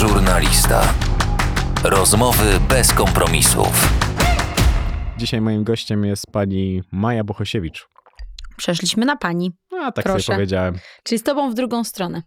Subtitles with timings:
[0.00, 0.94] Żurnalista.
[1.84, 3.88] Rozmowy bez kompromisów.
[5.18, 7.88] Dzisiaj moim gościem jest pani Maja Bohosiewicz.
[8.56, 9.52] Przeszliśmy na pani.
[9.80, 10.22] A tak Proszę.
[10.22, 10.78] sobie powiedziałem.
[11.02, 12.22] Czyli z tobą w drugą stronę.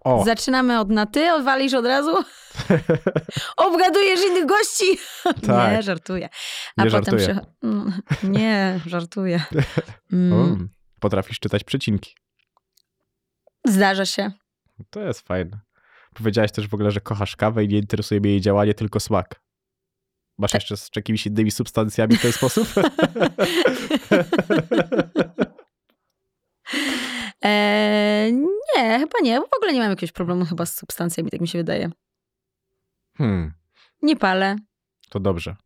[0.00, 2.10] O, Zaczynamy od na ty, odwalisz od razu?
[3.56, 4.84] Obgadujesz innych gości?
[5.46, 5.72] Tak.
[5.72, 6.28] Nie, żartuję.
[6.78, 7.26] Nie żartuję.
[7.28, 9.42] przycho- Mm, Nie, żartuję.
[10.12, 10.56] Mm, o,
[11.00, 12.14] potrafisz czytać przecinki.
[13.66, 14.30] Zdarza się.
[14.90, 15.60] To jest fajne.
[16.14, 19.40] Powiedziałaś też w ogóle, że kochasz kawę i nie interesuje mnie jej działanie, tylko smak.
[20.38, 22.68] Masz jeszcze z jakimiś innymi substancjami w ten sposób?
[27.42, 28.32] Eee,
[28.76, 29.40] nie, chyba nie.
[29.40, 31.90] W ogóle nie mam jakiegoś problemu chyba z substancjami, tak mi się wydaje.
[33.18, 33.52] hmm,
[34.02, 34.56] Nie palę.
[35.10, 35.56] to dobrze.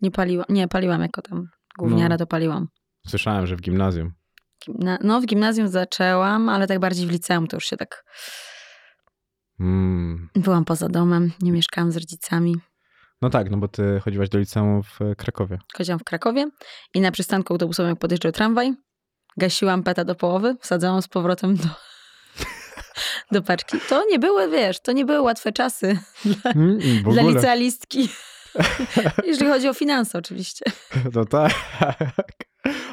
[0.00, 0.46] Nie paliłam.
[0.48, 2.18] Nie, paliłam jako tam gówniara, No.
[2.18, 2.68] to paliłam.
[3.06, 4.12] Słyszałem, że w gimnazjum.
[4.66, 8.04] Gimna- no, w gimnazjum zaczęłam, ale tak bardziej w liceum to już się tak...
[9.60, 10.28] Mm.
[10.36, 12.56] Byłam poza domem, nie mieszkałam z rodzicami.
[13.22, 15.58] No tak, no bo ty chodziłaś do liceum w e, Krakowie.
[15.76, 16.46] Chodziłam w Krakowie
[16.94, 18.74] i na przystanku autobusowym, jak podjeżdżał tramwaj,
[19.36, 21.68] gasiłam peta do połowy, wsadzałam z powrotem do,
[23.32, 23.78] do paczki.
[23.88, 28.08] To nie były, wiesz, to nie były łatwe czasy dla, Mm, dla licealistki.
[29.26, 30.64] Jeżeli chodzi o finanse oczywiście.
[31.14, 31.52] No tak.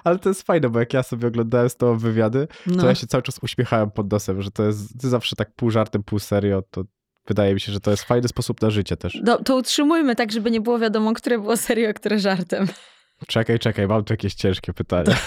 [0.04, 2.82] Ale to jest fajne, bo jak ja sobie oglądałem z tobą wywiady, No.
[2.82, 5.72] to ja się cały czas uśmiechałem pod nosem, że to jest ty zawsze tak pół
[5.72, 6.64] żartem, pół serio.
[6.72, 6.84] To
[7.28, 9.20] wydaje mi się, że to jest fajny sposób na życie też.
[9.24, 12.68] Do, to utrzymujmy tak, żeby nie było wiadomo, które było serio, a które żartem.
[13.28, 15.16] Czekaj, czekaj, mam tu jakieś ciężkie pytanie.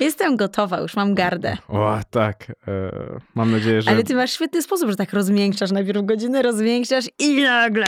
[0.00, 1.56] Jestem gotowa, już mam gardę.
[1.68, 2.52] o, tak.
[2.68, 2.90] E,
[3.34, 3.90] mam nadzieję, że...
[3.90, 5.70] Ale ty masz świetny sposób, że tak rozmiękczasz.
[5.70, 7.86] Najpierw godzinę rozmiękczasz i nagle...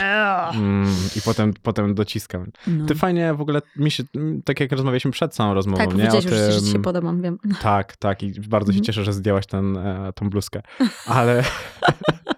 [0.49, 2.45] Mm, I potem, potem dociskam.
[2.67, 2.85] No.
[2.85, 4.03] Ty fajnie w ogóle, mi się,
[4.45, 5.91] tak jak rozmawialiśmy przed całą rozmową, Tak, nie?
[6.07, 7.37] powiedziałeś O już, że ci się tym- podobam, wiem.
[7.61, 8.23] Tak, tak.
[8.23, 8.83] I bardzo się Mhm.
[8.85, 10.61] cieszę, że zdjęłaś ten, e, tą bluzkę.
[11.05, 11.43] Ale.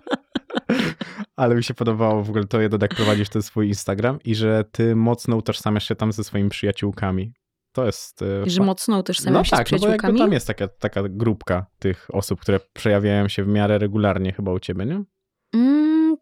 [1.35, 4.63] Ale mi się podobało w ogóle to jeden, jak prowadzisz ten swój Instagram i że
[4.71, 7.33] ty mocno utożsamiasz się tam ze swoimi przyjaciółkami.
[7.71, 8.21] To jest.
[8.21, 10.19] e, Że fa- mocno utożsamiam No się tak, z no bo jakby przyjaciółkami.
[10.19, 14.59] tam jest taka, taka grupka tych osób, które przejawiają się w miarę regularnie chyba u
[14.59, 15.03] ciebie, nie?
[15.53, 16.17] Mm,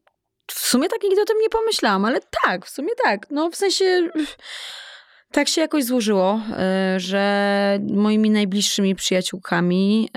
[0.51, 3.27] w sumie tak nigdy o tym nie pomyślałam, ale tak, w sumie tak.
[3.31, 4.09] No w sensie
[5.33, 6.41] tak się jakoś złożyło,
[6.95, 10.09] y, że moimi najbliższymi przyjaciółkami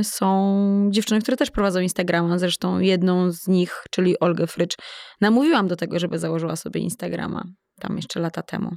[0.00, 2.38] y, są dziewczyny, które też prowadzą Instagrama.
[2.38, 4.76] Zresztą jedną z nich, czyli Olgę Frycz,
[5.20, 7.44] namówiłam do tego, żeby założyła sobie Instagrama.
[7.80, 8.70] Tam jeszcze lata temu.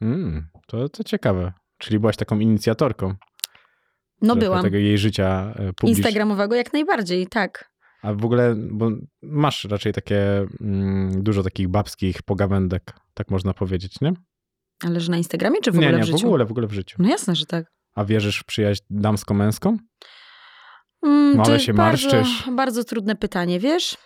[0.00, 1.52] Mm, to, to ciekawe.
[1.78, 3.14] Czyli byłaś taką inicjatorką
[4.22, 4.62] No byłam.
[4.62, 5.88] tego jej życia e, publicznego.
[5.88, 7.70] Instagramowego jak najbardziej, tak.
[8.02, 8.90] A w ogóle, bo
[9.22, 12.82] masz raczej takie mm, dużo takich babskich pogawędek,
[13.14, 14.12] tak można powiedzieć, nie?
[14.84, 16.18] Ale że na Instagramie czy w nie, ogóle nie, w życiu?
[16.18, 16.96] w ogóle, w ogóle w życiu.
[16.98, 17.64] No jasne, że tak.
[17.94, 19.76] A wierzysz w przyjaźń damsko-męską?
[21.02, 22.50] Mm, No, to ale się bardzo, marszczysz.
[22.50, 23.96] Bardzo trudne pytanie, wiesz?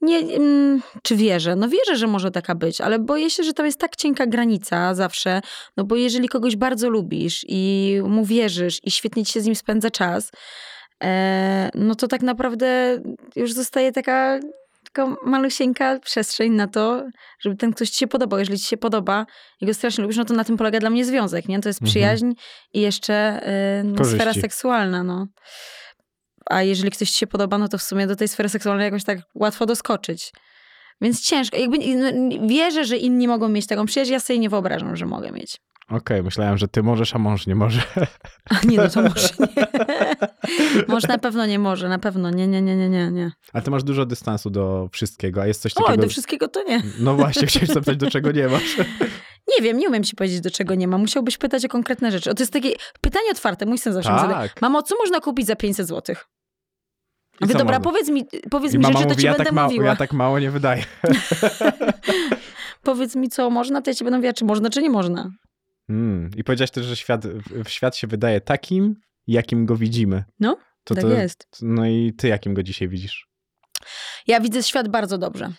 [0.00, 1.56] Nie, mm, czy wierzę?
[1.56, 4.94] No wierzę, że może taka być, ale boję się, że tam jest tak cienka granica
[4.94, 5.40] zawsze,
[5.76, 9.54] no bo jeżeli kogoś bardzo lubisz i mu wierzysz i świetnie ci się z nim
[9.54, 10.30] spędza czas,
[11.02, 12.98] e, no to tak naprawdę
[13.36, 14.40] już zostaje taka,
[14.92, 17.04] taka malusieńka przestrzeń na to,
[17.40, 18.38] żeby ten ktoś ci się podobał.
[18.38, 19.26] Jeżeli ci się podoba
[19.60, 21.60] i go strasznie lubisz, no to na tym polega dla mnie związek, nie?
[21.60, 21.90] To jest Mhm.
[21.90, 22.32] przyjaźń
[22.72, 25.26] i jeszcze e, no, sfera seksualna, no.
[26.46, 29.04] A jeżeli ktoś ci się podoba, no to w sumie do tej sfery seksualnej jakoś
[29.04, 30.32] tak łatwo doskoczyć.
[31.00, 31.56] Więc ciężko.
[31.56, 35.32] Jakby no, wierzę, że inni mogą mieć taką przyjaźń, ja sobie nie wyobrażam, że mogę
[35.32, 35.60] mieć.
[35.90, 37.82] Okej, myślałem, że ty możesz, a mąż nie może.
[38.50, 39.66] A nie, no to może nie.
[40.88, 42.30] Mąż na pewno nie może, na pewno.
[42.30, 43.30] Nie, nie, nie, nie, nie, nie.
[43.52, 46.02] Ale ty masz dużo dystansu do wszystkiego, a jest coś Oj, takiego...
[46.02, 46.82] do wszystkiego to nie.
[46.98, 48.76] No właśnie, chciałem zapytać, do czego nie masz.
[49.58, 50.98] Nie wiem, nie umiem ci powiedzieć, do czego nie ma.
[50.98, 52.30] Musiałbyś pytać o konkretne rzeczy.
[52.30, 54.10] O, to jest takie pytanie otwarte, mój syn zawsze.
[54.10, 54.62] Tak.
[54.62, 56.16] Mamo, co można kupić za 500 zł?
[56.16, 57.90] I Mówię, dobra, można?
[57.90, 59.86] powiedz mi, powiedz I mi rzeczy, to mówi, ci ja będę tak, mało, mówiła.
[59.86, 60.84] ja tak mało nie wydaję.
[62.82, 65.30] Powiedz mi, co można, to ja ci będę mówiła, czy można, czy nie można.
[65.90, 66.30] Mm.
[66.36, 67.24] I powiedziałeś też, że świat,
[67.68, 68.96] świat się wydaje takim,
[69.26, 70.24] jakim go widzimy.
[70.40, 71.46] No, to tak to, jest.
[71.62, 73.26] No i ty jakim go dzisiaj widzisz?
[74.26, 75.52] Ja widzę świat bardzo dobrze.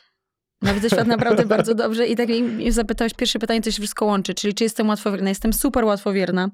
[0.61, 4.05] Ja widzę świat naprawdę bardzo dobrze i tak mnie zapytałeś, pierwsze pytanie to się wszystko
[4.05, 5.29] łączy, czyli czy jestem łatwowierna.
[5.29, 6.49] Jestem super łatwowierna.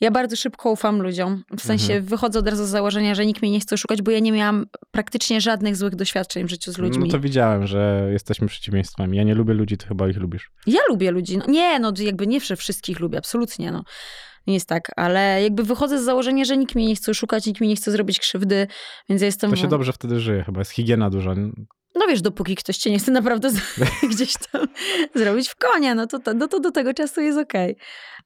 [0.00, 1.42] Ja bardzo szybko ufam ludziom.
[1.58, 2.04] W sensie Mhm.
[2.04, 4.66] wychodzę od razu z założenia, że nikt mnie nie chce szukać, bo ja nie miałam
[4.90, 7.04] praktycznie żadnych złych doświadczeń w życiu z ludźmi.
[7.04, 9.16] No to widziałem, że jesteśmy przeciwieństwami.
[9.16, 10.50] Ja nie lubię ludzi, ty chyba ich lubisz.
[10.66, 11.38] Ja lubię ludzi.
[11.38, 13.72] No, nie, no jakby nie wszystkich lubię, absolutnie.
[13.72, 13.82] No.
[14.46, 17.60] Nie jest tak, ale jakby wychodzę z założenia, że nikt mnie nie chce szukać, nikt
[17.60, 18.66] mi nie chce zrobić krzywdy,
[19.08, 19.50] więc ja jestem...
[19.50, 21.34] To się dobrze wtedy żyje chyba, jest higiena duża.
[21.98, 23.50] No wiesz, dopóki ktoś cię nie chce naprawdę
[24.10, 24.66] gdzieś tam
[25.14, 27.76] zrobić w konia, no to, to, no to do tego czasu jest okej.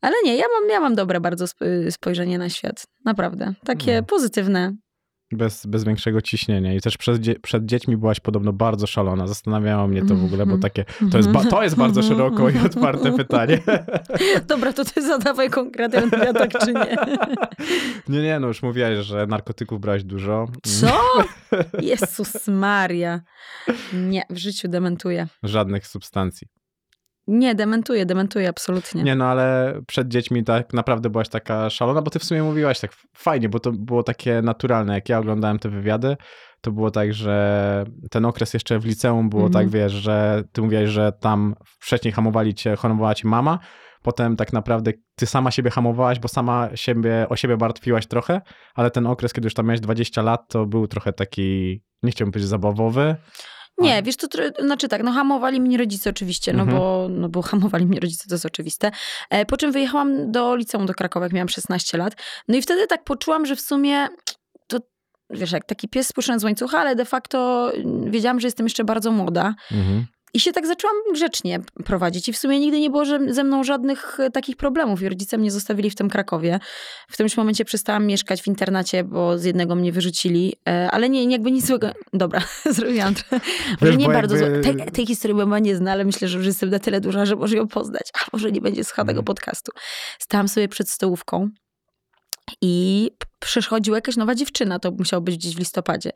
[0.00, 2.86] Ale nie, ja mam, ja mam dobre bardzo sp- spojrzenie na świat.
[3.04, 3.54] Naprawdę.
[3.64, 4.02] Takie No.
[4.02, 4.72] pozytywne.
[5.32, 6.74] Bez, bez większego ciśnienia.
[6.74, 9.26] I też przed, przed dziećmi byłaś podobno bardzo szalona.
[9.26, 10.60] Zastanawiało mnie to w ogóle, bo Mhm.
[10.60, 13.58] takie, to jest, ba- to jest bardzo szeroko i otwarte pytanie.
[14.48, 16.96] Dobra, to ty zadawaj konkretnie, ja tak czy nie.
[18.08, 20.46] Nie, nie, no już mówiłaś, że narkotyków brałeś dużo.
[20.62, 21.00] Co?
[21.82, 23.20] Jezus Maria.
[23.92, 25.26] Nie, w życiu dementuję.
[25.42, 26.48] Żadnych substancji.
[27.26, 29.02] Nie, dementuję, dementuję absolutnie.
[29.02, 32.80] Nie, no ale przed dziećmi tak naprawdę byłaś taka szalona, bo ty w sumie mówiłaś
[32.80, 34.94] tak fajnie, bo to było takie naturalne.
[34.94, 36.16] Jak ja oglądałem te wywiady,
[36.60, 39.64] to było tak, że ten okres jeszcze w liceum było Mhm.
[39.64, 43.58] tak, wiesz, że ty mówiłaś, że tam wcześniej hamowali cię, hamowała cię mama,
[44.02, 48.40] potem tak naprawdę ty sama siebie hamowałaś, bo sama siebie, o siebie martwiłaś trochę,
[48.74, 52.32] ale ten okres, kiedy już tam miałeś 20 lat, to był trochę taki, nie chciałbym
[52.32, 53.16] powiedzieć zabawowy.
[53.82, 54.28] Nie, wiesz, to
[54.64, 56.78] znaczy tak, no hamowali mnie rodzice oczywiście, no, Mhm.
[56.78, 58.90] bo, no bo hamowali mnie rodzice, to jest oczywiste.
[59.30, 62.14] E, po czym wyjechałam do liceum do Krakowa, jak miałam 16 lat.
[62.48, 64.08] No i wtedy tak poczułam, że w sumie
[64.66, 64.78] to,
[65.30, 68.84] wiesz, jak taki pies spuszczony z łańcucha, ale de facto mm, wiedziałam, że jestem jeszcze
[68.84, 69.54] bardzo młoda.
[69.72, 70.06] Mhm.
[70.34, 72.28] I się tak zaczęłam grzecznie prowadzić.
[72.28, 75.02] I w sumie nigdy nie było że- ze mną żadnych e, takich problemów.
[75.02, 76.60] I rodzice mnie zostawili w tym Krakowie.
[77.08, 80.54] W którymś momencie przestałam mieszkać w internacie, bo z jednego mnie wyrzucili.
[80.68, 81.90] E, Ale nie, jakby nic złego.
[82.12, 83.40] Dobra, zrobiłam trochę.
[83.80, 84.74] Może nie bardzo jakby- złe.
[84.74, 87.36] Tej, tej historii mama nie zna, ale myślę, że już jestem na tyle duża, że
[87.36, 88.10] może ją poznać.
[88.20, 89.24] A może nie będzie słuchała tego Mhm.
[89.24, 89.72] podcastu.
[90.18, 91.48] Stałam sobie przed stołówką
[92.60, 94.78] i przychodziła jakaś nowa dziewczyna.
[94.78, 96.10] To musiało być gdzieś w listopadzie.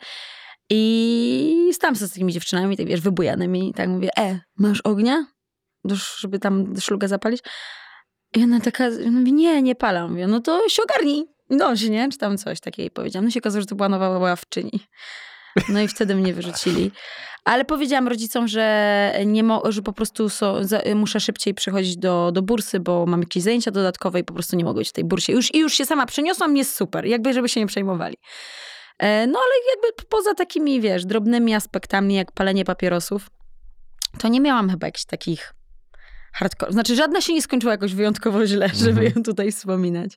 [0.70, 5.26] I stałam sobie z takimi dziewczynami, tak wiesz, wybujanymi i tak mówię, e, masz ognia?
[6.18, 7.42] Żeby tam szlugę zapalić?
[8.36, 10.10] I ona taka, ona mówi, nie, nie palam.
[10.10, 12.08] Mówię, no to się ogarnij, noś, nie?
[12.12, 13.24] Czy tam coś takiego jej powiedziałam.
[13.24, 14.80] No się okazało, że to była nowa ławczyni.
[15.68, 16.90] No i wtedy mnie wyrzucili.
[17.44, 22.32] Ale powiedziałam rodzicom, że, nie mo- że po prostu so, za, muszę szybciej przychodzić do,
[22.32, 25.04] do bursy, bo mam jakieś zajęcia dodatkowe i po prostu nie mogę być w tej
[25.04, 25.32] bursie.
[25.32, 27.06] Już, I już się sama przeniosłam, jest super.
[27.06, 28.16] Jakby, żeby się nie przejmowali.
[28.98, 33.30] E, No ale jakby poza takimi, wiesz, drobnymi aspektami, jak palenie papierosów,
[34.18, 35.54] to nie miałam chyba jakichś takich
[36.32, 36.72] hardcore.
[36.72, 39.12] Znaczy, żadna się nie skończyła jakoś wyjątkowo źle, żeby Mhm.
[39.16, 40.10] ją tutaj wspominać.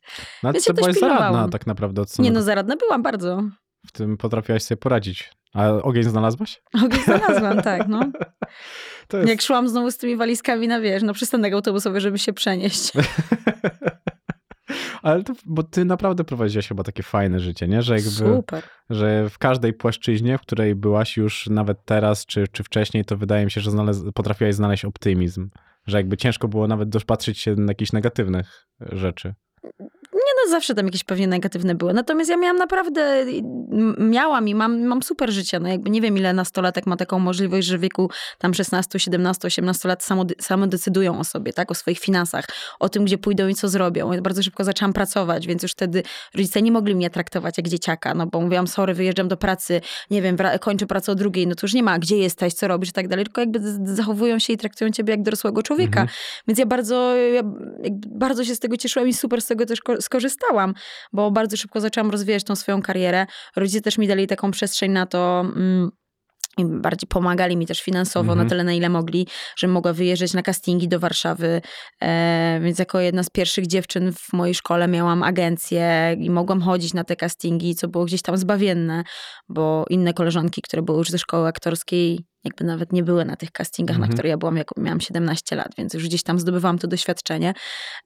[0.44, 3.44] No Więc ty też byłaś zaradna tak naprawdę od Nie no, zaradna byłam bardzo.
[3.88, 5.32] w tym potrafiłaś sobie poradzić.
[5.54, 6.62] A ogień znalazłaś?
[6.86, 8.00] Ogień znalazłam, tak, no.
[9.14, 9.30] Jest...
[9.30, 12.92] Jak szłam znowu z tymi walizkami na, wiesz, na przystanek autobusowy, żeby się przenieść.
[15.04, 17.82] Ale to, bo ty naprawdę prowadziłaś chyba takie fajne życie, nie?
[17.82, 18.64] Że jakby, Super.
[18.90, 23.46] że w każdej płaszczyźnie, w której byłaś już nawet teraz, czy, czy wcześniej, to wydaje
[23.46, 25.50] mi się, że znalaz- potrafiłaś znaleźć optymizm.
[25.88, 29.34] Że jakby ciężko było nawet dopatrzyć się na jakichś negatywnych rzeczy.
[30.40, 31.94] Nie no, zawsze tam jakieś pewnie negatywne były.
[31.94, 33.26] Natomiast ja miałam naprawdę,
[33.98, 35.60] miałam i mam, mam super życie.
[35.60, 39.48] No jakby nie wiem, ile nastolatek ma taką możliwość, że w wieku tam 16, 17,
[39.48, 41.72] 18 lat samo, samo decydują o sobie, tak?
[41.72, 42.46] O swoich finansach,
[42.80, 44.12] o tym, gdzie pójdą i co zrobią.
[44.12, 46.04] Ja bardzo szybko zaczęłam pracować, więc już wtedy
[46.36, 49.82] rodzice nie mogli mnie traktować jak dzieciaka, no bo mówiłam, sorry, wyjeżdżam do pracy,
[50.12, 52.90] nie wiem, kończę pracę o drugiej, no to już nie ma, gdzie jesteś, co robisz
[52.90, 53.60] i tak dalej, tylko jakby
[53.96, 56.02] zachowują się i traktują ciebie jak dorosłego człowieka.
[56.02, 56.18] Mhm.
[56.48, 57.42] Więc ja bardzo, ja
[58.08, 60.74] bardzo się z tego cieszyłam i super z tego też ko- skorzystałam,
[61.14, 63.26] bo bardzo szybko zaczęłam rozwijać tą swoją karierę.
[63.56, 65.40] Rodzice też mi dali taką przestrzeń na to.
[65.56, 65.90] Mm,
[66.58, 68.38] i bardziej pomagali mi też finansowo Mhm.
[68.38, 69.28] na tyle, na ile mogli,
[69.58, 71.62] żebym mogła wyjeżdżać na castingi do Warszawy.
[72.02, 76.94] E, więc jako jedna z pierwszych dziewczyn w mojej szkole miałam agencję i mogłam chodzić
[76.94, 79.04] na te castingi, co było gdzieś tam zbawienne,
[79.50, 83.52] bo inne koleżanki, które były już ze szkoły aktorskiej, jakby nawet nie były na tych
[83.52, 84.10] castingach, Mhm.
[84.10, 87.54] na które ja byłam, jak miałam 17 lat, więc już gdzieś tam zdobywałam to doświadczenie.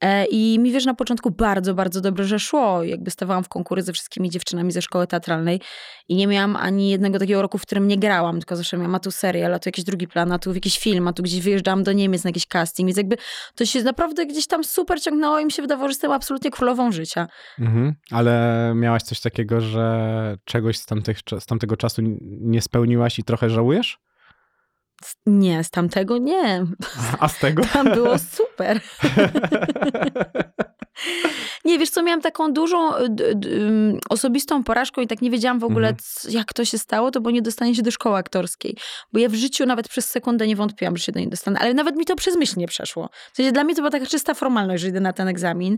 [0.01, 2.83] E, I mi wiesz, na początku bardzo, bardzo dobrze, że szło.
[2.83, 5.61] Jakby stawałam w konkury ze wszystkimi dziewczynami ze szkoły teatralnej
[6.07, 8.99] i nie miałam ani jednego takiego roku, w którym nie grałam, tylko zawsze miałam a
[8.99, 11.83] tu serial, a tu jakiś drugi plan, a tu jakiś film, a tu gdzieś wyjeżdżałam
[11.83, 13.17] do Niemiec na jakiś casting, więc jakby
[13.55, 16.91] to się naprawdę gdzieś tam super ciągnęło i mi się wydawało, że jestem absolutnie królową
[16.91, 17.27] życia.
[17.59, 17.93] Mhm.
[18.11, 22.01] Ale miałaś coś takiego, że czegoś z, tamtych, z tamtego czasu
[22.41, 23.97] nie spełniłaś i trochę żałujesz?
[25.25, 26.65] Nie, z tamtego nie.
[27.19, 27.63] A z tego?
[27.73, 28.81] Tam było super.
[31.65, 35.87] Nie, wiesz co, miałam taką dużą ym, osobistą porażką i tak nie wiedziałam w ogóle,
[35.89, 36.33] Mhm.
[36.35, 38.77] jak to się stało, to było nie dostanie się do szkoły aktorskiej.
[39.13, 41.73] Bo ja w życiu nawet przez sekundę nie wątpiłam, że się do niej dostanę, ale
[41.73, 43.09] nawet mi to przez myśl nie przeszło.
[43.33, 45.77] W sensie dla mnie to była taka czysta formalność, że idę na ten egzamin.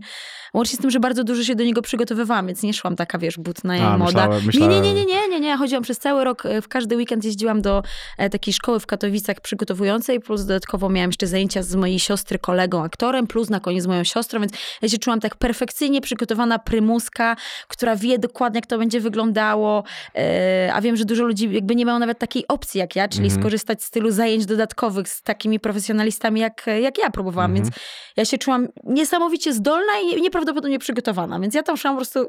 [0.54, 3.38] Łącznie z tym, że bardzo dużo się do niego przygotowywałam, więc nie szłam taka, wiesz,
[3.38, 4.04] butna i moda.
[4.04, 5.56] myślałem- Nie, myślałem- nie, nie, nie, nie, nie, nie.
[5.56, 7.82] Chodziłam przez cały rok, e, w każdy weekend jeździłam do
[8.18, 12.84] e, takiej szkoły w Katowicach przygotowującej, plus dodatkowo miałam jeszcze zajęcia z mojej siostry, kolegą,
[12.84, 14.52] aktorem, plus na koniec z moją siostrą, więc
[14.82, 17.36] ja się czułam tak perfekcyjnie przygotowana prymuska,
[17.68, 21.86] która wie dokładnie, jak to będzie wyglądało, e, a wiem, że dużo ludzi jakby nie
[21.86, 23.42] mają nawet takiej opcji jak ja, czyli Mhm.
[23.42, 27.64] skorzystać z tylu zajęć dodatkowych z takimi profesjonalistami, jak, jak ja próbowałam, Mhm.
[27.64, 27.76] więc
[28.16, 32.26] ja się czułam niesamowicie zdolna i nieprawdopodobnie przygotowana, więc ja tam szłam po prostu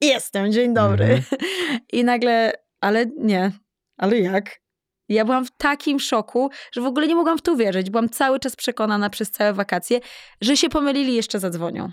[0.00, 1.04] jestem, dzień dobry.
[1.04, 1.40] Mhm.
[1.92, 3.50] I nagle, ale nie,
[3.98, 4.60] ale jak?
[5.10, 7.90] Ja byłam w takim szoku, że w ogóle nie mogłam w to uwierzyć.
[7.90, 10.00] Byłam cały czas przekonana przez całe wakacje,
[10.40, 11.88] że się pomylili jeszcze zadzwonią.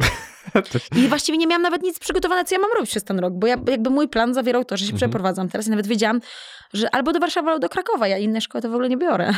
[0.96, 3.46] I właściwie nie miałam nawet nic przygotowane, co ja mam robić przez ten rok, bo
[3.46, 5.10] ja, jakby mój plan zawierał to, że się Mhm.
[5.10, 6.20] przeprowadzam teraz i nawet wiedziałam,
[6.72, 8.08] że albo do Warszawy, albo do Krakowa.
[8.08, 9.30] Ja inne szkoły to w ogóle nie biorę.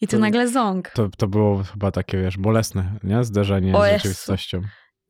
[0.00, 0.88] I tu To- nagle ząg.
[0.90, 3.24] To, to było chyba takie, wiesz, bolesne, nie?
[3.24, 4.60] Zderzenie O z rzeczywistością.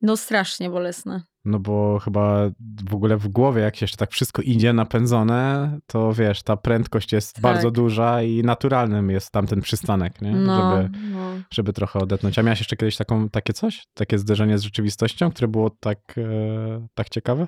[0.03, 1.21] No strasznie bolesne.
[1.45, 2.49] No bo chyba
[2.89, 7.11] w ogóle w głowie, jak się jeszcze tak wszystko idzie napędzone, to wiesz, ta prędkość
[7.13, 7.41] jest Tak.
[7.41, 10.31] bardzo duża i naturalnym jest tamten przystanek, nie?
[10.31, 11.19] No, Żeby, no.
[11.53, 12.39] żeby trochę odetchnąć.
[12.39, 13.83] A miałeś jeszcze kiedyś taką, takie coś?
[13.93, 17.47] Takie zderzenie z rzeczywistością, które było tak, e, tak ciekawe?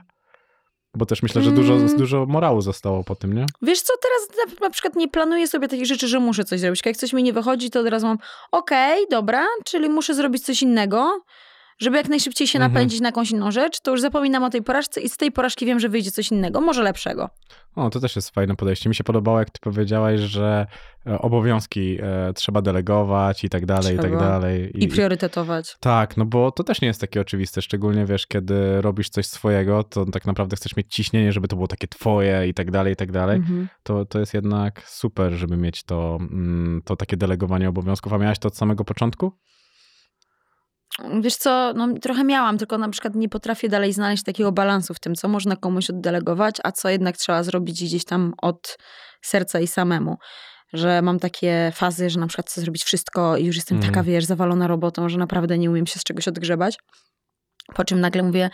[0.97, 1.97] Bo też myślę, że dużo, Mm.
[1.97, 3.45] dużo morału zostało po tym, nie?
[3.61, 6.81] Wiesz co, teraz na, na przykład nie planuję sobie takich rzeczy, że muszę coś zrobić.
[6.85, 8.17] Jak coś mi nie wychodzi, to od razu mam
[8.51, 11.21] okej, dobra, czyli muszę zrobić coś innego,
[11.79, 12.73] żeby jak najszybciej się Mhm.
[12.73, 15.65] napędzić na jakąś inną rzecz, to już zapominam o tej porażce i z tej porażki
[15.65, 17.29] wiem, że wyjdzie coś innego, może lepszego.
[17.75, 18.89] O, to też jest fajne podejście.
[18.89, 20.67] Mi się podobało, jak ty powiedziałaś, że
[21.07, 24.19] e, obowiązki e, trzeba delegować i tak dalej, i tak Trzeba.
[24.19, 24.71] dalej.
[24.83, 25.77] I priorytetować.
[25.79, 29.83] Tak, no bo to też nie jest takie oczywiste, szczególnie wiesz, kiedy robisz coś swojego,
[29.83, 32.95] to tak naprawdę chcesz mieć ciśnienie, żeby to było takie twoje i tak dalej, i
[32.95, 33.37] tak dalej.
[33.37, 33.67] Mhm.
[33.83, 38.13] To, to jest jednak super, żeby mieć to, mm, to takie delegowanie obowiązków.
[38.13, 39.31] A miałaś to od samego początku?
[41.21, 44.99] Wiesz co, no trochę miałam, tylko na przykład nie potrafię dalej znaleźć takiego balansu w
[44.99, 48.77] tym, co można komuś oddelegować, a co jednak trzeba zrobić gdzieś tam od
[49.21, 50.17] serca i samemu.
[50.73, 53.93] Że mam takie fazy, że na przykład chcę zrobić wszystko i już jestem Mhm.
[53.93, 56.77] taka, wiesz, zawalona robotą, że naprawdę nie umiem się z czegoś odgrzebać.
[57.75, 58.49] Po czym nagle mówię,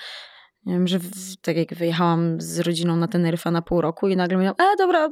[0.66, 4.16] nie wiem, że w, tak jak wyjechałam z rodziną na Teneryfę na pół roku i
[4.16, 5.10] nagle mówię, e dobra,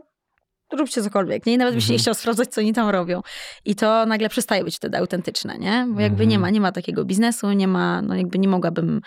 [0.77, 1.45] róbcie cokolwiek.
[1.45, 1.53] Nie?
[1.53, 1.93] I nawet byś Mhm.
[1.95, 3.21] nie chciał sprawdzać, co oni tam robią.
[3.65, 5.87] I to nagle przestaje być wtedy autentyczne, nie?
[5.93, 6.41] Bo jakby nie Mhm.
[6.41, 9.01] ma, nie ma takiego biznesu, nie ma, no jakby nie mogłabym,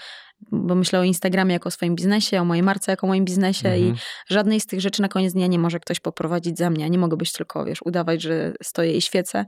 [0.53, 3.69] bo myślę o Instagramie jako o swoim biznesie, o mojej marce jako o moim biznesie
[3.77, 3.97] i Mhm.
[4.29, 6.91] żadnej z tych rzeczy na koniec dnia nie może ktoś poprowadzić za mnie.
[6.91, 9.45] Nie mogę być tylko, wiesz, udawać, że stoję i świecę,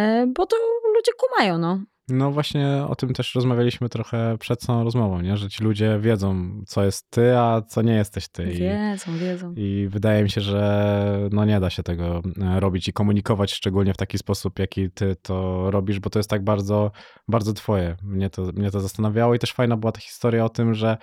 [0.00, 0.56] e, bo to
[0.96, 1.80] ludzie kumają, no.
[2.14, 5.36] No właśnie o tym też rozmawialiśmy trochę przed całą rozmową, nie?
[5.36, 8.52] że ci ludzie wiedzą, co jest ty, a co nie jesteś ty.
[8.52, 9.54] I, Wiedzą, wiedzą.
[9.56, 13.94] I wydaje mi się, że no nie da się tego e, robić i komunikować szczególnie
[13.94, 16.90] w taki sposób, jaki ty to robisz, bo to jest tak bardzo,
[17.28, 17.96] bardzo twoje.
[18.02, 20.96] Mnie to, mnie to zastanawiało i też fajna była ta historia o tym, że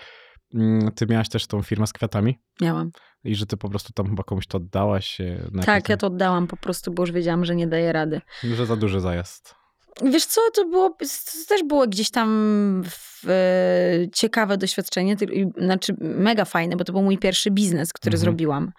[0.56, 2.92] mm, ty miałaś też tą firmę z kwiatami Miałam.
[3.24, 5.22] i że ty po prostu tam chyba komuś to oddałaś.
[5.22, 8.22] e, Tak, ja to oddałam po prostu, bo już wiedziałam, że nie daję rady.
[8.44, 9.59] Że za duży zajazd.
[10.04, 11.06] Wiesz co, to było, to
[11.48, 15.16] też było gdzieś tam w, e, ciekawe doświadczenie,
[15.58, 18.20] znaczy mega fajne, bo to był mój pierwszy biznes, który Mhm.
[18.22, 18.72] zrobiłam.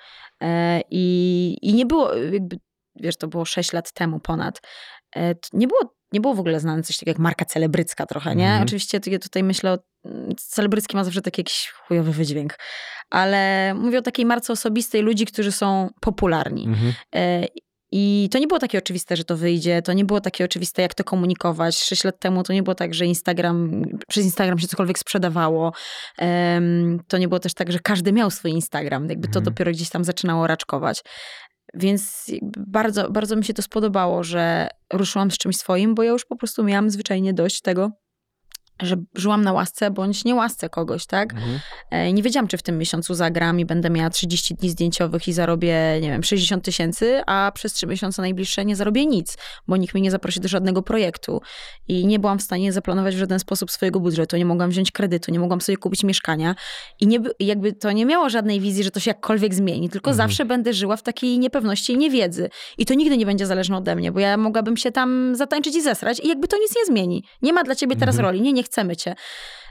[0.42, 2.58] E, i, I nie było, jakby,
[2.96, 4.60] wiesz, to było 6 lat temu ponad.
[5.16, 8.44] E, nie było, nie było w ogóle znane coś takiego jak marka celebrycka trochę, nie?
[8.46, 8.62] Mhm.
[8.62, 9.78] Oczywiście ja tutaj myślę o,
[10.36, 12.58] celebrycki ma zawsze taki jakiś chujowy wydźwięk,
[13.10, 16.64] ale mówię o takiej marce osobistej ludzi, którzy są popularni.
[16.66, 16.92] Mhm.
[17.14, 17.46] E,
[17.92, 19.82] I to nie było takie oczywiste, że to wyjdzie.
[19.82, 21.78] To nie było takie oczywiste, jak to komunikować.
[21.78, 25.72] Sześć lat temu to nie było tak, że Instagram, przez Instagram się cokolwiek sprzedawało.
[26.18, 29.08] Em, To nie było też tak, że każdy miał swój Instagram.
[29.08, 29.44] Jakby to Mhm.
[29.44, 31.02] dopiero gdzieś tam zaczynało raczkować.
[31.74, 32.26] Więc
[32.66, 36.36] bardzo, bardzo mi się to spodobało, że ruszyłam z czymś swoim, bo ja już po
[36.36, 37.90] prostu miałam zwyczajnie dość tego,
[38.82, 41.32] że żyłam na łasce bądź nie łasce kogoś, tak?
[41.32, 41.58] Mhm.
[41.90, 45.32] E, Nie wiedziałam, czy w tym miesiącu zagram i będę miała 30 dni zdjęciowych i
[45.32, 49.36] zarobię, nie wiem, 60 tysięcy, a przez 3 miesiące najbliższe nie zarobię nic,
[49.68, 51.40] bo nikt mnie nie zaprosi do żadnego projektu.
[51.88, 55.32] I nie byłam w stanie zaplanować w żaden sposób swojego budżetu, nie mogłam wziąć kredytu,
[55.32, 56.54] nie mogłam sobie kupić mieszkania
[57.00, 60.10] i nie, by- jakby to nie miało żadnej wizji, że to się jakkolwiek zmieni, tylko
[60.10, 60.28] Mhm.
[60.28, 62.50] zawsze będę żyła w takiej niepewności i niewiedzy.
[62.78, 65.82] I to nigdy nie będzie zależne ode mnie, bo ja mogłabym się tam zatańczyć i
[65.82, 67.24] zesrać i jakby to nic nie zmieni.
[67.42, 68.26] Nie ma dla ciebie teraz Mhm.
[68.26, 69.14] roli, nie, nie chcemy cię.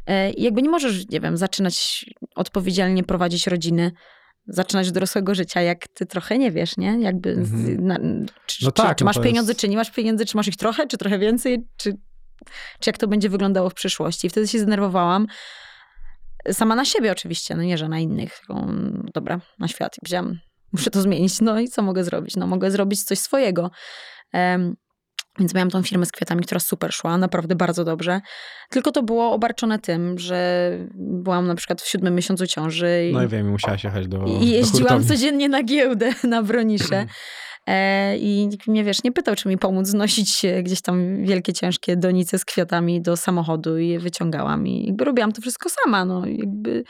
[0.08, 3.91] E, i Jakby nie możesz, nie wiem, zaczynać odpowiedzialnie prowadzić rodziny,
[4.48, 6.98] zaczynać dorosłego życia, jak ty trochę nie wiesz, nie?
[7.01, 7.86] Jakby, Mhm.
[7.88, 7.96] na,
[8.46, 10.48] czy, No czy, tak, czy no masz pieniądze, jest- czy nie masz pieniędzy, czy masz
[10.48, 11.94] ich trochę, czy trochę więcej, czy,
[12.79, 14.27] czy jak to będzie wyglądało w przyszłości.
[14.27, 15.27] I wtedy się zdenerwowałam.
[16.51, 18.39] Sama na siebie oczywiście, no nie, że na innych.
[18.50, 19.96] Mm, dobra, na świat.
[19.98, 20.15] I
[20.72, 21.41] muszę to zmienić.
[21.41, 22.36] No i co mogę zrobić?
[22.36, 23.72] No mogę zrobić coś swojego.
[25.40, 28.22] Więc miałam tą firmę z kwiatami, która super szła, naprawdę bardzo dobrze.
[28.70, 33.24] Tylko to było obarczone tym, że byłam na przykład w siódmym miesiącu ciąży i, No
[33.24, 35.08] i wiem, musiałaś jechać do i do jeździłam hurtowni.
[35.08, 37.06] codziennie na giełdę na Bronisze.
[37.68, 41.54] E, I nikt mnie, wiesz, nie pytał, czy mi pomóc znosić e, gdzieś tam wielkie,
[41.54, 44.68] ciężkie donice z kwiatami do samochodu i je wyciągałam.
[44.68, 46.26] I jakby robiłam to wszystko sama, no.
[46.26, 46.84] Jakby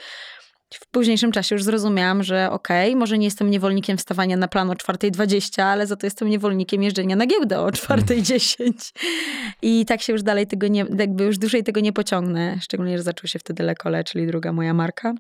[0.74, 4.74] W późniejszym czasie już zrozumiałam, że okej, może nie jestem niewolnikiem wstawania na plan o
[4.74, 8.94] 4.20, ale za to jestem niewolnikiem jeżdżenia na giełdę o 4.10.
[9.62, 12.58] I tak się już dalej tego nie, jakby już dłużej tego nie pociągnę.
[12.62, 15.14] Szczególnie, że zaczął się wtedy Lekole, czyli druga moja marka.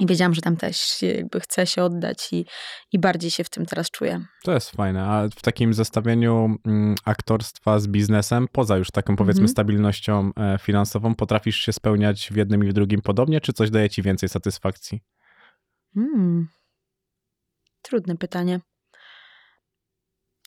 [0.00, 2.46] I wiedziałam, że tam też jakby chcę się oddać i,
[2.92, 4.24] i bardziej się w tym teraz czuję.
[4.42, 5.04] To jest fajne.
[5.04, 9.48] A w takim zestawieniu mm, aktorstwa z biznesem, poza już taką powiedzmy Mhm.
[9.48, 13.90] stabilnością e, finansową, potrafisz się spełniać w jednym i w drugim podobnie, czy coś daje
[13.90, 15.00] ci więcej satysfakcji?
[15.94, 16.48] Hmm.
[17.82, 18.60] Trudne pytanie.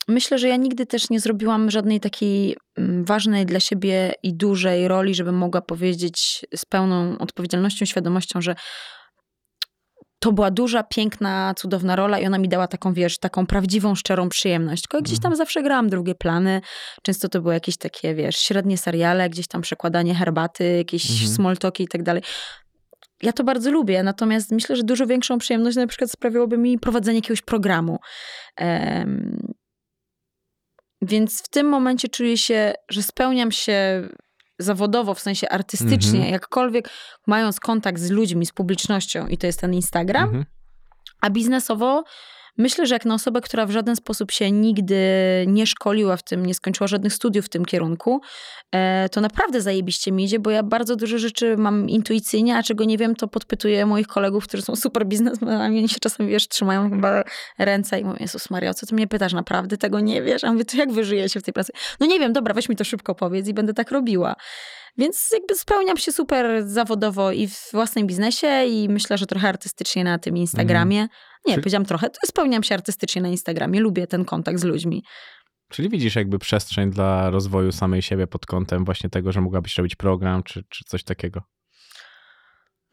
[0.07, 4.87] Myślę, że ja nigdy też nie zrobiłam żadnej takiej mm, ważnej dla siebie i dużej
[4.87, 8.55] roli, żebym mogła powiedzieć z pełną odpowiedzialnością, świadomością, że
[10.19, 14.29] to była duża, piękna, cudowna rola i ona mi dała taką, wiesz, taką prawdziwą, szczerą
[14.29, 14.83] przyjemność.
[14.83, 16.62] Tylko gdzieś tam zawsze grałam drugie plany.
[17.03, 21.29] Często to były jakieś takie, wiesz, średnie seriale, gdzieś tam przekładanie herbaty, jakieś Mhm.
[21.29, 22.24] small talki i tak dalej.
[23.24, 27.17] Ja to bardzo lubię, natomiast myślę, że dużo większą przyjemność na przykład sprawiłoby mi prowadzenie
[27.17, 28.00] jakiegoś programu.
[28.55, 29.53] Em,
[31.01, 34.07] więc w tym momencie czuję się, że spełniam się
[34.59, 36.31] zawodowo, w sensie artystycznie, Mhm.
[36.33, 36.89] jakkolwiek
[37.27, 40.45] mając kontakt z ludźmi, z publicznością i to jest ten Instagram, Mhm.
[41.21, 42.03] a biznesowo
[42.57, 44.97] myślę, że jak na osobę, która w żaden sposób się nigdy
[45.47, 48.21] nie szkoliła w tym, nie skończyła żadnych studiów w tym kierunku,
[48.71, 52.83] e, to naprawdę zajebiście mi idzie, bo ja bardzo dużo rzeczy mam intuicyjnie, a czego
[52.83, 56.89] nie wiem, to podpytuję moich kolegów, którzy są super biznesmenami, oni się czasem, wiesz, trzymają
[56.89, 57.23] chyba
[57.57, 60.43] ręce i mówią, Jezus Maria, co ty mnie pytasz, naprawdę tego nie wiesz?
[60.43, 61.73] A mówię, to jak wy żyjecie w tej pracy?
[61.99, 64.35] No nie wiem, dobra, weź mi to szybko powiedz i będę tak robiła.
[64.97, 70.03] Więc jakby spełniam się super zawodowo i w własnym biznesie i myślę, że trochę artystycznie
[70.03, 71.07] na tym Instagramie.
[71.47, 73.79] Nie, Czyli- powiedziałam trochę, to spełniam się artystycznie na Instagramie.
[73.79, 75.03] Lubię ten kontakt z ludźmi.
[75.69, 79.95] Czyli widzisz jakby przestrzeń dla rozwoju samej siebie pod kątem właśnie tego, że mogłabyś robić
[79.95, 81.41] program, czy, czy coś takiego.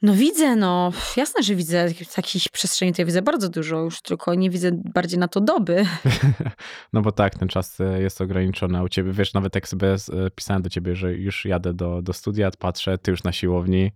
[0.03, 4.35] No widzę, no jasne, że widzę takich przestrzeni, to ja widzę bardzo dużo, już tylko
[4.35, 5.87] nie widzę bardziej na to doby.
[6.93, 8.83] No bo tak, ten czas e, jest ograniczony.
[8.83, 9.97] U ciebie, wiesz, nawet jak sobie e,
[10.35, 13.93] pisałem do ciebie, że już jadę do, do studia, patrzę, ty już na siłowni,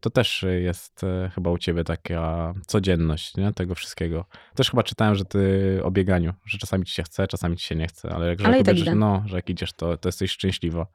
[0.00, 3.52] to też e, jest e, chyba u ciebie taka codzienność nie?
[3.52, 4.24] tego wszystkiego.
[4.54, 7.76] Też chyba czytałem, że ty o bieganiu, że czasami ci się chce, czasami ci się
[7.76, 8.94] nie chce, ale, jak, Ale jak tak idę.
[8.94, 10.86] no, że jak idziesz, to, to jesteś szczęśliwa.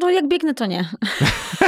[0.00, 0.88] No jak biegnę, to nie.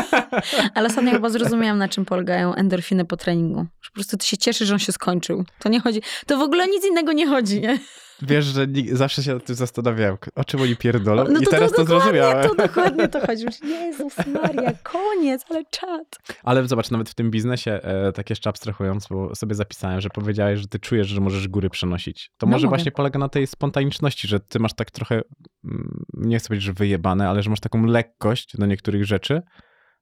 [0.74, 3.66] Ale ostatnio chyba zrozumiałam, na czym polegają endorfiny po treningu.
[3.80, 5.44] Że po prostu ty się cieszysz, że on się skończył.
[5.58, 7.78] To nie chodzi, to w ogóle nic innego nie chodzi, nie?
[8.22, 11.72] Wiesz, że nig- zawsze się nad tym zastanawiałem, o czym oni pierdolą No i teraz
[11.72, 12.48] to, dokładnie, zrozumiałem.
[12.48, 13.44] To dokładnie to chodzi.
[13.44, 16.18] Już, Jezus Maria, koniec, ale czad.
[16.42, 20.60] Ale zobacz, nawet w tym biznesie, e, tak jeszcze abstrahując, bo sobie zapisałem, że powiedziałeś,
[20.60, 22.30] że ty czujesz, że możesz góry przenosić.
[22.38, 22.76] To No może mogę.
[22.76, 25.20] właśnie polega na tej spontaniczności, że ty masz tak trochę,
[25.64, 29.42] mm, nie chcę powiedzieć, że wyjebane, ale że masz taką lekkość do niektórych rzeczy,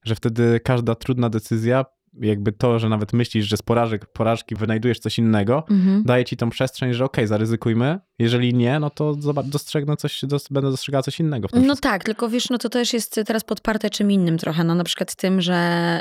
[0.04, 1.84] że wtedy każda trudna decyzja,
[2.20, 5.64] jakby to, że nawet myślisz, że z porażek, porażki wynajdujesz coś innego,
[6.04, 7.98] daje ci tą przestrzeń, że okej, zaryzykujmy.
[8.18, 11.90] Jeżeli nie, no to dostrzegnę coś, będę dostrzegała coś innego w tym No wszystkim.
[11.90, 14.64] tak, tylko wiesz, no to też jest teraz podparte czym innym trochę.
[14.64, 16.00] No na przykład tym, że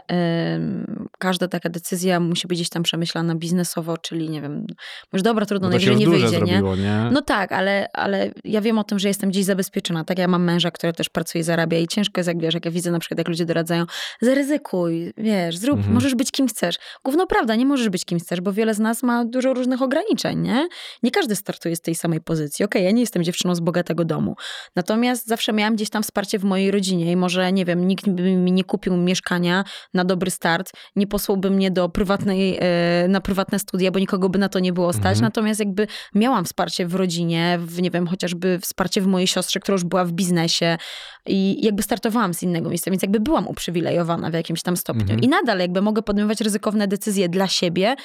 [1.19, 4.67] każda taka decyzja musi być gdzieś tam przemyślana biznesowo, czyli nie wiem,
[5.13, 6.45] może dobra, trudno, się najwyżej nie wyjdzie, nie?
[6.47, 7.09] zrobiło, nie?
[7.11, 10.03] No tak, ale, ale ja wiem o tym, że jestem gdzieś zabezpieczona.
[10.03, 12.71] Tak, ja mam męża, który też pracuje, zarabia i ciężko jest, jak wiesz, jak ja
[12.71, 13.85] widzę na przykład, jak ludzie doradzają,
[14.21, 15.93] zaryzykuj, wiesz, zrób, Mhm.
[15.93, 16.75] możesz być kim chcesz.
[17.03, 20.39] Gówno prawda, nie możesz być kim chcesz, bo wiele z nas ma dużo różnych ograniczeń,
[20.41, 20.67] nie?
[21.03, 22.65] Nie każdy startuje z tej samej pozycji.
[22.65, 24.35] Okej, ja nie jestem dziewczyną z bogatego domu.
[24.75, 28.35] Natomiast zawsze miałam gdzieś tam wsparcie w mojej rodzinie i może, nie wiem, nikt by
[28.35, 33.59] mi nie kupił mieszkania na dobry start, nie posłałby mnie do prywatnej, e, na prywatne
[33.59, 35.05] studia, bo nikogo by na to nie było stać.
[35.05, 35.21] Mhm.
[35.21, 39.73] Natomiast jakby miałam wsparcie w rodzinie, w, nie wiem, chociażby wsparcie w mojej siostrze, która
[39.73, 40.77] już była w biznesie
[41.25, 45.01] i jakby startowałam z innego miejsca, więc jakby byłam uprzywilejowana w jakimś tam stopniu.
[45.01, 45.19] Mhm.
[45.19, 47.95] I nadal jakby mogę podejmować ryzykowne decyzje dla siebie,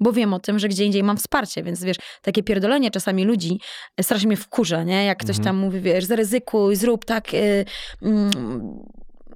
[0.00, 3.51] bo wiem o tym, że gdzie indziej mam wsparcie, więc wiesz, takie pierdolenie czasami ludzi
[3.96, 5.04] e, strasznie mnie wkurza, nie?
[5.04, 5.44] Jak ktoś Mhm.
[5.44, 7.34] tam mówi, wiesz, zaryzykuj, zrób tak...
[7.34, 7.64] y,
[8.02, 8.30] mm,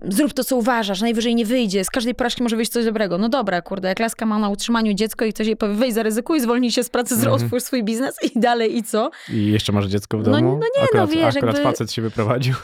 [0.09, 1.85] Zrób to, co uważasz, najwyżej nie wyjdzie.
[1.85, 3.18] Z każdej porażki może wyjść coś dobrego.
[3.18, 6.40] No dobra, kurde, jak laska ma na utrzymaniu dziecko i ktoś jej powie, weź zaryzykuj,
[6.40, 7.33] zwolnij się z pracy, Mhm.
[7.33, 9.11] otwórz swój biznes i dalej i co?
[9.33, 10.48] I jeszcze masz dziecko w No- domu?
[10.50, 12.55] no nie, no akurat, wiesz, akurat jakby- facet się wyprowadził.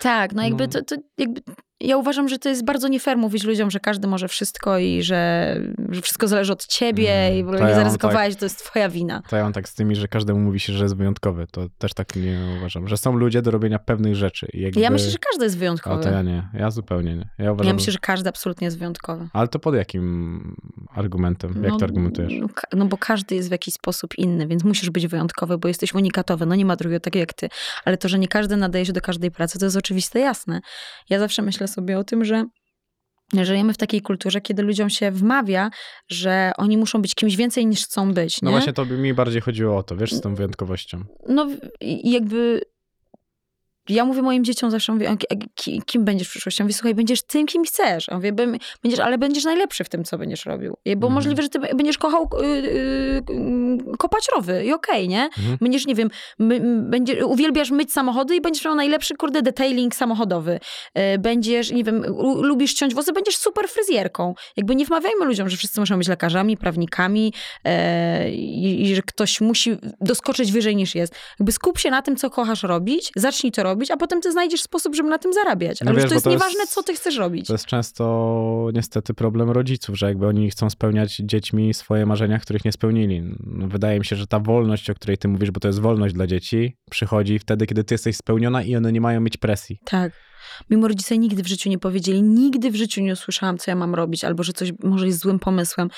[0.00, 0.72] Tak, no jakby No.
[0.72, 1.40] to, to jakby
[1.82, 5.02] ja uważam, że to jest bardzo nie fair mówić ludziom, że każdy może wszystko i
[5.02, 5.56] że,
[5.88, 8.88] że wszystko zależy od ciebie Mm, i w ogóle nie ja zaryzykowałeś, to jest twoja
[8.88, 9.22] wina.
[9.28, 11.46] To ja mam tak z tymi, że każdemu mówi się, że jest wyjątkowy.
[11.50, 12.88] To też tak nie uważam.
[12.88, 14.46] Że są ludzie do robienia pewnych rzeczy.
[14.54, 14.80] Jakby...
[14.80, 16.02] Ja myślę, że każdy jest O, wyjątkowy.
[16.02, 16.48] to ja nie.
[16.54, 17.28] Ja zupełnie nie.
[17.38, 19.28] Ja uważam, Ja myślę, że każdy absolutnie jest wyjątkowy.
[19.32, 20.56] Ale to pod jakim
[20.94, 21.62] argumentem?
[21.62, 22.32] Jak No, to argumentujesz?
[22.40, 25.94] No, no bo każdy jest w jakiś sposób inny, więc musisz być wyjątkowy, bo jesteś
[25.94, 26.46] unikatowy.
[26.46, 27.48] No nie ma drugiego takiego jak ty.
[27.84, 30.60] Ale to, że nie każdy nadaje się do każdej pracy, to jest oczywiste, jasne.
[31.10, 32.44] Ja zawsze myślę sobie o tym, że
[33.42, 35.70] Żyjemy w takiej kulturze, kiedy ludziom się wmawia,
[36.08, 38.42] że oni muszą być kimś więcej niż chcą być.
[38.42, 38.56] No nie?
[38.56, 41.04] właśnie to by mi bardziej chodziło o to, wiesz, z tą wyjątkowością.
[41.28, 41.46] No
[41.80, 42.60] i jakby
[43.88, 45.16] ja mówię moim dzieciom zawsze, mówię, "A
[45.54, 46.62] ki- kim będziesz w przyszłości?
[46.62, 48.08] Ja mówię, słuchaj, będziesz tym, kim chcesz.
[48.08, 50.76] Ja mówię, "Bym- będziesz, ale będziesz najlepszy w tym, co będziesz robił.
[50.86, 51.12] Bo Mhm.
[51.12, 55.22] możliwe, że ty będziesz kochał y, y, y, kopać rowy i okej, nie?
[55.24, 55.56] Mhm.
[55.60, 60.60] Będziesz, nie wiem, my, będzie, uwielbiasz myć samochody i będziesz miał najlepszy, kurde, detailing samochodowy.
[60.98, 62.04] Y, Będziesz, nie wiem,
[62.42, 64.34] lubisz ciąć włosy, będziesz super fryzjerką.
[64.56, 67.32] Jakby nie wmawiajmy ludziom, że wszyscy muszą być lekarzami, prawnikami
[67.64, 71.14] e, i, i że ktoś musi doskoczyć wyżej niż jest.
[71.40, 74.62] Jakby skup się na tym, co kochasz robić, zacznij to robić, a potem ty znajdziesz
[74.62, 75.80] sposób, żeby na tym zarabiać.
[75.80, 77.46] No Ale wiesz, to jest to jest- nieważne, co ty chcesz robić.
[77.46, 82.64] To jest często niestety problem rodziców, że jakby oni chcą spełniać dziećmi swoje marzenia, których
[82.64, 83.22] nie spełnili.
[83.46, 86.14] No, wydaje mi się, że ta wolność, o której ty mówisz, bo to jest wolność
[86.14, 89.78] dla dzieci, przychodzi wtedy, kiedy ty jesteś spełniona i one nie mają mieć presji.
[89.84, 90.12] Tak.
[90.70, 93.94] Mimo rodzice nigdy w życiu nie powiedzieli, nigdy w życiu nie usłyszałam, co ja mam
[93.94, 95.88] robić, albo że coś może jest złym pomysłem.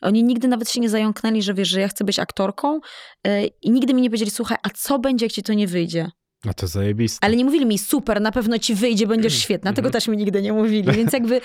[0.00, 2.80] Oni nigdy nawet się nie zająknęli, że wiesz, że ja chcę być aktorką
[3.26, 6.10] yy, i nigdy mi nie powiedzieli, słuchaj, a co będzie, jak ci to nie wyjdzie?
[6.44, 7.26] No to zajebiste.
[7.26, 9.72] Ale nie mówili mi, super, na pewno ci wyjdzie, będziesz świetna.
[9.72, 11.40] Tego też mi nigdy nie mówili, więc jakby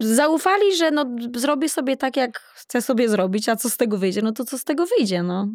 [0.00, 1.04] zaufali, że no,
[1.36, 4.22] zrobię sobie tak, jak chcę sobie zrobić, a co z tego wyjdzie?
[4.22, 5.48] No to co z tego wyjdzie, no.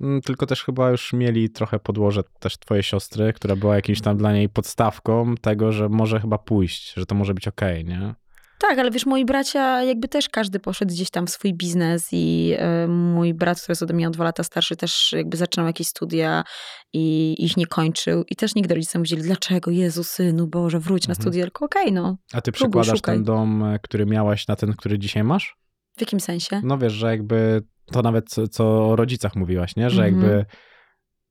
[0.00, 4.16] Mm, Tylko też chyba już mieli trochę podłoże też twojej siostry, która była jakimś tam
[4.16, 8.14] dla niej podstawką tego, że może chyba pójść, że to może być okej, nie?
[8.68, 12.54] Tak, ale wiesz, moi bracia, jakby też każdy poszedł gdzieś tam w swój biznes i
[12.58, 15.86] e, mój brat, który jest ode mnie o dwa lata starszy, też jakby zaczynał jakieś
[15.86, 16.44] studia
[16.92, 18.24] i ich nie kończył.
[18.30, 21.22] I też nigdy rodzice mówili, dlaczego, Jezu, synu, Boże, wróć na Mhm.
[21.22, 21.44] studia.
[21.44, 22.16] Tylko okej, no.
[22.32, 23.14] A ty Próbuj, przykładasz szukaj.
[23.16, 25.56] ten dom, e, który miałaś na ten, który dzisiaj masz?
[25.96, 26.60] W jakim sensie?
[26.64, 29.90] No wiesz, że jakby to nawet co, co o rodzicach mówiłaś, nie?
[29.90, 30.22] Że Mhm.
[30.22, 30.46] jakby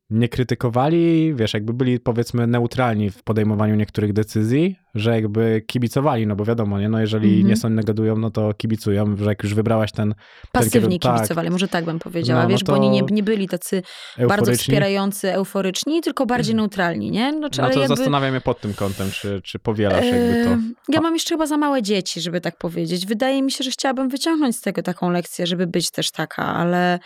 [0.10, 6.36] nie krytykowali, wiesz, jakby byli powiedzmy neutralni w podejmowaniu niektórych decyzji, że jakby kibicowali, no
[6.36, 6.90] bo wiadomo, nie?
[6.90, 7.48] No jeżeli Mhm.
[7.48, 10.16] nie są negadują, no to kibicują, że jak już wybrałaś ten
[10.52, 11.16] Pasywnie tak.
[11.16, 13.82] kibicowali, może tak bym powiedziała, No, no wiesz, bo oni nie, nie byli tacy
[14.28, 17.34] bardzo wspierający, euforyczni, tylko bardziej neutralni, nie?
[17.38, 17.96] Znaczy, no ale to jakby...
[17.96, 20.58] zastanawiam się pod tym kątem, czy, czy powielasz jakby to.
[20.94, 23.06] Ja mam jeszcze chyba za małe dzieci, żeby tak powiedzieć.
[23.06, 27.00] Wydaje mi się, że chciałabym wyciągnąć z tego taką lekcję, żeby być też taka, ale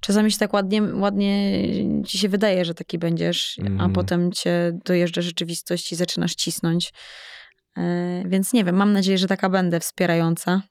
[0.00, 1.52] czasami się tak ładnie, ładnie
[2.06, 3.92] ci się wydaje, że taki będziesz, a Mhm.
[3.92, 6.92] potem cię dojeżdża rzeczywistość i zaczynasz cisnąć.
[7.76, 10.62] Eee, Więc nie wiem, mam nadzieję, że taka będę wspierająca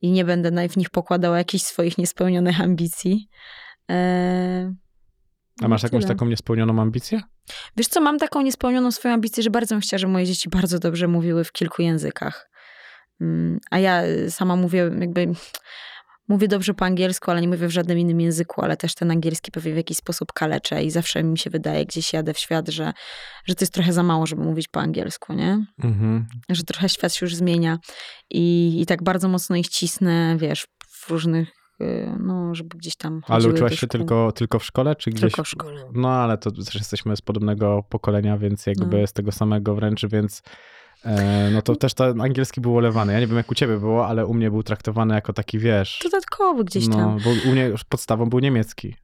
[0.00, 3.28] i nie będę w nich pokładała jakichś swoich niespełnionych ambicji.
[3.88, 4.74] Eee,
[5.62, 6.14] A masz no jakąś tyle.
[6.14, 7.20] taką niespełnioną ambicję?
[7.76, 10.78] Wiesz co, mam taką niespełnioną swoją ambicję, że bardzo bym chciała, żeby moje dzieci bardzo
[10.78, 12.50] dobrze mówiły w kilku językach.
[13.20, 15.32] Mm, A ja sama mówię jakby...
[16.28, 19.50] Mówię dobrze po angielsku, ale nie mówię w żadnym innym języku, ale też ten angielski
[19.50, 22.92] pewnie w jakiś sposób kaleczę i zawsze mi się wydaje, gdzieś jadę w świat, że,
[23.46, 25.66] że to jest trochę za mało, żeby mówić po angielsku, nie?
[25.84, 26.26] Mhm.
[26.48, 27.78] Że trochę świat się już zmienia
[28.30, 31.48] i, i tak bardzo mocno ich cisnę, wiesz, w różnych,
[31.80, 35.20] y, no, żeby gdzieś tam Ale uczyłaś się tylko, tylko w szkole, czy gdzieś?
[35.20, 35.84] Tylko w szkole.
[35.92, 39.06] No ale to też jesteśmy z podobnego pokolenia, więc jakby No.
[39.06, 40.42] z tego samego wręcz, więc
[41.52, 43.12] no to też ten angielski był olewany.
[43.12, 46.00] Ja nie wiem jak u ciebie było, ale u mnie był traktowany jako taki, wiesz...
[46.02, 47.00] Dodatkowy gdzieś tam.
[47.00, 48.94] No, bo u mnie już podstawą był niemiecki.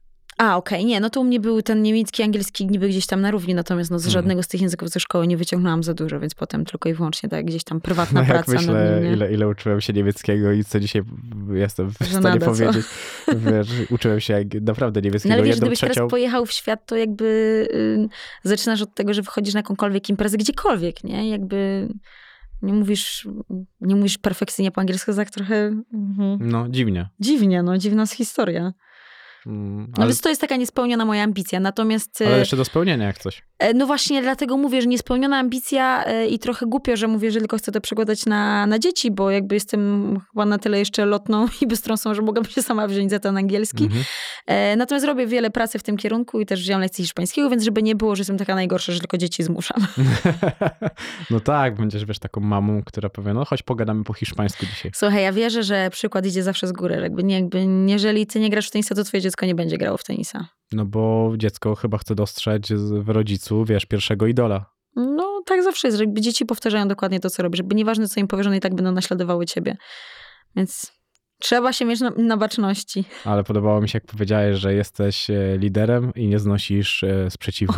[0.41, 3.31] A, okej, nie, no to u mnie był ten niemiecki, angielski niby gdzieś tam na
[3.31, 4.13] równi, natomiast no z Mhm.
[4.13, 7.29] żadnego z tych języków ze szkoły nie wyciągnęłam za dużo, więc potem tylko i wyłącznie
[7.29, 9.13] tak gdzieś tam prywatna No jak praca nad myślę, nim, nie?
[9.13, 11.01] ile, ile uczyłem się niemieckiego i co dzisiaj
[11.53, 12.45] jestem w stanie co?
[12.45, 12.85] powiedzieć.
[13.27, 15.93] Wiesz, uczyłem się jak naprawdę No niemieckiego ale wiesz, jedną gdybyś trzecią.
[15.93, 17.25] teraz pojechał w świat, to jakby
[18.43, 21.29] y, zaczynasz od tego, że wychodzisz na jakąkolwiek imprezę, gdziekolwiek, nie?
[21.29, 21.87] Jakby
[22.61, 23.27] nie mówisz,
[23.81, 25.55] nie mówisz perfekcyjnie po angielsku, tak trochę
[25.93, 26.37] mhm.
[26.41, 27.09] No, dziwnie.
[27.19, 28.73] dziwnie, no, dziwna jest historia.
[29.45, 32.23] Mm, No Ale, więc to jest taka niespełniona moja ambicja, natomiast...
[32.27, 33.43] ale jeszcze do spełnienia jak coś.
[33.59, 37.39] E, No właśnie dlatego mówię, że niespełniona ambicja e, i trochę głupio, że mówię, że
[37.39, 41.47] tylko chcę to przekładać na, na dzieci, bo jakby jestem chyba na tyle jeszcze lotną
[41.61, 43.83] i bystrąsą, że mogłabym się sama wziąć za ten angielski.
[43.83, 44.03] Mhm.
[44.47, 47.83] E, Natomiast robię wiele pracy w tym kierunku i też wziąłem lekcje hiszpańskiego, więc żeby
[47.83, 49.87] nie było, że jestem taka najgorsza, że tylko dzieci zmuszam.
[51.29, 54.91] No tak, będziesz wiesz taką mamą, która powie, no chodź pogadamy po hiszpańsku dzisiaj.
[54.95, 56.95] Słuchaj, ja wierzę, że przykład idzie zawsze z góry.
[57.01, 59.97] Jakby, nie, jakby jeżeli ty nie grasz w tenisa, to twoje dziecko nie będzie grało
[59.97, 60.47] w tenisa.
[60.71, 64.65] No bo dziecko chyba chce dostrzec w rodzicu, wiesz, pierwszego idola.
[64.95, 67.57] No tak zawsze jest, że dzieci powtarzają dokładnie to, co robisz.
[67.57, 69.77] Żeby nieważne, co im powiesz, one i tak będą naśladowały ciebie.
[70.55, 70.91] Więc
[71.39, 73.05] trzeba się mieć na, na baczności.
[73.25, 77.73] Ale podobało mi się, jak powiedziałeś, że jesteś e, liderem i nie znosisz e, sprzeciwu.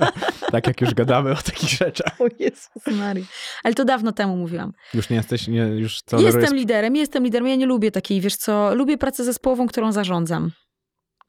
[0.52, 2.20] tak jak już gadamy o takich rzeczach.
[2.20, 3.24] O Jezus Maria.
[3.64, 4.72] Ale to dawno temu mówiłam.
[4.94, 6.34] Już nie jesteś, nie, już tolerujesz...
[6.34, 7.48] Jestem liderem, jestem liderem.
[7.48, 10.50] Ja nie lubię takiej, wiesz co, lubię pracę zespołową, którą zarządzam.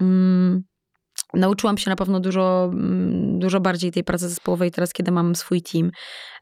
[0.01, 0.63] Mm.
[1.33, 5.61] nauczyłam się na pewno dużo, mm, dużo bardziej tej pracy zespołowej teraz, kiedy mam swój
[5.61, 5.91] team.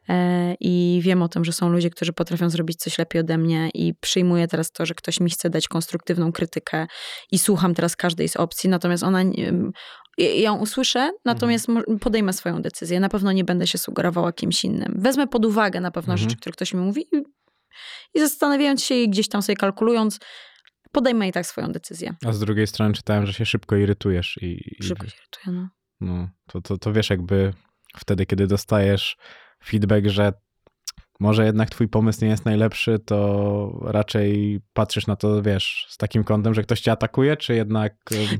[0.09, 3.69] E, I wiem o tym, że są ludzie, którzy potrafią zrobić coś lepiej ode mnie,
[3.73, 6.87] i przyjmuję teraz to, że ktoś mi chce dać konstruktywną krytykę
[7.31, 9.23] i słucham teraz każdej z opcji, natomiast ona.
[10.17, 12.99] ja ją usłyszę, natomiast mo- podejmę swoją decyzję.
[12.99, 14.93] Na pewno nie będę się sugerowała kimś innym.
[14.97, 16.29] Wezmę pod uwagę na pewno Mhm.
[16.29, 17.23] rzeczy, które ktoś mi mówi i,
[18.13, 20.19] i zastanawiając się i gdzieś tam sobie kalkulując,
[20.91, 22.15] podejmę i tak swoją decyzję.
[22.25, 25.69] A z drugiej strony czytałem, że się szybko irytujesz i, i Szybko się irytuję, no.
[26.01, 27.53] no, to, to, to wiesz, jakby
[27.97, 29.17] wtedy, kiedy dostajesz
[29.65, 30.33] feedback, że
[31.19, 36.23] może jednak twój pomysł nie jest najlepszy, to raczej patrzysz na to, wiesz, z takim
[36.23, 37.93] kątem, że ktoś cię atakuje, czy jednak...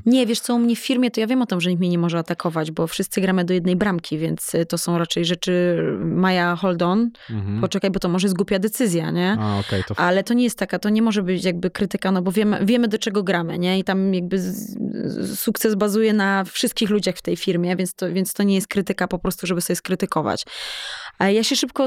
[0.06, 1.88] Nie, wiesz co, u mnie w firmie to ja wiem o tym, że nikt mnie
[1.88, 5.82] nie może atakować, bo wszyscy gramy do jednej bramki, więc y, to są raczej rzeczy
[6.04, 7.60] Maja, hold on, Mhm.
[7.60, 9.36] poczekaj, bo to może jest głupia decyzja, nie?
[9.40, 12.22] A, okej, to Ale to nie jest taka, to nie może być jakby krytyka, no
[12.22, 13.78] bo wiemy, wiemy do czego gramy, nie?
[13.78, 14.38] I tam jakby
[15.36, 19.08] sukces bazuje na wszystkich ludziach w tej firmie, więc to, więc to nie jest krytyka
[19.08, 20.44] po prostu, żeby sobie skrytykować.
[21.20, 21.86] Ja się szybko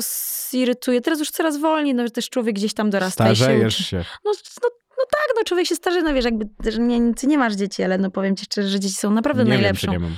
[0.52, 3.98] zirytuję, teraz już coraz wolniej, no też człowiek gdzieś tam dorasta i się starzejesz się.
[3.98, 4.32] No,
[4.64, 6.46] no, no tak, no człowiek się starzeje, no wiesz, jakby,
[6.80, 9.52] nie, ty nie masz dzieci, ale no powiem ci szczerze, że dzieci są naprawdę Nie
[9.52, 9.88] wiem, najlepszą.
[9.88, 10.16] czy nie mam.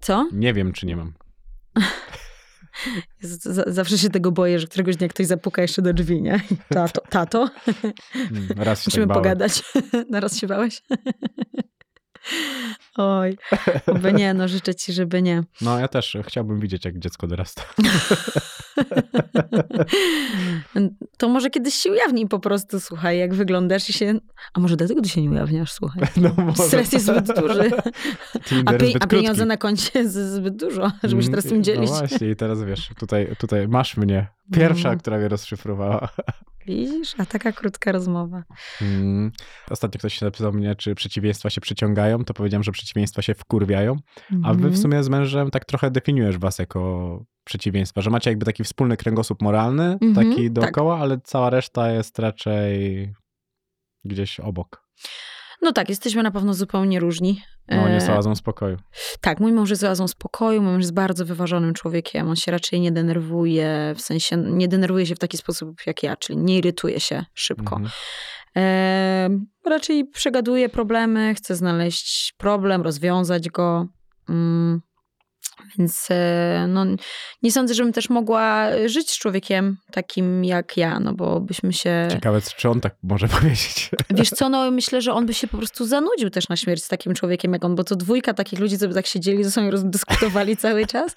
[0.00, 0.28] Co?
[0.32, 1.12] Nie wiem, czy nie mam.
[3.66, 6.40] Zawsze się tego boję, że któregoś dnia ktoś zapuka jeszcze do drzwi, nie?
[6.68, 7.50] Tato, tato
[8.14, 9.62] Mm, Raz się musimy tak pogadać.
[10.10, 10.82] Naraz się bałeś?
[12.96, 13.36] Oj,
[13.86, 15.42] oby nie, no życzę ci, żeby nie.
[15.60, 17.62] No, ja też chciałbym widzieć, jak dziecko dorasta.
[21.18, 24.14] To może kiedyś się ujawnij po prostu, słuchaj, jak wyglądasz i się...
[24.54, 26.02] A może dlatego ty się nie ujawniasz, słuchaj.
[26.16, 26.62] No, może.
[26.62, 27.70] Stres jest zbyt duży.
[28.66, 31.90] A, pie- zbyt a pieniądze na koncie jest zbyt dużo, żeby się teraz tym dzielić.
[31.90, 34.26] No właśnie, i teraz wiesz, tutaj, tutaj masz mnie.
[34.52, 34.98] Pierwsza, No.
[34.98, 36.08] która mnie rozszyfrowała.
[36.68, 37.14] Widzisz?
[37.18, 38.42] A taka krótka rozmowa.
[38.82, 39.32] Mm.
[39.70, 43.96] Ostatnio ktoś się zapytał mnie, czy przeciwieństwa się przyciągają, to powiedziałem, że przeciwieństwa się wkurwiają.
[44.44, 44.76] A wy w Mhm.
[44.76, 49.42] sumie z mężem tak trochę definiujesz was jako przeciwieństwa, że macie jakby taki wspólny kręgosłup
[49.42, 50.52] moralny, Mhm, taki tak.
[50.52, 53.12] dookoła, ale cała reszta jest raczej
[54.04, 54.88] gdzieś obok.
[55.62, 57.42] No tak, jesteśmy na pewno zupełnie różni.
[57.68, 58.76] No, nie E, sałazą spokoju.
[59.20, 62.28] Tak, mój mąż jest oazą spokoju, mój mąż jest bardzo wyważonym człowiekiem.
[62.28, 66.16] On się raczej nie denerwuje, w sensie nie denerwuje się w taki sposób jak ja,
[66.16, 67.76] czyli nie irytuje się szybko.
[67.76, 67.90] Mhm.
[68.56, 69.28] E,
[69.70, 73.86] raczej przegaduje problemy, chce znaleźć problem, rozwiązać go.
[74.28, 74.80] Mm,
[75.78, 76.84] więc e, no,
[77.42, 82.08] nie sądzę, żebym też mogła żyć z człowiekiem takim jak ja, no bo byśmy się...
[82.10, 83.90] Ciekawe, czy on tak może powiedzieć.
[84.10, 86.88] Wiesz co, no myślę, że on by się po prostu zanudził też na śmierć z
[86.88, 89.66] takim człowiekiem jak on, bo to dwójka takich ludzi, co by tak siedzieli ze sobą
[89.66, 91.14] i rozdyskutowali cały czas.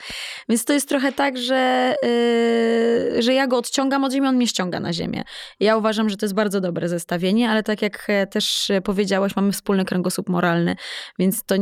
[0.49, 4.47] Więc to jest trochę tak, że, yy, że ja go odciągam od ziemi, on mnie
[4.47, 5.23] ściąga na ziemię.
[5.59, 9.51] Ja uważam, że to jest bardzo dobre zestawienie, ale tak jak e, też powiedziałaś, mamy
[9.51, 10.75] wspólny kręgosłup moralny,
[11.19, 11.55] więc to...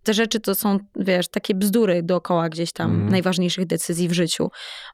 [0.00, 3.10] mm, Te rzeczy to są, wiesz, takie bzdury dookoła gdzieś tam Mhm.
[3.10, 4.50] najważniejszych decyzji w życiu.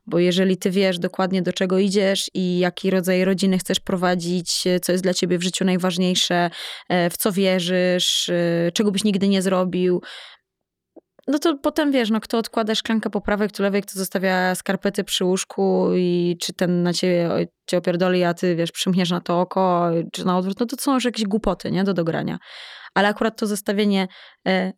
[0.06, 4.92] Bo jeżeli ty wiesz dokładnie do czego idziesz i jaki rodzaj rodziny chcesz prowadzić, co
[4.92, 6.50] jest dla ciebie w życiu najważniejsze,
[6.88, 10.02] e, w co wierzysz, e, czego byś nigdy nie zrobił,
[11.28, 15.04] no to potem wiesz, no kto odkłada szklankę po prawej, kto lewej, kto zostawia skarpety
[15.04, 19.40] przy łóżku i czy ten na ciebie cię opierdoli, a ty wiesz, przymkniesz na to
[19.40, 22.38] oko, czy na odwrót, no to są już jakieś głupoty, nie, do dogrania.
[22.94, 24.08] Ale akurat to zestawienie
[24.48, 24.72] e,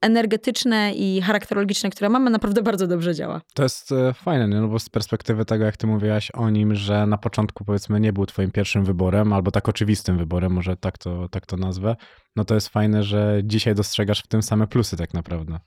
[0.00, 3.40] energetyczne i charakterologiczne, które mamy, naprawdę bardzo dobrze działa.
[3.54, 4.60] To jest e, fajne, nie?
[4.60, 8.12] no bo z perspektywy tego, jak ty mówiłaś o nim, że na początku powiedzmy nie
[8.12, 11.96] był twoim pierwszym wyborem, albo tak oczywistym wyborem, może tak to, tak to nazwę,
[12.36, 15.58] no to jest fajne, że dzisiaj dostrzegasz w tym same plusy tak naprawdę.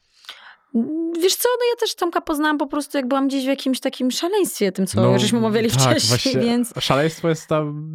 [1.21, 4.11] Wiesz co, no ja też Tomka poznałam po prostu, jak byłam gdzieś w jakimś takim
[4.11, 6.73] szaleństwie tym, co No, żeśmy omawiali tak, wcześniej, właśnie więc...
[6.79, 7.91] Szaleństwo jest tam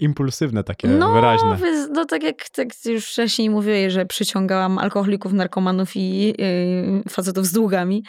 [0.00, 1.56] impulsywne, takie No, wyraźne.
[1.56, 6.34] wy- no tak jak tak już wcześniej mówiłeś, że przyciągałam alkoholików, narkomanów i yy,
[7.08, 8.04] facetów z długami,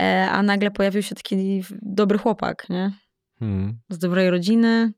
[0.00, 2.92] e, a nagle pojawił się taki dobry chłopak, nie?
[3.38, 3.78] Hmm.
[3.88, 4.92] Z dobrej rodziny,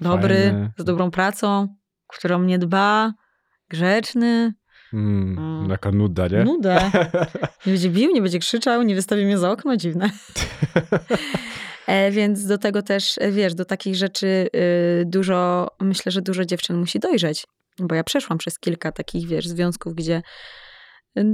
[0.00, 0.72] dobry, Fajny.
[0.78, 1.68] z dobrą pracą,
[2.06, 3.12] który o mnie dba,
[3.68, 4.54] grzeczny.
[4.92, 5.68] Mm.
[5.68, 6.44] Taka nuda, nie?
[6.44, 6.90] nuda.
[7.66, 10.10] Nie będzie bił, nie będzie krzyczał, nie wystawi mnie za okno, dziwne.
[11.88, 16.44] E, więc do tego też, e, wiesz, do takich rzeczy y, dużo, myślę, że dużo
[16.44, 17.46] dziewczyn musi dojrzeć.
[17.78, 20.22] Bo ja przeszłam przez kilka takich, wiesz, związków, gdzie
[21.18, 21.24] y,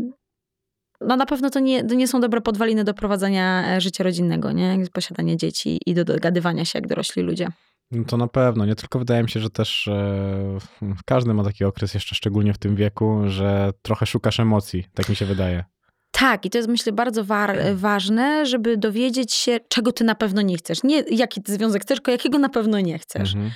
[1.01, 4.53] no na pewno to nie, to nie są dobre podwaliny do prowadzenia e, życia rodzinnego,
[4.53, 4.79] nie?
[4.93, 7.49] Posiadanie dzieci i do dogadywania się jak dorośli ludzie.
[7.95, 10.59] No to na pewno, nie tylko wydaje mi się, że też e,
[11.07, 15.17] każdy ma taki okres, jeszcze szczególnie w tym wieku, że trochę szukasz emocji, tak mi
[15.17, 15.65] się wydaje.
[16.11, 20.43] Tak, i to jest myślę bardzo war, ważne, żeby dowiedzieć się, czego ty na pewno
[20.43, 20.83] nie chcesz.
[20.83, 23.35] Nie jaki ty związek chcesz, tylko jakiego na pewno nie chcesz.
[23.35, 23.51] Mhm.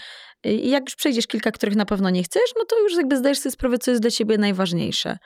[0.44, 3.38] I jak już przejdziesz kilka, których na pewno nie chcesz, no to już jakby zdajesz
[3.38, 5.18] sobie sprawę, co jest dla ciebie najważniejsze.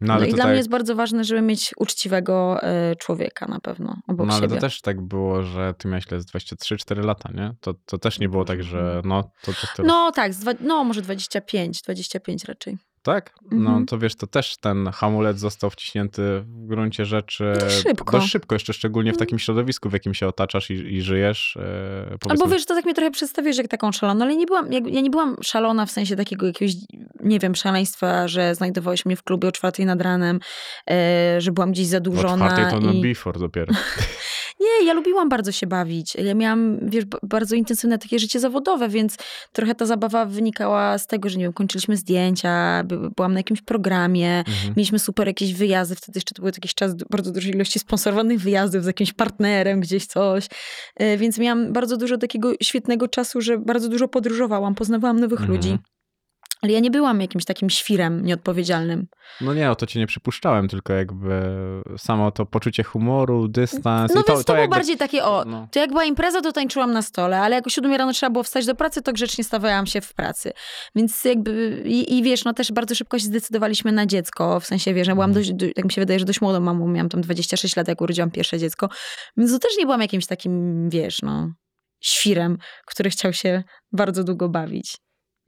[0.00, 3.46] No No, i to dla tak, mnie jest bardzo ważne, żeby mieć uczciwego e, człowieka
[3.46, 4.54] na pewno obok no ale siebie.
[4.54, 7.54] to też tak było, że ty miałeś ile, z 23-4 lata, nie?
[7.60, 9.82] To, to też nie było tak, że no, to, to.
[9.82, 12.78] No tak, dwa, no może 25, 25 raczej.
[13.06, 13.34] Tak?
[13.50, 13.86] No Mhm.
[13.86, 18.18] to wiesz, to też ten hamulec został wciśnięty w gruncie rzeczy Dość szybko.
[18.18, 21.56] dość szybko, jeszcze szczególnie w takim środowisku, w jakim się otaczasz i, i żyjesz.
[21.56, 24.86] E, Albo wiesz, to tak mnie trochę przedstawiłeś jak taką szaloną, ale nie byłam, jak,
[24.86, 26.74] ja nie byłam szalona w sensie takiego jakiegoś,
[27.24, 30.40] nie wiem, szaleństwa, że znajdowałeś mnie w klubie o czwartej nad ranem,
[30.90, 32.36] e, że byłam gdzieś o zadłużona.
[32.36, 33.02] czwartej to no i...
[33.02, 33.74] before dopiero.
[34.60, 36.14] Nie, ja lubiłam bardzo się bawić.
[36.14, 39.16] Ja miałam, wiesz, bardzo intensywne takie życie zawodowe, więc
[39.52, 43.62] trochę ta zabawa wynikała z tego, że nie wiem, kończyliśmy zdjęcia, by- byłam na jakimś
[43.62, 44.74] programie, Mhm.
[44.76, 48.82] mieliśmy super jakieś wyjazdy, wtedy jeszcze to były jakiś czas bardzo dużej ilości sponsorowanych wyjazdów
[48.84, 50.46] z jakimś partnerem, gdzieś coś.
[50.96, 55.56] E, Więc miałam bardzo dużo takiego świetnego czasu, że bardzo dużo podróżowałam, poznawałam nowych Mhm.
[55.56, 55.78] ludzi.
[56.66, 59.06] Ale ja nie byłam jakimś takim świrem nieodpowiedzialnym.
[59.40, 61.42] No nie, o to cię nie przypuszczałem, tylko jakby
[61.98, 64.14] samo to poczucie humoru, dystans.
[64.14, 65.68] No to, więc to, było jakby- bardziej takie, o, no.
[65.72, 68.42] to jak była impreza, to tańczyłam na stole, ale jak o 7 rano trzeba było
[68.42, 70.52] wstać do pracy, to grzecznie stawałam się w pracy.
[70.94, 74.94] Więc jakby, i, i wiesz, no też bardzo szybko się zdecydowaliśmy na dziecko, w sensie,
[74.94, 75.44] wiesz, ja byłam Mhm.
[75.46, 78.00] dość, do- tak mi się wydaje, że dość młodą mamą, miałam tam 26 lat, jak
[78.00, 78.88] urodziłam pierwsze dziecko,
[79.36, 81.52] więc to też nie byłam jakimś takim, wiesz, no,
[82.02, 84.96] świrem, który chciał się bardzo długo bawić.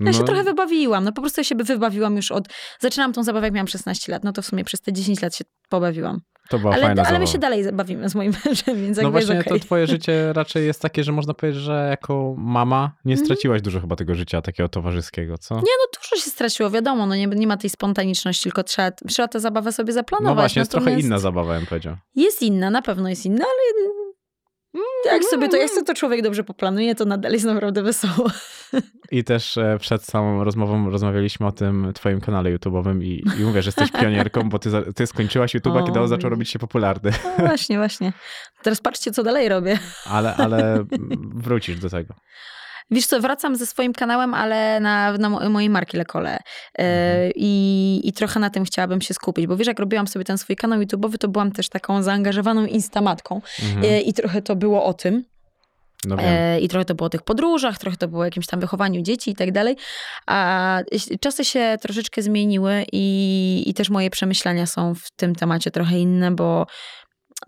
[0.01, 2.49] Ja się No, trochę wybawiłam, no po prostu ja się wybawiłam już od,
[2.81, 5.37] zaczynałam tą zabawę, jak miałam 16 lat, no to w sumie przez te 10 lat
[5.37, 6.21] się pobawiłam.
[6.49, 9.35] To była Ale, fajna ale my się dalej bawimy z moim mężem, więc No właśnie,
[9.35, 9.61] jest okej.
[9.61, 13.27] to twoje życie raczej jest takie, że można powiedzieć, że jako mama nie Mhm.
[13.27, 15.55] straciłaś dużo chyba tego życia takiego towarzyskiego, co?
[15.55, 19.29] Nie, no dużo się straciło, wiadomo, no nie, nie ma tej spontaniczności, tylko trzeba, trzeba
[19.29, 20.31] tę zabawę sobie zaplanować.
[20.31, 21.97] No właśnie, jest trochę Natomiast inna zabawa, bym powiedział.
[22.15, 23.89] Jest inna, na pewno jest inna, ale
[25.07, 28.31] jak sobie to, jak sobie to człowiek dobrze poplanuje, to nadal jest naprawdę wesoło.
[29.11, 33.63] I też e, przed samą rozmową rozmawialiśmy o tym twoim kanale YouTube'owym i, i mówię,
[33.63, 37.13] że jesteś pionierką, bo ty, ty skończyłaś YouTube'a, kiedy on zaczął robić się popularny.
[37.39, 38.13] No właśnie, właśnie.
[38.63, 39.79] Teraz patrzcie, co dalej robię.
[40.05, 40.85] Ale, ale
[41.45, 42.15] wrócisz do tego.
[42.91, 46.31] Wiesz co, wracam ze swoim kanałem, ale na, na mo- mojej marki Lekole.
[46.35, 46.39] E,
[46.79, 47.33] Mhm.
[47.37, 50.57] i, I trochę na tym chciałabym się skupić, bo wiesz, jak robiłam sobie ten swój
[50.57, 53.41] kanał YouTube'owy, to byłam też taką zaangażowaną instamatką.
[53.63, 53.85] Mhm.
[53.85, 55.25] E, I trochę to było o tym.
[56.05, 56.17] No.
[56.21, 59.03] E, I trochę to było o tych podróżach, trochę to było o jakimś tam wychowaniu
[59.03, 59.77] dzieci i tak dalej.
[60.27, 60.79] A
[61.21, 66.31] czasy się troszeczkę zmieniły i, i też moje przemyślenia są w tym temacie trochę inne,
[66.31, 66.67] bo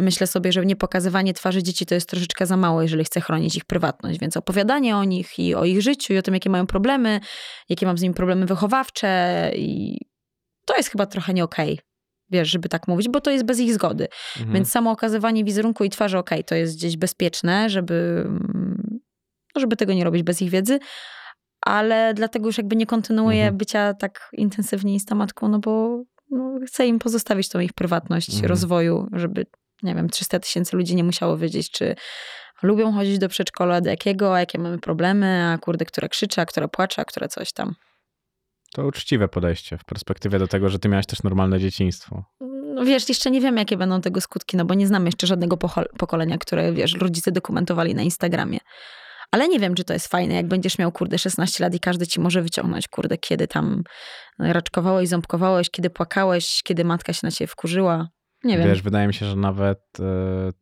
[0.01, 3.57] myślę sobie, że nie pokazywanie twarzy dzieci to jest troszeczkę za mało, jeżeli chcę chronić
[3.57, 4.21] ich prywatność.
[4.21, 7.21] Więc opowiadanie o nich i o ich życiu i o tym, jakie mają problemy,
[7.69, 9.99] jakie mam z nimi problemy wychowawcze i
[10.67, 11.81] to jest chyba trochę nie okej.
[12.31, 14.09] Wiesz, żeby tak mówić, bo to jest bez ich zgody.
[14.37, 14.55] Mhm.
[14.55, 18.27] Więc samo okazywanie wizerunku i twarzy, okej, to jest gdzieś bezpieczne, żeby,
[19.55, 20.79] no, żeby tego nie robić bez ich wiedzy,
[21.61, 23.57] ale dlatego już jakby nie kontynuuję Mhm.
[23.57, 28.49] bycia tak intensywnie instamatką, no bo no, chcę im pozostawić tą ich prywatność Mhm.
[28.49, 29.47] rozwoju, żeby,
[29.83, 31.95] nie wiem, 300 tysięcy ludzi nie musiało wiedzieć, czy
[32.63, 36.47] lubią chodzić do przedszkola, do jakiego, a jakie mamy problemy, a kurde, która krzyczy, a
[36.47, 37.75] która płacze, a która coś tam.
[38.73, 42.25] To uczciwe podejście w perspektywie do tego, że ty miałeś też normalne dzieciństwo.
[42.75, 45.57] No wiesz, jeszcze nie wiem, jakie będą tego skutki, no bo nie znam jeszcze żadnego
[45.99, 48.59] pokolenia, które, wiesz, rodzice dokumentowali na Instagramie.
[49.31, 52.07] Ale nie wiem, czy to jest fajne, jak będziesz miał, kurde, 16 lat i każdy
[52.07, 53.83] ci może wyciągnąć, kurde, kiedy tam
[54.39, 58.09] raczkowałeś, ząbkowałeś, kiedy płakałeś, kiedy matka się na ciebie wkurzyła.
[58.45, 58.69] Nie wiem.
[58.69, 60.05] Wiesz, wydaje mi się, że nawet e,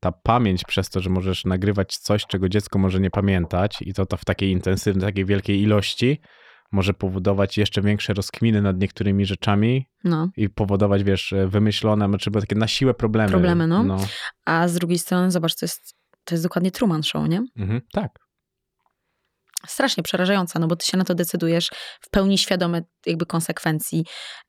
[0.00, 4.06] ta pamięć przez to, że możesz nagrywać coś, czego dziecko może nie pamiętać i to,
[4.06, 6.20] to w takiej intensywnej, takiej wielkiej ilości,
[6.72, 10.28] może powodować jeszcze większe rozkminy nad niektórymi rzeczami No.
[10.36, 13.30] i powodować, wiesz, e, wymyślone, znaczy takie na siłę problemy.
[13.30, 13.84] Problemy, no.
[13.84, 13.96] no.
[14.44, 17.42] A z drugiej strony, zobacz, to jest, to jest dokładnie Truman Show, nie?
[17.56, 18.18] Mhm, tak.
[19.66, 24.04] Strasznie przerażająca, no bo ty się na to decydujesz w pełni świadome jakby konsekwencji.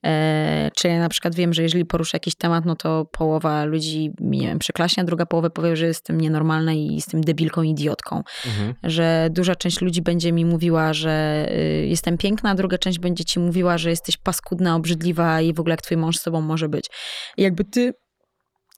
[0.06, 4.12] E, czy ja na przykład wiem, że jeżeli poruszę jakiś temat, no to połowa ludzi,
[4.20, 8.24] nie wiem, przyklaśnie, a druga połowa powie, że jestem nienormalna i jestem debilką, idiotką.
[8.46, 8.74] Mhm.
[8.84, 13.26] Że duża część ludzi będzie mi mówiła, że y, jestem piękna, a druga część będzie
[13.26, 16.70] ci mówiła, że jesteś paskudna, obrzydliwa i w ogóle jak twój mąż z tobą może
[16.70, 16.90] być.
[17.38, 17.94] I jakby ty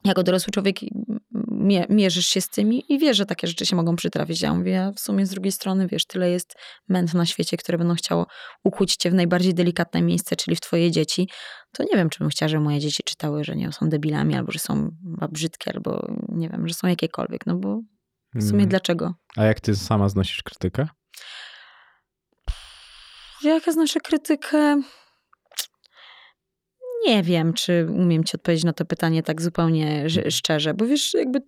[0.03, 0.75] jako dorosły człowiek
[1.89, 4.41] mierzysz się z tym i wiesz, że takie rzeczy się mogą przytrafić.
[4.41, 6.55] Ja mówię, a w sumie z drugiej strony, wiesz, tyle jest
[6.89, 8.25] męt na świecie, które będą chciało
[8.63, 11.29] ukłuć cię w najbardziej delikatne miejsce, czyli w twoje dzieci.
[11.73, 14.51] To nie wiem, czy bym chciała, żeby moje dzieci czytały, że nie są debilami, albo
[14.51, 14.89] że są
[15.31, 17.79] brzydkie, albo nie wiem, że są jakiekolwiek, no bo
[18.35, 18.69] w sumie Mm.
[18.69, 19.13] dlaczego?
[19.37, 20.87] A jak ty sama znosisz krytykę?
[23.43, 24.81] Jaka znoszę krytykę?
[27.07, 31.13] Nie wiem, czy umiem ci odpowiedzieć na to pytanie tak zupełnie ż- szczerze, bo wiesz,
[31.13, 31.39] jakby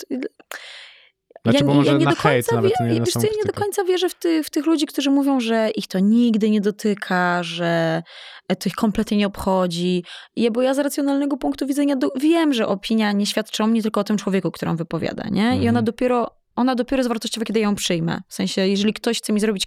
[1.46, 3.84] Znaczy, ja, nie do końca, wie, nie na wiesz co, samą ja nie do końca
[3.84, 8.04] wierzę w, ty, w tych ludzi, którzy mówią, że ich to nigdy nie dotyka, że
[8.48, 10.04] to ich kompletnie nie obchodzi.
[10.36, 13.82] Ja, bo ja z racjonalnego punktu widzenia do, wiem, że opinia nie świadczy o mnie,
[13.82, 15.44] tylko o tym człowieku, którą wypowiada, nie?
[15.50, 15.86] I ona Mhm.
[15.86, 18.22] dopiero, ona dopiero jest wartościowa, kiedy ją przyjmę.
[18.28, 19.64] W sensie, jeżeli ktoś chce mi zrobić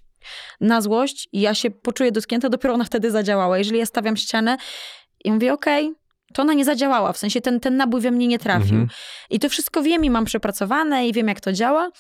[0.61, 3.59] na złość i ja się poczuję dotknięta, dopiero ona wtedy zadziałała.
[3.59, 4.57] Jeżeli ja stawiam ścianę
[5.25, 5.95] i mówię, okej,
[6.35, 8.75] to ona nie zadziałała, w sensie ten, ten nabój we mnie nie trafił.
[8.75, 8.89] Mhm.
[9.31, 11.91] I to wszystko wiem i mam przepracowane i wiem, jak to działa.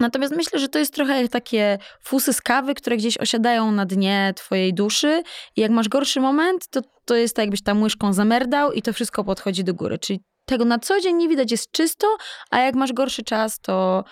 [0.00, 3.86] Natomiast myślę, że to jest trochę jak takie fusy z kawy, które gdzieś osiadają na
[3.86, 5.22] dnie twojej duszy
[5.56, 8.92] i jak masz gorszy moment, to, to jest tak jakbyś tam łyżką zamerdał i to
[8.92, 9.98] wszystko podchodzi do góry.
[9.98, 12.06] Czyli tego na co dzień nie widać, jest czysto,
[12.50, 14.04] a jak masz gorszy czas, to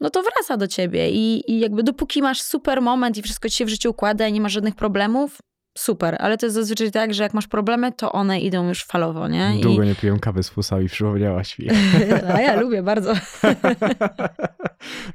[0.00, 3.56] no to wraca do ciebie i, i jakby dopóki masz super moment i wszystko ci
[3.56, 5.38] się w życiu układa i nie masz żadnych problemów,
[5.78, 9.28] super, ale to jest zazwyczaj tak, że jak masz problemy, to one idą już falowo,
[9.28, 9.58] nie?
[9.58, 11.68] I, Długo nie piłem kawy z fusami, przypomniałaś mi.
[12.34, 13.12] a ja lubię bardzo.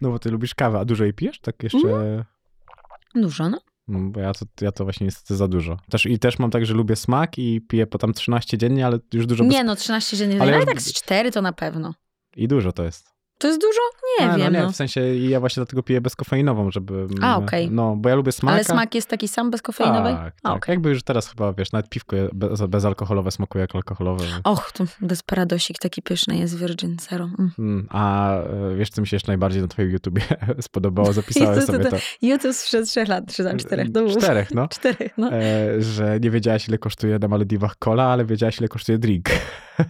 [0.02, 1.40] No bo ty lubisz kawę, a dużo jej pijesz?
[1.40, 1.78] Tak jeszcze...
[1.78, 2.24] Mhm.
[3.16, 3.60] Dużo, no.
[3.88, 5.78] No, bo ja to, ja to właśnie niestety za dużo.
[5.90, 9.00] Też, I też mam tak, że lubię smak i piję po tam 13 dziennie, ale
[9.14, 9.44] już dużo...
[9.44, 11.94] bez- Nie no, 13 dziennie, Ale ale, ja- tak z 4 to na pewno.
[12.36, 13.14] I dużo to jest.
[13.38, 13.80] To jest dużo?
[14.20, 14.66] Nie A, wiem, no no.
[14.66, 17.08] nie, w sensie ja właśnie dlatego piję bezkofeinową, żeby...
[17.22, 17.72] A, okej.
[17.72, 18.54] No, bo ja lubię smak.
[18.56, 20.10] Ale smak jest taki sam bezkofeinowy?
[20.10, 20.58] Tak, A, tak.
[20.58, 20.74] okej.
[20.74, 24.26] Jakby już teraz chyba, wiesz, nawet piwko bez, bezalkoholowe smakuje jak alkoholowe.
[24.44, 27.26] Och, to desperadosik taki pyszny jest Virgin Zero.
[27.26, 27.52] Mm.
[27.60, 30.22] Mm, a e, wiesz, co mi się jeszcze najbardziej na twoim YouTubie
[30.62, 31.14] spodobało?
[31.14, 31.98] Zapisałem to- sobie to- to.
[32.22, 33.90] YouTube sprzed 3 lat, czy tam 4.
[33.94, 34.18] No, mów.
[34.18, 34.68] Czterech, no.
[34.78, 35.32] Czterech, no.
[35.34, 39.30] E, że nie wiedziałaś, ile kosztuje na Malediwach cola, ale wiedziałaś, ile kosztuje drink.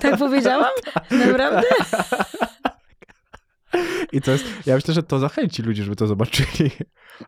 [0.00, 0.70] Tak powiedziałam?
[1.10, 1.62] Naprawdę?
[4.12, 6.70] I to jest, ja myślę, że to zachęci ludzi, żeby to zobaczyli.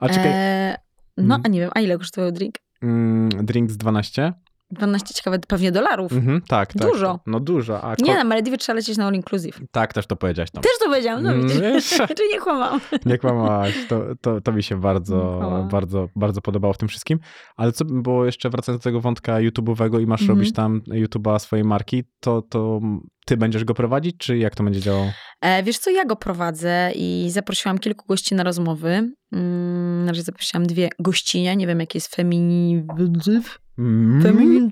[0.01, 0.77] A czekaj, E,
[1.17, 1.41] no, Mm.
[1.45, 2.55] a nie wiem, a ile kosztował drink?
[2.83, 4.33] mm, drink z 12?
[4.71, 6.13] 12 ciekawe, pewnie dolarów.
[6.13, 6.89] Mhm, tak, tak.
[6.93, 7.13] Dużo.
[7.13, 7.21] tak.
[7.27, 7.85] No dużo.
[7.85, 9.61] A Nie, na Malediwy trzeba lecieć na all inclusive.
[9.71, 10.63] Tak, też to powiedziałaś tam.
[10.63, 11.61] Też to powiedziałam, no Mm, widzisz.
[11.61, 11.89] wiesz?
[12.19, 12.81] Czy nie kłamałam?
[13.07, 13.75] Nie kłamałaś.
[13.89, 15.41] To, to, to mi się bardzo,
[15.71, 17.19] bardzo, bardzo podobało w tym wszystkim.
[17.57, 20.39] Ale co, bo jeszcze wracając do tego wątka YouTube'owego i masz Mhm.
[20.39, 22.81] robić tam YouTube'a swojej marki, to, to
[23.27, 25.07] ty będziesz go prowadzić, czy jak to będzie działało?
[25.41, 29.11] E, wiesz co, ja go prowadzę i zaprosiłam kilku gości na rozmowy.
[29.33, 34.71] Mm, na razie zaprosiłam dwie gościnie, nie wiem jaki jest feminityw, Mm.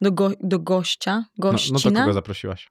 [0.00, 1.78] do, go, do gościa, No, gościna.
[1.84, 2.68] no do kogo zaprosiłaś?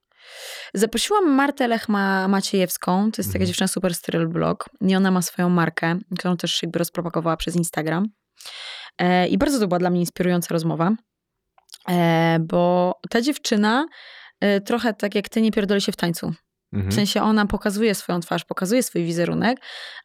[0.73, 3.47] Zaprosiłam Martę Lechma Maciejewską, to jest taka Mhm.
[3.47, 8.05] dziewczyna super styl blog i ona ma swoją markę, którą też jakby rozpropagowała przez Instagram.
[8.97, 10.91] E, I bardzo to była dla mnie inspirująca rozmowa,
[11.89, 13.85] e, bo ta dziewczyna
[14.39, 16.33] e, trochę tak jak ty nie pierdoli się w tańcu.
[16.73, 16.91] W Mhm.
[16.91, 19.57] sensie ona pokazuje swoją twarz, pokazuje swój wizerunek,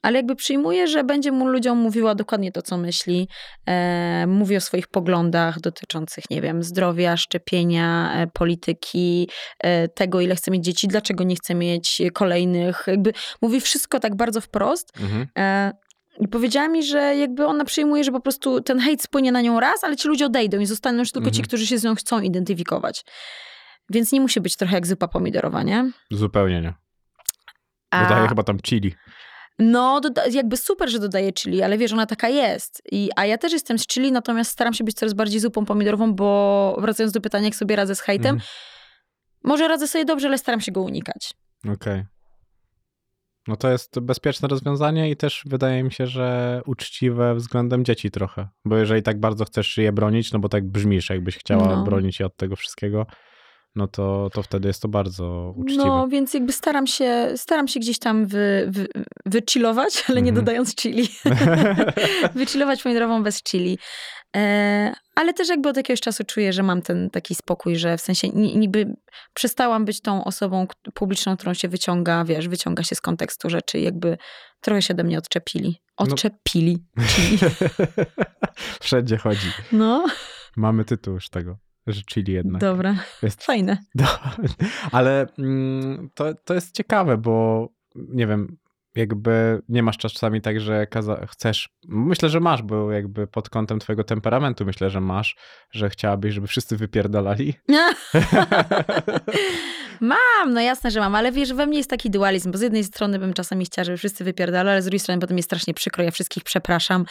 [0.03, 3.29] ale jakby przyjmuje, że będzie mu ludziom mówiła dokładnie to, co myśli.
[3.69, 9.29] E, mówi o swoich poglądach dotyczących, nie wiem, zdrowia, szczepienia, e, polityki,
[9.61, 12.85] e, tego, ile chce mieć dzieci, dlaczego nie chce mieć kolejnych.
[12.87, 13.12] Jakby
[13.43, 14.93] mówi wszystko tak bardzo wprost.
[15.01, 15.27] Mhm.
[15.39, 15.73] E,
[16.21, 19.61] i powiedziała mi, że jakby ona przyjmuje, że po prostu ten hejt spłynie na nią
[19.61, 21.47] raz, ale ci ludzie odejdą i zostaną już tylko ci, Mhm.
[21.47, 23.05] którzy się z nią chcą identyfikować.
[23.91, 25.91] Więc nie musi być trochę jak zupa pomidorowa, nie?
[26.11, 26.74] Zupełnie nie.
[27.91, 28.95] A- Dodaję chyba tam chili.
[29.59, 32.82] No, doda- jakby super, że dodaje chili, ale wiesz, ona taka jest.
[32.93, 36.14] I, a ja też jestem z chili, natomiast staram się być coraz bardziej zupą pomidorową,
[36.14, 38.51] bo wracając do pytania, jak sobie radzę z hejtem, Mhm.
[39.45, 41.30] może radzę sobie dobrze, ale staram się go unikać.
[41.74, 42.05] Okej.
[43.49, 48.49] No to jest bezpieczne rozwiązanie i też wydaje mi się, że uczciwe względem dzieci trochę.
[48.64, 51.84] Bo jeżeli tak bardzo chcesz je bronić, no bo tak brzmisz, jakbyś chciała No.
[51.84, 53.07] bronić je od tego wszystkiego,
[53.77, 55.85] no to, to wtedy jest to bardzo uczciwe.
[55.85, 58.89] No, więc jakby staram się, staram się gdzieś tam wy, wy,
[59.27, 60.45] wychillować, ale nie Mhm.
[60.45, 61.09] dodając chili.
[62.35, 63.79] Wychillować pomidorową bez chili.
[64.37, 68.01] E, ale też jakby od jakiegoś czasu czuję, że mam ten taki spokój, że w
[68.01, 68.97] sensie ni- niby
[69.35, 73.83] przestałam być tą osobą publiczną, którą się wyciąga, wiesz, wyciąga się z kontekstu rzeczy i
[73.83, 74.18] jakby
[74.61, 75.81] trochę się ode mnie odczepili.
[75.97, 76.79] Odczepili.
[77.09, 77.39] Chili.
[78.81, 79.47] Wszędzie chodzi.
[79.72, 80.07] No,
[80.57, 81.57] Mamy tytuł już tego,
[81.87, 82.61] że chili jednak.
[82.61, 82.97] dobra.
[83.22, 83.78] Jest Fajne.
[83.95, 84.07] No,
[84.93, 88.57] ale mm, to, to jest ciekawe, bo nie wiem,
[88.95, 90.87] jakby nie masz czasami tak, że
[91.26, 95.37] chcesz, myślę, że masz, bo jakby pod kątem twojego temperamentu myślę, że masz,
[95.70, 97.55] że chciałabyś, żeby wszyscy wypierdalali.
[100.01, 102.84] Mam, no jasne, że mam, ale wiesz, we mnie jest taki dualizm, bo z jednej
[102.84, 106.05] strony bym czasami chciała, żeby wszyscy wypierdalali, ale z drugiej strony potem jest strasznie przykro,
[106.05, 107.05] ja wszystkich przepraszam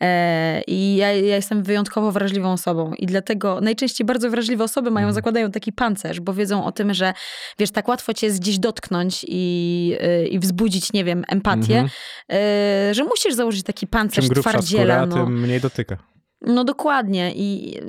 [0.00, 5.04] e, i ja, ja jestem wyjątkowo wrażliwą osobą i dlatego najczęściej bardzo wrażliwe osoby mają,
[5.06, 5.14] Mhm.
[5.14, 7.12] zakładają taki pancerz, bo wiedzą o tym, że
[7.58, 11.88] wiesz, tak łatwo cię gdzieś dotknąć i, e, i wzbudzić, nie wiem, empatię, Mhm.
[12.32, 14.82] e, że musisz założyć taki pancerz Czym twardziela.
[14.94, 15.24] skóra, no.
[15.24, 15.96] tym mniej dotyka.
[16.42, 17.80] No dokładnie i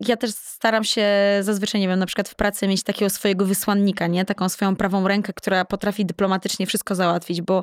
[0.00, 1.06] ja też staram się
[1.40, 4.24] zazwyczaj, nie wiem, na przykład w pracy mieć takiego swojego wysłannika, nie?
[4.24, 7.62] Taką swoją prawą rękę, która potrafi dyplomatycznie wszystko załatwić, bo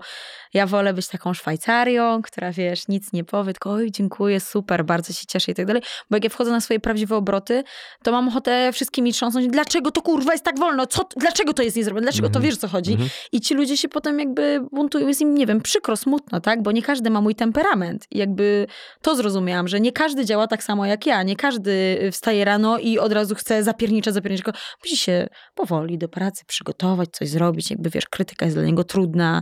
[0.53, 5.13] ja wolę być taką Szwajcarią, która, wiesz, nic nie powie, tylko oj, dziękuję, super, bardzo
[5.13, 5.81] się cieszę i tak dalej.
[6.09, 7.63] Bo jak ja wchodzę na swoje prawdziwe obroty,
[8.03, 10.87] to mam ochotę wszystkimi trząsnąć, dlaczego to kurwa jest tak wolno?
[10.87, 12.03] Co, dlaczego to jest niezrobione?
[12.03, 12.45] Dlaczego to Mhm.
[12.45, 12.91] wiesz, o co chodzi?
[12.91, 13.09] Mhm.
[13.31, 16.61] I ci ludzie się potem jakby buntują, jest im, nie wiem, przykro, smutno, tak?
[16.63, 18.05] Bo nie każdy ma mój temperament.
[18.11, 18.67] I jakby
[19.01, 21.23] to zrozumiałam, że nie każdy działa tak samo jak ja.
[21.23, 24.55] Nie każdy wstaje rano i od razu chce zapierniczać, zapierniczać.
[24.83, 27.71] Musi się powoli do pracy przygotować, coś zrobić.
[27.71, 29.41] Jakby, wiesz, krytyka jest dla niego trudna.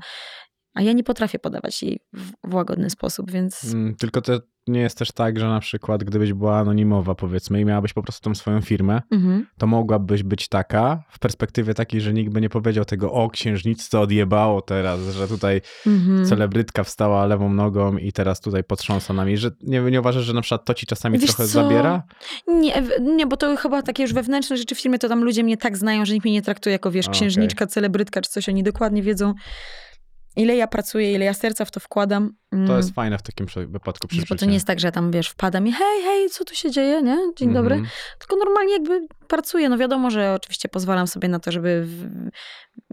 [0.75, 3.73] A ja nie potrafię podawać jej w, w łagodny sposób, więc...
[3.73, 7.65] Mm, Tylko to nie jest też tak, że na przykład gdybyś była anonimowa powiedzmy i
[7.65, 9.45] miałabyś po prostu tą swoją firmę, Mhm.
[9.57, 13.99] to mogłabyś być taka w perspektywie takiej, że nikt by nie powiedział tego, o księżniczce
[13.99, 16.25] odjebało teraz, że tutaj Mhm.
[16.25, 20.41] celebrytka wstała lewą nogą i teraz tutaj potrząsa nami, że nie, nie uważasz, że na
[20.41, 21.49] przykład to ci czasami Wiesz trochę co?
[21.63, 22.03] zabiera?
[22.47, 25.57] Nie, nie, bo to chyba takie już wewnętrzne rzeczy w firmie, to tam ludzie mnie
[25.57, 28.49] tak znają, że nikt mnie nie traktuje jako, wiesz, księżniczka, celebrytka czy coś.
[28.49, 29.33] Oni dokładnie wiedzą,
[30.35, 32.35] ile ja pracuję, ile ja serca w to wkładam.
[32.51, 34.91] To Mm, jest fajne w takim wypadku przy Bo to nie jest tak, że ja
[34.91, 37.17] tam, wiesz, wpadam i hej, hej, co tu się dzieje, nie?
[37.37, 37.75] Dzień dobry.
[37.75, 37.91] Mhm.
[38.19, 39.69] Tylko normalnie jakby pracuję.
[39.69, 42.29] No wiadomo, że oczywiście pozwalam sobie na to, żeby w,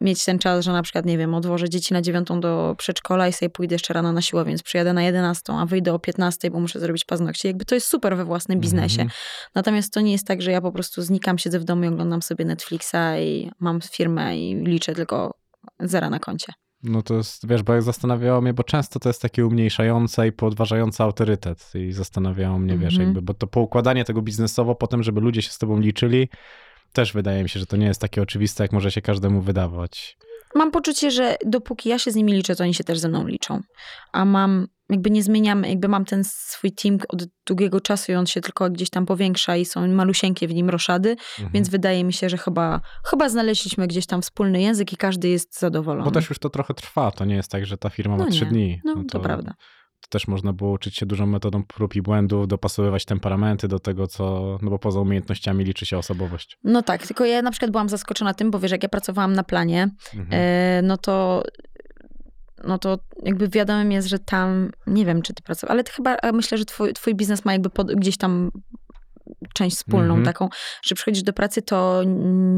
[0.00, 3.32] mieć ten czas, że na przykład, nie wiem, odłożę dzieci na dziewiątą do przedszkola i
[3.32, 6.60] sobie pójdę jeszcze rano na siłę, więc przyjadę na jedenastą, a wyjdę o piętnastej, bo
[6.60, 7.48] muszę zrobić paznokcie.
[7.48, 9.02] Jakby to jest super we własnym biznesie.
[9.02, 9.10] Mhm.
[9.54, 12.22] Natomiast to nie jest tak, że ja po prostu znikam, siedzę w domu i oglądam
[12.22, 15.34] sobie Netflixa i mam firmę i liczę tylko
[15.80, 16.52] zera na koncie.
[16.82, 20.32] No to jest, wiesz, bo jak zastanawiało mnie, bo często to jest takie umniejszające i
[20.32, 23.08] podważające autorytet i zastanawiało mnie, wiesz, Mhm.
[23.08, 26.28] jakby, bo to poukładanie tego biznesowo potem, żeby ludzie się z tobą liczyli,
[26.92, 30.16] też wydaje mi się, że to nie jest takie oczywiste, jak może się każdemu wydawać.
[30.54, 33.26] Mam poczucie, że dopóki ja się z nimi liczę, to oni się też ze mną
[33.26, 33.60] liczą.
[34.12, 38.26] A mam, jakby nie zmieniam, jakby mam ten swój team od długiego czasu i on
[38.26, 41.50] się tylko gdzieś tam powiększa i są malusieńkie w nim roszady, Mhm.
[41.54, 45.58] więc wydaje mi się, że chyba, chyba znaleźliśmy gdzieś tam wspólny język i każdy jest
[45.60, 46.04] zadowolony.
[46.04, 48.30] Bo też już to trochę trwa, to nie jest tak, że ta firma ma No
[48.30, 48.80] trzy dni.
[48.84, 49.54] No, to prawda.
[50.00, 54.06] To też można było uczyć się dużą metodą prób i błędów, dopasowywać temperamenty do tego,
[54.06, 56.58] co, no bo poza umiejętnościami liczy się osobowość.
[56.64, 59.42] No tak, tylko ja na przykład byłam zaskoczona tym, bo wiesz, jak ja pracowałam na
[59.44, 60.28] planie, Mhm.
[60.32, 61.42] e, no to
[62.64, 66.16] no to jakby wiadomym jest, że tam, nie wiem, czy ty pracowałeś, ale ty chyba,
[66.32, 68.50] myślę, że twój, twój biznes ma jakby pod, gdzieś tam
[69.54, 70.24] część wspólną Mhm.
[70.24, 70.48] taką,
[70.84, 72.02] że przychodzisz do pracy, to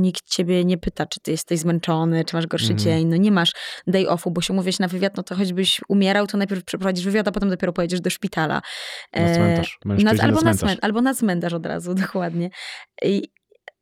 [0.01, 2.79] nikt ciebie nie pyta, czy ty jesteś zmęczony, czy masz gorszy Mhm.
[2.79, 3.53] dzień, no nie masz
[3.87, 7.29] day offu, bo się mówisz na wywiad, no to choćbyś umierał, to najpierw przeprowadzisz wywiad,
[7.29, 8.63] a potem dopiero pojedziesz do szpitala.
[9.17, 9.79] Na E, cmentarz.
[9.85, 12.51] Mężczyźni na, albo, na cmentarz, albo na cmentarz od razu, dokładnie.
[13.03, 13.23] I,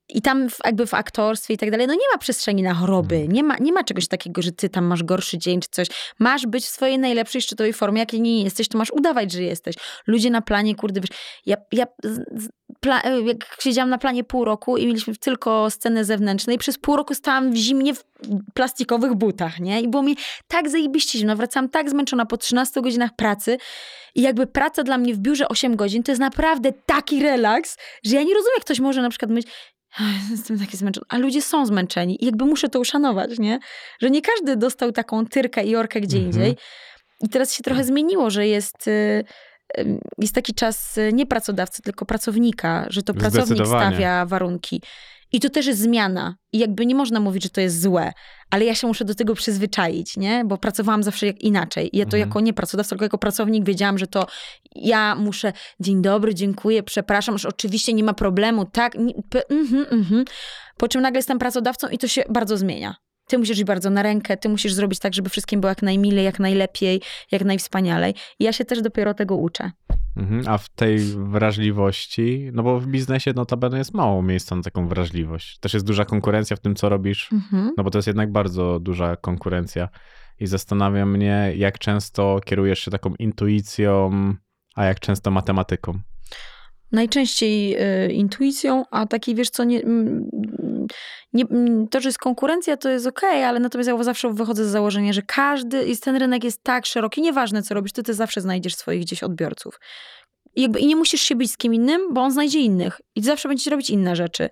[0.09, 3.15] i tam w, jakby w aktorstwie i tak dalej, no nie ma przestrzeni na choroby,
[3.15, 3.33] Mhm.
[3.33, 5.89] nie ma, nie ma czegoś takiego, że ty tam masz gorszy dzień czy coś.
[6.19, 9.75] Masz być w swojej najlepszej szczytowej formie, jak nie jesteś, to masz udawać, że jesteś.
[10.07, 11.11] Ludzie na planie, kurde, wiesz,
[11.47, 11.87] ja, ja
[12.81, 16.97] pla, jak siedziałam na planie pół roku i mieliśmy tylko scenę zewnętrzną i przez pół
[16.97, 18.05] roku stałam w zimnie w
[18.55, 19.81] plastikowych butach, nie?
[19.81, 20.17] I było mi
[20.49, 23.59] tak zajebiście zimno, wracałam tak zmęczona po 13 godzinach pracy
[24.15, 28.17] i jakby praca dla mnie w biurze 8 godzin to jest naprawdę taki relaks, że
[28.17, 29.72] ja nie rozumiem, jak ktoś może na przykład myśleć, "Ech,
[30.31, 33.59] jestem taki zmęczony, a ludzie są zmęczeni i jakby muszę to uszanować, nie?
[34.03, 36.35] Że nie każdy dostał taką tyrkę i orkę gdzie Mhm.
[36.35, 36.57] indziej.
[37.21, 38.89] I teraz się trochę zmieniło, że jest...
[38.89, 39.25] y,
[40.19, 44.83] Jest taki czas y, nie pracodawcy, tylko pracownika, że to pracownik stawia warunki.
[45.33, 46.37] I to też jest zmiana.
[46.53, 48.13] I jakby nie można mówić, że to jest złe,
[48.51, 50.45] ale ja się muszę do tego przyzwyczaić, nie?
[50.45, 51.97] Bo pracowałam zawsze jak inaczej.
[51.97, 52.29] I ja to Mhm.
[52.29, 54.27] jako nie pracodawca, tylko jako pracownik wiedziałam, że to
[54.75, 58.95] ja muszę, dzień dobry, dziękuję, przepraszam, że oczywiście nie ma problemu, tak?
[58.95, 59.15] nie-
[59.51, 60.25] Mhm, mhm.
[60.77, 62.95] Po czym nagle jestem pracodawcą i to się bardzo zmienia.
[63.33, 66.25] Ty musisz iść bardzo na rękę, ty musisz zrobić tak, żeby wszystkim było jak najmilej,
[66.25, 68.15] jak najlepiej, jak najwspanialej.
[68.39, 69.71] I ja się też dopiero tego uczę.
[70.17, 70.43] Mhm.
[70.49, 75.59] A w tej wrażliwości, no bo w biznesie notabene jest mało miejsca na taką wrażliwość.
[75.59, 77.71] Też jest duża konkurencja w tym, co robisz, Mhm.
[77.77, 79.89] no bo to jest jednak bardzo duża konkurencja.
[80.41, 84.11] I zastanawia mnie, jak często kierujesz się taką intuicją,
[84.75, 86.01] a jak często matematyką.
[86.93, 87.77] Najczęściej
[88.07, 90.29] y, intuicją, a taki wiesz co, nie, mm,
[91.33, 94.69] nie, mm, to, że jest konkurencja, to jest okej, ale natomiast ja zawsze wychodzę z
[94.69, 98.41] założenia, że każdy, jest, ten rynek jest tak szeroki, nieważne co robisz, ty, ty zawsze
[98.41, 99.81] znajdziesz swoich gdzieś odbiorców.
[100.57, 103.23] I, jakby, I nie musisz się bić z kim innym, bo on znajdzie innych i
[103.23, 104.49] zawsze będziecie robić inne rzeczy.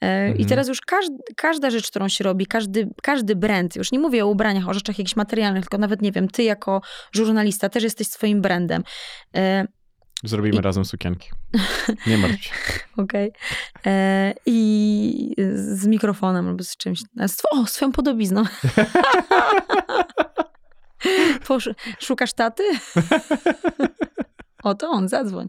[0.00, 0.48] E, I Mhm.
[0.48, 4.28] teraz już każd, każda rzecz, którą się robi, każdy, każdy brand, już nie mówię o
[4.28, 6.80] ubraniach, o rzeczach jakichś materialnych, tylko nawet, nie wiem, ty jako
[7.12, 8.82] żurnalista też jesteś swoim brandem.
[10.24, 11.30] Zrobimy I- razem sukienki.
[12.06, 12.50] Nie martw się.
[13.02, 13.32] Okej.
[13.86, 17.00] E, I z mikrofonem albo z czymś.
[17.26, 18.42] Z, o, swoją podobizną.
[21.46, 22.62] Posz, szukasz taty?
[24.64, 25.46] o, to on, zadzwoń.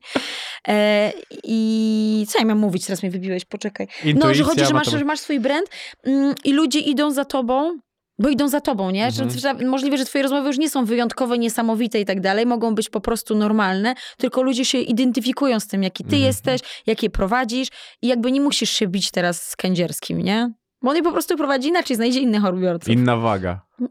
[0.68, 1.12] E,
[1.44, 2.86] I co ja miałam mówić?
[2.86, 3.88] Teraz mnie wybiłeś, poczekaj.
[4.04, 5.68] No, Intuicja, że chodzi, że masz, że masz swój brand
[6.04, 7.78] mm, i ludzie idą za tobą,
[8.20, 9.06] bo idą za tobą, nie?
[9.06, 9.30] Mhm.
[9.30, 12.90] że możliwe, że twoje rozmowy już nie są wyjątkowe, niesamowite i tak dalej, mogą być
[12.90, 16.24] po prostu normalne, tylko ludzie się identyfikują z tym, jaki ty Mhm.
[16.24, 17.68] jesteś, jak je prowadzisz
[18.02, 20.54] i jakby nie musisz się bić teraz z kędzierskim, nie?
[20.82, 22.90] Bo on je po prostu prowadzi inaczej, znajdzie innych odbiorców.
[22.90, 23.62] Inna waga.
[23.80, 23.88] No,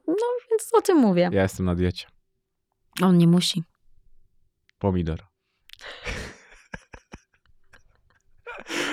[0.50, 1.30] więc o tym mówię.
[1.32, 2.06] Ja jestem na diecie.
[3.02, 3.62] On nie musi.
[4.78, 5.18] Pomidor.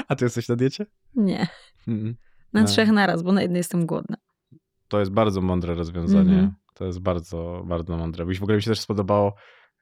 [0.08, 0.86] A ty jesteś na diecie?
[1.16, 1.48] Nie.
[1.88, 2.16] Mm.
[2.54, 2.68] Na No.
[2.68, 4.18] trzech naraz, bo na jednej jestem głodna.
[4.92, 6.34] To jest bardzo mądre rozwiązanie.
[6.34, 6.54] Mhm.
[6.74, 8.26] To jest bardzo, bardzo mądre.
[8.26, 9.34] Byś w ogóle mi się też spodobało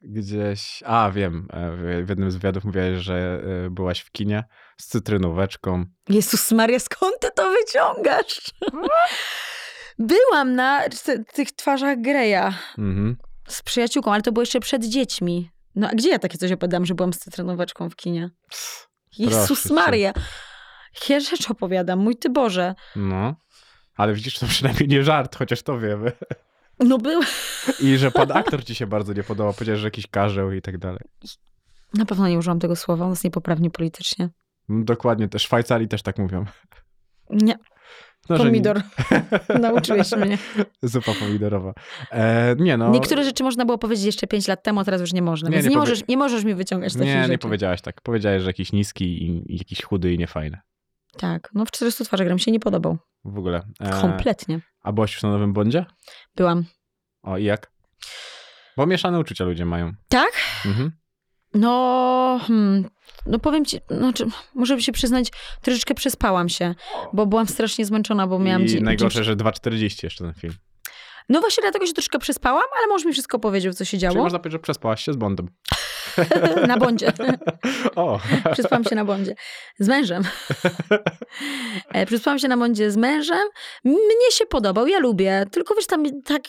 [0.01, 0.83] gdzieś.
[0.85, 1.47] A, wiem.
[1.53, 1.71] e,
[2.03, 4.43] w- jednym z wywiadów mówiłaś, że e, byłaś w kinie
[4.77, 5.85] z cytrynóweczką.
[6.09, 8.51] Jezus Maria, skąd ty to wyciągasz?
[9.99, 13.17] Byłam na ty- tych twarzach Greya Mhm.
[13.47, 15.49] z przyjaciółką, ale to było jeszcze przed dziećmi.
[15.75, 18.29] No a gdzie ja takie coś opowiadam, że byłam z cytrynóweczką w kinie?
[19.17, 19.69] Jezus.
[19.71, 20.13] Maria.
[20.95, 22.75] Jakie rzeczy opowiadam, mój Ty Boże.
[22.95, 23.35] No.
[23.99, 26.11] Ale widzisz, to przynajmniej nie żart, chociaż to wiemy.
[26.79, 27.21] No był.
[27.79, 29.53] I że pan aktor ci się bardzo nie podoba.
[29.53, 30.99] Powiedziałeś, że jakiś karzeł i tak dalej.
[31.93, 34.29] Na pewno nie użyłam tego słowa, on jest niepoprawnie politycznie.
[34.69, 36.45] Mm, Dokładnie, też Szwajcarii też tak mówią.
[37.29, 37.55] Nie,
[38.29, 38.81] No, pomidor.
[39.61, 40.25] Nauczyłeś mnie.
[40.27, 41.73] nie- Zupa pomidorowa.
[42.11, 42.89] E, nie no.
[42.89, 45.49] Niektóre rzeczy można było powiedzieć jeszcze 5 lat temu, a teraz już nie można.
[45.49, 47.31] Nie, Więc nie nie, możesz, nie możesz mi wyciągać takich Nie, rzeczy.
[47.31, 48.01] nie powiedziałaś tak.
[48.01, 50.57] Powiedziałeś, że jakiś niski i, i jakiś chudy i niefajny.
[51.19, 52.97] Tak, no w 400 twarzach gra mi się nie podobał.
[53.25, 53.61] W ogóle.
[53.79, 54.59] E, Kompletnie.
[54.81, 55.85] a byłaś już na Nowym Bondzie?
[56.35, 56.65] Byłam.
[57.23, 57.71] O, i jak?
[58.77, 59.91] Bo mieszane uczucia ludzie mają.
[60.09, 60.31] Tak?
[60.65, 60.91] Mhm.
[61.53, 62.89] No, hmm,
[63.25, 66.75] no powiem ci, znaczy, muszę się przyznać, troszeczkę przespałam się,
[67.13, 68.65] bo byłam strasznie zmęczona, bo miałam...
[68.65, 70.53] I najgorsze, że 2,40 jeszcze ten film.
[71.29, 74.23] No właśnie dlatego się troszkę przespałam, ale mąż mi wszystko powiedział, co się Czyli działo.
[74.23, 75.49] można powiedzieć, że przespałaś się z Bondem.
[76.67, 77.13] na bondzie.
[77.95, 78.19] O,
[78.53, 79.35] Przespałam się na bondzie.
[79.79, 80.23] Z mężem.
[81.93, 83.47] E, Przespałam się na bondzie z mężem.
[83.85, 85.45] Mnie się podobał, ja lubię.
[85.51, 86.41] Tylko wiesz, tam tak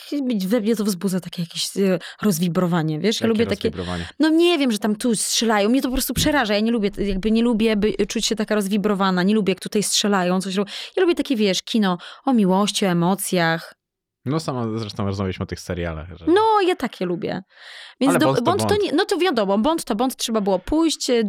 [0.47, 3.21] we mnie to wzbudza takie jakieś e, rozwibrowanie, wiesz?
[3.21, 3.69] Ja lubię takie...
[3.69, 4.05] rozwibrowanie.
[4.19, 5.69] No nie wiem, że tam tu strzelają.
[5.69, 6.53] Mnie to po prostu przeraża.
[6.53, 9.23] Ja nie lubię, jakby nie lubię by, czuć się taka rozwibrowana.
[9.23, 10.71] Nie lubię, jak tutaj strzelają, coś robią.
[10.97, 13.80] Ja lubię takie, wiesz, kino o miłości, o emocjach.
[14.25, 16.17] No sama zresztą rozmawialiśmy o tych serialach.
[16.17, 16.25] Że...
[16.27, 17.41] No, ja takie lubię.
[17.99, 20.41] Więc Ale do, Bond to Bond, to nie, no to wiadomo, Bond to Bond, trzeba
[20.41, 21.09] było pójść.
[21.09, 21.23] e,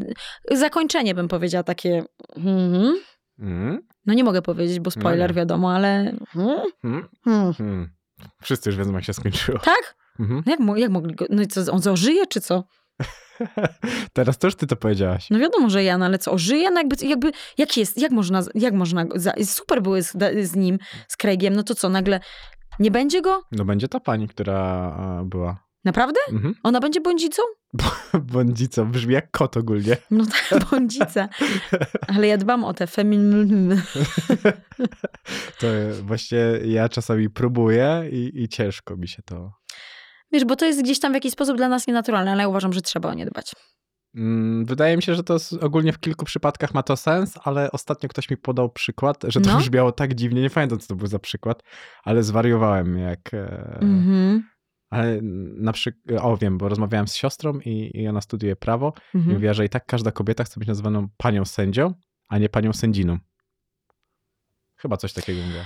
[0.51, 2.05] Zakończenie bym powiedziała takie,
[2.37, 2.97] mhm.
[3.39, 5.37] Mm, no nie mogę powiedzieć, bo spoiler nie.
[5.37, 5.99] wiadomo, ale
[6.35, 6.61] mhm.
[6.85, 7.53] mm, Hmm.
[7.61, 7.89] mm.
[8.43, 9.59] Wszyscy już wiedzą, jak się skończyło.
[9.59, 9.95] tak?
[10.21, 10.43] Mhm.
[10.47, 12.65] No Jak, jak mogli go, no i co, on ożyje, czy co?
[14.13, 15.27] Teraz też ty to powiedziałaś.
[15.31, 16.71] No wiadomo, że Jan, ale co, ożyje?
[16.71, 20.13] No jakby, jakby jak jest, jak można, jak można, za, super były z,
[20.43, 20.79] z nim,
[21.09, 22.21] z Craigiem, no to co, nagle
[22.79, 23.43] nie będzie go?
[23.53, 24.59] No będzie ta pani, która
[24.99, 25.65] a, była.
[25.85, 26.21] Naprawdę?
[26.33, 26.55] Mhm.
[26.63, 27.43] Ona będzie bądzicą?
[28.23, 29.97] Bądzico, brzmi jak kot ogólnie.
[30.11, 31.29] No tak, bądzica.
[32.09, 33.77] Ale ja dbam o te femin...
[35.61, 35.67] To
[36.03, 39.53] właśnie ja czasami próbuję i, i ciężko mi się to.
[40.33, 42.73] Wiesz, bo to jest gdzieś tam w jakiś sposób dla nas nienaturalne, ale ja uważam,
[42.73, 43.53] że trzeba o nie dbać.
[44.15, 48.09] Mm, Wydaje mi się, że to ogólnie w kilku przypadkach ma to sens, ale ostatnio
[48.09, 49.59] ktoś mi podał przykład, że to No.
[49.63, 51.63] brzmiało tak dziwnie, nie pamiętam co to był za przykład,
[52.05, 53.35] ale zwariowałem jak...
[53.35, 54.43] e, Mhm.
[54.91, 55.19] Ale
[55.57, 59.35] na przykład, o wiem, bo rozmawiałem z siostrą i, i ona studiuje prawo i Mhm.
[59.35, 61.95] mówiła, że i tak każda kobieta chce być nazywaną panią sędzią,
[62.29, 63.19] a nie panią sędziną.
[64.77, 65.65] Chyba coś takiego mówiła.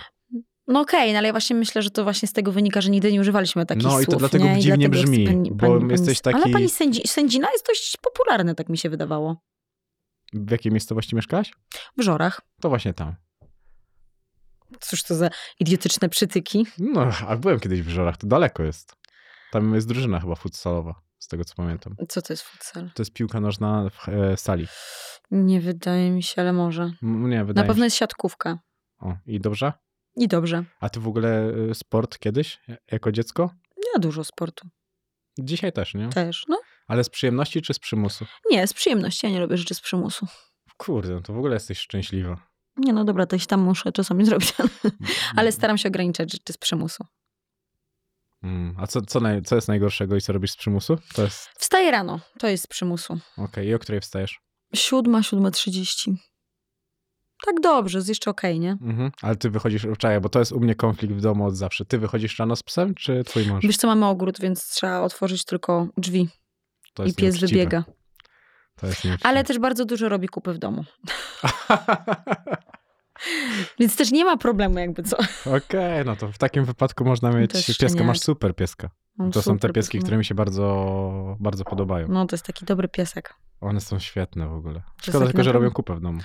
[0.68, 3.12] No okej, no ale ja właśnie myślę, że to właśnie z tego wynika, że nigdy
[3.12, 4.02] nie używaliśmy takich No słów.
[4.02, 4.58] i to dlatego nie?
[4.60, 7.96] Dziwnie dlatego brzmi, pani- bo pani- pani- jesteś taki- Ale pani sędzi, sędzina jest dość
[7.96, 9.36] popularne, tak mi się wydawało.
[10.32, 11.52] W jakiej miejscowości mieszkałaś?
[11.98, 12.40] W Żorach.
[12.60, 13.14] To właśnie tam.
[14.80, 16.66] Cóż to za idiotyczne przytyki.
[16.78, 18.92] No, a byłem kiedyś w Żorach, to daleko jest.
[19.52, 21.96] Tam jest drużyna chyba futsalowa, z tego co pamiętam.
[22.08, 22.90] Co to jest futsal?
[22.94, 24.66] To jest piłka nożna w e, sali.
[25.30, 26.82] Nie wydaje mi się, ale może.
[27.02, 28.50] M- Nie, Na wydaje pewno mi jest siatkówka.
[28.50, 28.58] się.
[29.08, 29.72] O, i dobrze?
[30.16, 30.64] I dobrze.
[30.80, 33.50] A ty w ogóle y, sport kiedyś, e- jako dziecko?
[33.94, 34.68] Ja dużo sportu.
[35.38, 36.08] Dzisiaj też, nie?
[36.08, 36.60] Też, no.
[36.88, 38.26] Ale z przyjemności czy z przymusu?
[38.50, 39.26] Nie, z przyjemności.
[39.26, 40.26] Ja nie lubię rzeczy z przymusu.
[40.76, 42.36] Kurde, no to w ogóle jesteś szczęśliwa.
[42.76, 44.96] Nie, no dobra, to tam muszę czasami zrobić, ale, Mm.
[45.36, 47.04] ale staram się ograniczać rzeczy z przymusu.
[48.42, 50.98] Mm, A co, co, naj, co jest najgorszego i co robisz z przymusu?
[51.14, 53.18] To jest, Wstaję rano, to jest z przymusu.
[53.36, 54.40] okej, i o której wstajesz?
[54.74, 56.16] Siódma, siódma trzydzieści.
[57.44, 58.70] Tak dobrze, jest jeszcze okej, nie?
[58.70, 59.10] Mhm.
[59.22, 61.84] Ale ty wychodzisz, czekaj, bo to jest u mnie konflikt w domu od zawsze.
[61.84, 63.64] Ty wychodzisz rano z psem, czy twój mąż?
[63.64, 66.28] Wiesz co, mamy ogród, więc trzeba otworzyć tylko drzwi
[67.06, 67.48] i pies nieuczciwe.
[67.48, 67.84] wybiega.
[68.76, 69.28] To jest nieuczciwe.
[69.28, 70.84] Ale też bardzo dużo robi kupy w domu.
[73.80, 75.16] Więc też nie ma problemu jakby co.
[75.56, 78.90] Okej, no to w takim wypadku można mieć pieska, masz super pieska.
[79.18, 82.08] No, To są te pieski, pies, które mi się bardzo, bardzo podobają.
[82.08, 83.34] No to jest taki dobry piesek.
[83.60, 84.82] One są świetne w ogóle.
[85.02, 86.18] Szkoda tylko, że robią kupę w domu.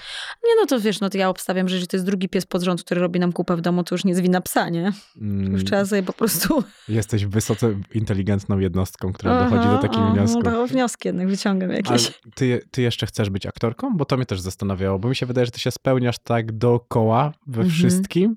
[0.43, 2.61] Nie no to wiesz, no to ja obstawiam, że jeżeli to jest drugi pies pod
[2.61, 4.91] rząd, który robi nam kupę w domu, to już nie jest wina psa, nie?
[5.21, 6.63] Mm, Już trzeba sobie po prostu...
[6.89, 10.43] Jesteś wysoce inteligentną jednostką, która dochodzi do takich aha, wniosków.
[10.43, 12.19] No, wnioski jednak wyciągam Ale jakieś.
[12.35, 13.97] ty, ty jeszcze chcesz być aktorką?
[13.97, 17.31] Bo to mnie też zastanawiało, bo mi się wydaje, że ty się spełniasz tak dookoła
[17.47, 17.69] we Mhm.
[17.69, 18.35] wszystkim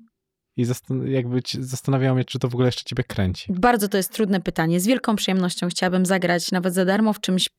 [0.57, 3.53] i zastan- jakby zastanawiało mnie, czy to w ogóle jeszcze ciebie kręci.
[3.53, 4.79] Bardzo to jest trudne pytanie.
[4.79, 7.49] Z wielką przyjemnością chciałabym zagrać nawet za darmo w czymś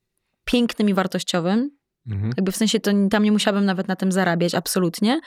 [0.45, 1.69] pięknym i wartościowym.
[2.07, 2.33] Mhm.
[2.37, 5.19] Jakby w sensie to tam nie musiałabym nawet na tym zarabiać, absolutnie.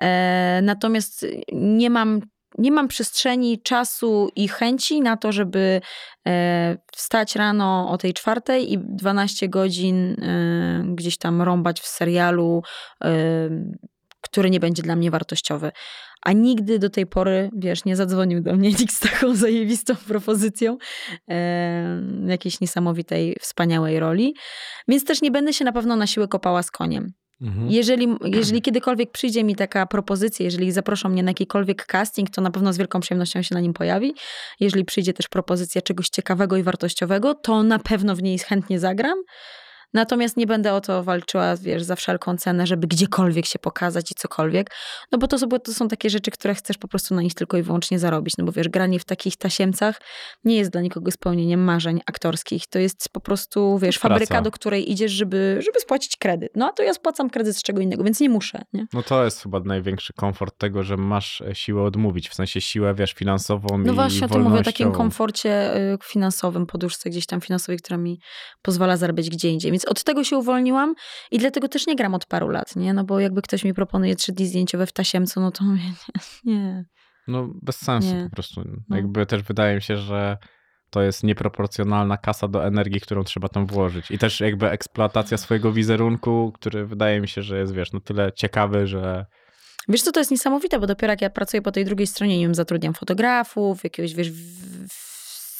[0.00, 2.20] E, natomiast nie mam,
[2.58, 5.80] nie mam przestrzeni, czasu i chęci na to, żeby
[6.26, 12.62] e, wstać rano o tej czwartej i 12 godzin e, gdzieś tam rąbać w serialu,
[13.04, 13.10] e,
[14.30, 15.72] który nie będzie dla mnie wartościowy.
[16.22, 20.78] A nigdy do tej pory, wiesz, nie zadzwonił do mnie nikt z taką zajebistą propozycją
[21.28, 24.34] e, jakiejś niesamowitej, wspaniałej roli.
[24.88, 27.12] Więc też nie będę się na pewno na siłę kopała z koniem.
[27.42, 27.70] Mhm.
[27.70, 32.50] Jeżeli, jeżeli kiedykolwiek przyjdzie mi taka propozycja, jeżeli zaproszą mnie na jakikolwiek casting, to na
[32.50, 34.14] pewno z wielką przyjemnością się na nim pojawi.
[34.60, 39.18] Jeżeli przyjdzie też propozycja czegoś ciekawego i wartościowego, to na pewno w niej chętnie zagram.
[39.94, 44.14] Natomiast nie będę o to walczyła, wiesz, za wszelką cenę, żeby gdziekolwiek się pokazać i
[44.14, 44.70] cokolwiek.
[45.12, 47.62] No bo to, to są takie rzeczy, które chcesz po prostu na nich tylko i
[47.62, 48.34] wyłącznie zarobić.
[48.38, 50.00] No bo wiesz, granie w takich tasiemcach
[50.44, 52.66] nie jest dla nikogo spełnieniem marzeń aktorskich.
[52.66, 54.14] To jest po prostu, wiesz, Praca.
[54.14, 56.52] fabryka, do której idziesz, żeby, żeby spłacić kredyt.
[56.54, 58.86] No a to ja spłacam kredyt z czego innego, więc nie muszę, nie?
[58.92, 62.94] No to jest chyba największy komfort tego, że masz e, siłę odmówić, w sensie siłę,
[62.94, 67.26] wiesz, finansową No i właśnie o tym mówię, o takim komforcie y, finansowym, poduszce gdzieś
[67.26, 68.20] tam finansowej, która mi
[68.62, 69.72] pozwala zarabiać gdzie indziej.
[69.80, 70.94] Więc od tego się uwolniłam
[71.30, 72.92] i dlatego też nie gram od paru lat, nie?
[72.94, 75.82] No bo jakby ktoś mi proponuje trzy dni zdjęciowe w tasiemcu, no to mówię,
[76.44, 76.84] nie, nie.
[77.28, 78.24] No bez sensu Nie.
[78.24, 78.62] po prostu.
[78.88, 78.96] No.
[78.96, 80.38] Jakby też wydaje mi się, że
[80.90, 84.10] to jest nieproporcjonalna kasa do energii, którą trzeba tam włożyć.
[84.10, 88.32] I też jakby eksploatacja swojego wizerunku, który wydaje mi się, że jest, wiesz, no tyle
[88.32, 89.26] ciekawy, że
[89.88, 92.44] Wiesz co, to jest niesamowite, bo dopiero jak ja pracuję po tej drugiej stronie, nie
[92.44, 94.30] wiem, zatrudniam fotografów, jakiegoś, wiesz,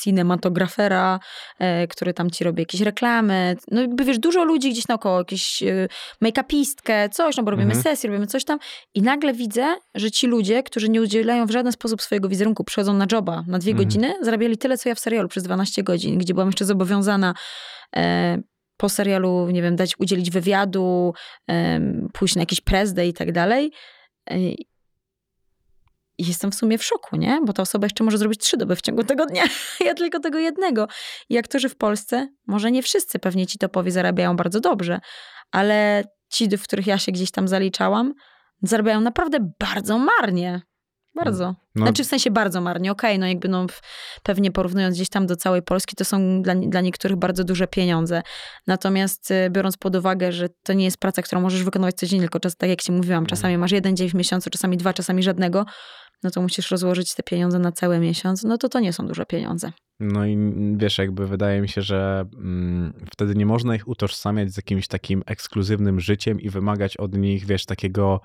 [0.03, 1.21] cinematografera,
[1.59, 3.57] e, który tam ci robi jakieś reklamy.
[3.71, 5.89] No jakby, wiesz, dużo ludzi gdzieś naokoło, jakieś e,
[6.23, 7.83] make-upistkę, coś, no bo robimy Mhm.
[7.83, 8.59] sesję, robimy coś tam
[8.95, 12.95] i nagle widzę, że ci ludzie, którzy nie udzielają w żaden sposób swojego wizerunku, przychodzą
[12.95, 13.77] na joba na dwie Mhm.
[13.89, 17.35] godziny, zarabiali tyle, co ja w serialu przez 12 godzin, gdzie byłam jeszcze zobowiązana
[17.97, 18.39] e,
[18.77, 21.15] po serialu, nie wiem, dać, udzielić wywiadu,
[21.49, 23.71] em, pójść na jakiś press i tak dalej.
[26.21, 27.41] I jestem w sumie w szoku, nie?
[27.47, 29.45] Bo ta osoba jeszcze może zrobić trzy doby w ciągu tego dnia.
[29.87, 30.89] Ja tylko tego jednego.
[31.29, 35.01] I aktorzy w Polsce, może nie wszyscy, pewnie ci topowi zarabiają bardzo dobrze,
[35.51, 38.15] ale ci, w których ja się gdzieś tam zaliczałam,
[38.63, 40.63] zarabiają naprawdę bardzo marnie.
[41.15, 41.55] Bardzo.
[41.75, 43.67] no, Znaczy w sensie bardzo marnie, okej, no jakby no
[44.23, 48.23] pewnie porównując gdzieś tam do całej Polski, to są dla, dla niektórych bardzo duże pieniądze.
[48.67, 52.41] Natomiast y, biorąc pod uwagę, że to nie jest praca, którą możesz wykonywać codziennie, tylko
[52.41, 55.67] czas, tak jak ci mówiłam, czasami masz jeden dzień w miesiącu, czasami dwa, czasami żadnego,
[56.23, 59.27] no to musisz rozłożyć te pieniądze na cały miesiąc, no to to nie są duże
[59.27, 59.73] pieniądze.
[60.01, 60.37] no i
[60.77, 65.23] wiesz, jakby wydaje mi się, że mm, wtedy nie można ich utożsamiać z jakimś takim
[65.27, 68.21] ekskluzywnym życiem i wymagać od nich, wiesz, takiego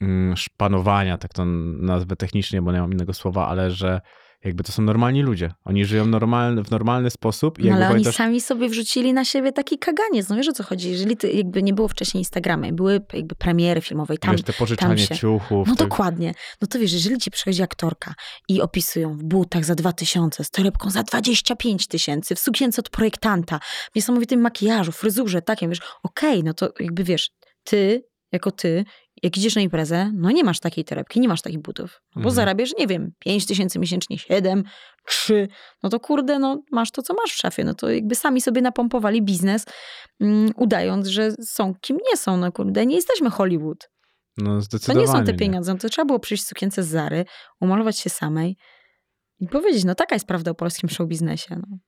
[0.00, 1.44] mm, szpanowania, tak to
[1.80, 4.00] nazwę technicznie, bo nie mam innego słowa, ale że
[4.46, 5.50] jakby to są normalni ludzie.
[5.64, 7.58] Oni żyją normalny, w normalny sposób.
[7.58, 10.52] I No ale oni pamiętasz- sami sobie wrzucili na siebie taki kaganiec, no wiesz o
[10.52, 14.18] co chodzi, jeżeli ty, jakby nie było wcześniej Instagrama, i były jakby premiery filmowe i
[14.18, 15.68] tam wiesz, te pożyczanie się- ciuchów.
[15.68, 16.34] No te- dokładnie.
[16.62, 18.14] No to wiesz, jeżeli ci przychodzi aktorka
[18.48, 23.58] i opisują w butach za 2000, z torebką za 25 tysięcy, w sukience od projektanta,
[23.92, 27.30] w niesamowitym makijażu, fryzurze, takim, wiesz, okej, no to jakby wiesz,
[27.64, 28.84] ty, jako ty,
[29.22, 32.20] jak idziesz na imprezę, no nie masz takiej torebki, nie masz takich butów, no bo
[32.20, 32.34] Mhm.
[32.34, 34.62] zarabiasz, nie wiem, 5 tysięcy miesięcznie, 7,
[35.06, 35.48] 3,
[35.82, 38.62] no to kurde, no masz to, co masz w szafie, no to jakby sami sobie
[38.62, 39.64] napompowali biznes,
[40.20, 43.88] mm, udając, że są kim nie są, no kurde, nie jesteśmy Hollywood.
[44.38, 45.06] No To zdecydowanie.
[45.06, 45.72] nie są te pieniądze.
[45.72, 47.24] No to trzeba było przyjść w sukience z Zary,
[47.60, 48.56] umalować się samej
[49.40, 51.56] i powiedzieć, no taka jest prawda o polskim show biznesie.
[51.56, 51.78] No.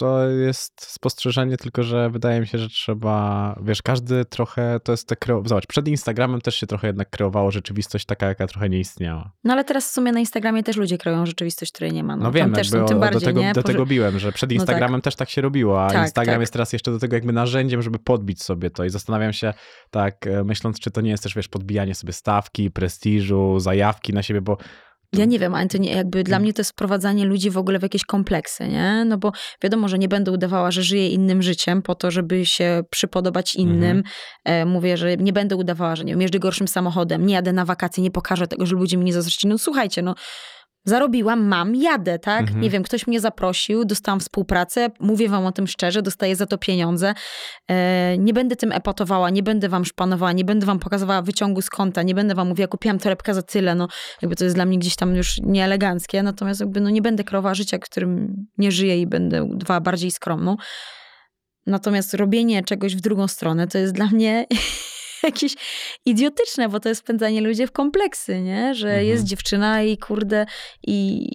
[0.00, 5.08] To jest spostrzeżenie, tylko że wydaje mi się, że trzeba, wiesz, każdy trochę, to jest
[5.08, 5.42] te kreo...
[5.46, 9.32] Zobacz, przed Instagramem też się trochę jednak kreowało rzeczywistość taka, jaka trochę nie istniała.
[9.44, 12.16] no ale teraz w sumie na Instagramie też ludzie kreują rzeczywistość, której nie ma.
[12.16, 13.52] No, No, wiem, też są o, tym do bardziej, tego, nie?
[13.52, 14.60] do tego biłem, że przed No tak.
[14.60, 16.40] Instagramem też tak się robiło, a Tak, Instagram tak.
[16.40, 19.54] jest teraz jeszcze do tego jakby narzędziem, żeby podbić sobie to i zastanawiam się
[19.90, 24.22] tak, e, myśląc, czy to nie jest też, wiesz, podbijanie sobie stawki, prestiżu, zajawki na
[24.22, 24.56] siebie, bo
[25.12, 27.78] Ja nie wiem, ale to nie, jakby dla mnie to jest wprowadzanie ludzi w ogóle
[27.78, 29.04] w jakieś kompleksy, nie?
[29.06, 29.32] No bo
[29.62, 33.96] wiadomo, że nie będę udawała, że żyję innym życiem po to, żeby się przypodobać innym.
[33.96, 34.04] Mhm.
[34.44, 37.64] E, mówię, że nie będę udawała, że nie wiem, jeżdżę gorszym samochodem, nie jadę na
[37.64, 39.50] wakacje, nie pokażę tego, że ludzie mi nie zazdrościli.
[39.50, 40.14] No słuchajcie, no
[40.84, 42.40] Zarobiłam, mam, jadę, tak?
[42.40, 42.60] Mhm.
[42.60, 46.58] Nie wiem, ktoś mnie zaprosił, dostałam współpracę, mówię wam o tym szczerze, dostaję za to
[46.58, 47.14] pieniądze.
[47.68, 51.70] E, nie będę tym epatowała, nie będę wam szpanowała, nie będę wam pokazywała wyciągu z
[51.70, 53.88] konta, nie będę wam mówiła, kupiłam torebkę za tyle, no
[54.22, 57.54] jakby to jest dla mnie gdzieś tam już nieeleganckie, natomiast jakby no nie będę kreowała
[57.54, 60.56] życia, którym nie żyję i będę dwa bardziej skromną.
[61.66, 64.46] Natomiast robienie czegoś w drugą stronę to jest dla mnie
[65.30, 65.54] jakieś
[66.06, 68.74] idiotyczne, bo to jest wpędzanie ludzi w kompleksy, nie?
[68.74, 69.06] Że Mhm.
[69.06, 70.46] jest dziewczyna i kurde
[70.86, 71.26] i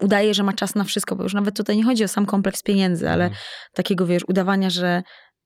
[0.00, 2.62] udaje, że ma czas na wszystko, bo już nawet tutaj nie chodzi o sam kompleks
[2.62, 3.42] pieniędzy, ale Mhm.
[3.74, 5.02] takiego, wiesz, udawania, że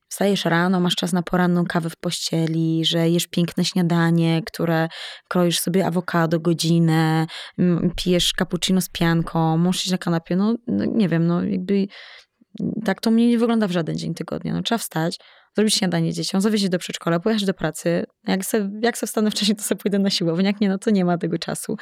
[0.08, 4.88] wstajesz rano, masz czas na poranną kawę w pościeli, że jesz piękne śniadanie, które
[5.28, 7.26] kroisz sobie awokado godzinę,
[7.96, 11.86] pijesz cappuccino z pianką, iść na kanapie, no, no nie wiem, no jakby
[12.84, 14.52] tak to mnie nie wygląda w żaden dzień tygodnia.
[14.54, 15.18] No, trzeba wstać,
[15.56, 18.04] zrobić śniadanie dzieciom, zawieźć do przedszkola, pojechać do pracy.
[18.26, 20.46] Jak se, jak se wstanę wcześniej, to sobie pójdę na siłownię.
[20.46, 21.76] Jak nie, no to nie ma tego czasu.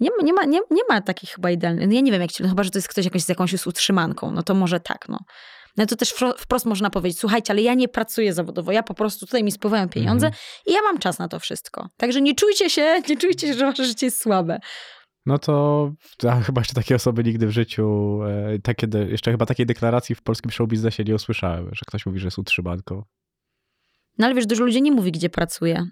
[0.00, 1.86] Nie, ma- nie, ma, nie, nie ma takich chyba idealnych.
[1.88, 3.66] No ja nie wiem, jak ci, no chyba, że to jest ktoś jakoś z jakąś
[3.66, 4.30] utrzymanką.
[4.30, 5.18] No to może tak, no.
[5.76, 9.26] No to też wprost można powiedzieć, słuchajcie, ale ja nie pracuję zawodowo, ja po prostu
[9.26, 10.42] tutaj mi spływają pieniądze Mhm.
[10.66, 11.88] i ja mam czas na to wszystko.
[11.96, 14.58] Także nie czujcie się, nie czujcie się, że wasze życie jest słabe.
[15.28, 15.92] No to
[16.46, 20.50] chyba jeszcze takiej osoby nigdy w życiu, e, takie, jeszcze chyba takiej deklaracji w polskim
[20.50, 23.02] show biznesie nie usłyszałem, że ktoś mówi, że jest utrzymanką.
[24.18, 25.86] No ale wiesz, dużo ludzi nie mówi, gdzie pracuje.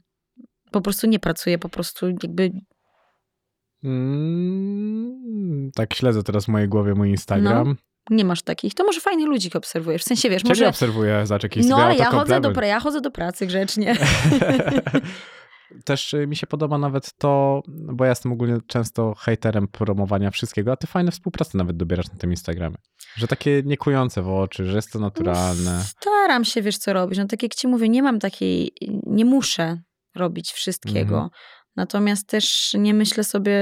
[0.71, 2.51] Po prostu nie pracuje, po prostu jakby
[3.85, 7.77] Mm, tak śledzę teraz w mojej głowie mój Instagram.
[8.11, 8.75] nie masz takich.
[8.75, 10.03] To może fajnych ludzi obserwujesz.
[10.03, 10.69] W sensie, wiesz, Ciebie może...
[10.69, 13.97] obserwuję, jakiś No, ale ja chodzę, do, ja chodzę do pracy grzecznie.
[15.85, 20.73] Też y, mi się podoba nawet to, bo ja jestem ogólnie często hejterem promowania wszystkiego,
[20.73, 22.77] a ty fajne współpracy nawet dobierasz na tym Instagramie.
[23.17, 25.85] Że takie niekujące w oczy, że jest to naturalne.
[25.85, 27.19] Staram się, wiesz, co robić.
[27.19, 28.73] No tak jak ci mówię, nie mam takiej,
[29.07, 29.83] nie muszę
[30.15, 31.15] robić wszystkiego.
[31.15, 31.31] Mhm.
[31.77, 33.59] Natomiast też nie myślę sobie,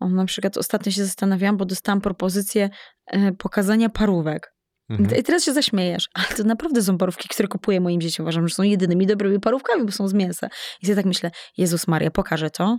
[0.00, 2.70] o, na przykład ostatnio się zastanawiałam, bo dostałam propozycję
[3.06, 4.57] e, pokazania parówek.
[4.90, 5.20] Mhm.
[5.20, 8.24] I teraz się zaśmiejesz, ale to naprawdę są parówki, które kupuję moim dzieciom.
[8.24, 10.48] Uważam, że są jedynymi dobrymi parówkami, bo są z mięsa.
[10.82, 12.78] I sobie tak myślę, Jezus Maria, pokażę to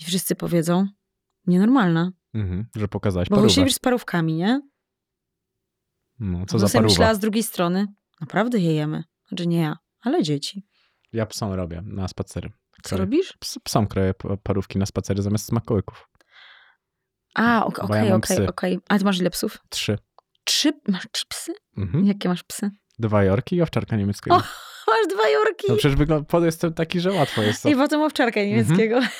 [0.00, 0.86] i wszyscy powiedzą,
[1.46, 2.10] nienormalna.
[2.34, 2.66] Mhm.
[2.76, 3.60] Że pokazałeś Bo parówę.
[3.60, 4.60] musisz z parówkami, nie?
[6.18, 6.88] No, co Bo za parówa.
[6.92, 7.86] myślała z drugiej strony,
[8.20, 9.04] naprawdę je jemy.
[9.28, 10.66] Znaczy nie ja, ale dzieci.
[11.12, 12.50] Ja psom robię na spacery.
[12.82, 13.00] Co Kroję.
[13.04, 13.36] robisz?
[13.40, 16.08] Ps, psom kroję pa- parówki na spacery zamiast smakołyków.
[17.34, 18.78] A, Bo okej, okej, okej.
[18.88, 19.58] A ty masz ile psów?
[19.68, 19.98] Trzy.
[20.44, 20.72] Trzy?
[20.88, 21.52] Masz trzy psy?
[21.76, 22.06] Mhm.
[22.06, 22.70] Jakie masz psy?
[22.98, 24.36] Dwa jorki i owczarka niemieckiego.
[24.36, 24.42] O,
[24.88, 27.62] Masz dwa jorki No przecież wygląda, jestem taki, że łatwo jest.
[27.62, 27.68] to.
[27.68, 29.00] i potem owczarkę niemieckiego.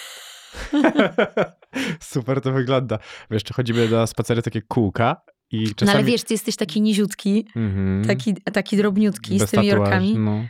[2.01, 2.99] Super to wygląda.
[3.31, 5.16] Wiesz, czy chodzimy na spacery takie kółka
[5.51, 5.99] i No czasami...
[5.99, 8.05] ale wiesz, ty jesteś taki niziutki, Mhm.
[8.05, 10.18] taki, taki drobniutki Bez z tymi tatuaży, jorkami.
[10.18, 10.45] No.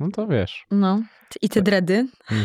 [0.00, 0.64] no to wiesz.
[0.70, 1.02] No.
[1.42, 2.06] I te dredy.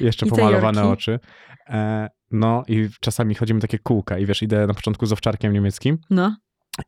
[0.00, 1.20] Jeszcze I pomalowane oczy.
[1.68, 5.98] E, no i czasami chodzimy takie kółka i wiesz, idę na początku z owczarkiem niemieckim
[6.10, 6.36] No.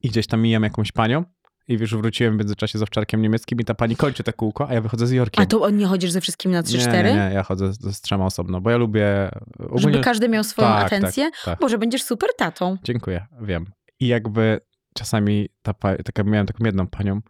[0.03, 1.24] i gdzieś tam mijam jakąś panią
[1.68, 4.74] i wiesz, wróciłem w międzyczasie z owczarkiem niemieckim i ta pani kończy te kółko, a
[4.74, 5.43] ja wychodzę z jorkiem.
[5.43, 7.05] A to nie chodzisz ze wszystkimi na nie, 3-4?
[7.05, 9.81] nie, nie, ja chodzę z, z trzema osobno, bo ja lubię ogólnie...
[9.81, 11.24] Żeby każdy miał swoją Tak, atencję?
[11.31, 11.59] Tak, tak.
[11.61, 12.77] Boże, będziesz super tatą.
[12.85, 13.66] Dziękuję, wiem.
[14.01, 14.61] I jakby
[14.95, 17.20] czasami ta, pa- taka, miałem taką jedną panią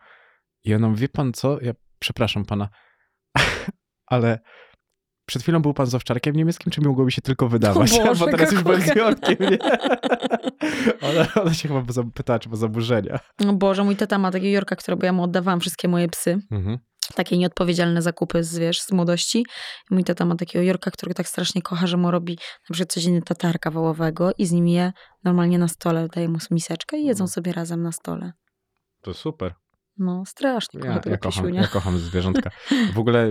[0.65, 2.69] i ona mówi, wie pan co, ja przepraszam pana,
[4.07, 4.39] ale
[5.27, 7.93] przed chwilą był pan z owczarkiem niemieckim, czy mogło mi się tylko wydawać?
[8.01, 8.97] O Boże, Bo teraz już byłem z.
[8.97, 9.59] Jorkiem, nie?
[11.11, 11.83] Ona, ona się chyba
[12.15, 13.19] pytała, czy ma zaburzenia.
[13.41, 16.39] No Boże, mój tata ma takiego jorka, którego ja mu oddawałam wszystkie moje psy.
[16.51, 16.79] Mhm.
[17.15, 19.47] Takie nieodpowiedzialne zakupy z, wiesz, z młodości.
[19.91, 22.39] Mój tata ma takiego jorka, którego tak strasznie kocha, że mu robi
[22.71, 24.93] na przykład codziennie tatarka wołowego i z nim je
[25.25, 26.09] normalnie na stole.
[26.15, 27.29] Daje mu miseczkę i jedzą Mm.
[27.29, 28.33] sobie razem na stole.
[29.03, 29.55] To super.
[29.99, 32.51] No, strasznie Ja, ja, kocham, ja kocham zwierzątka.
[32.95, 33.29] W ogóle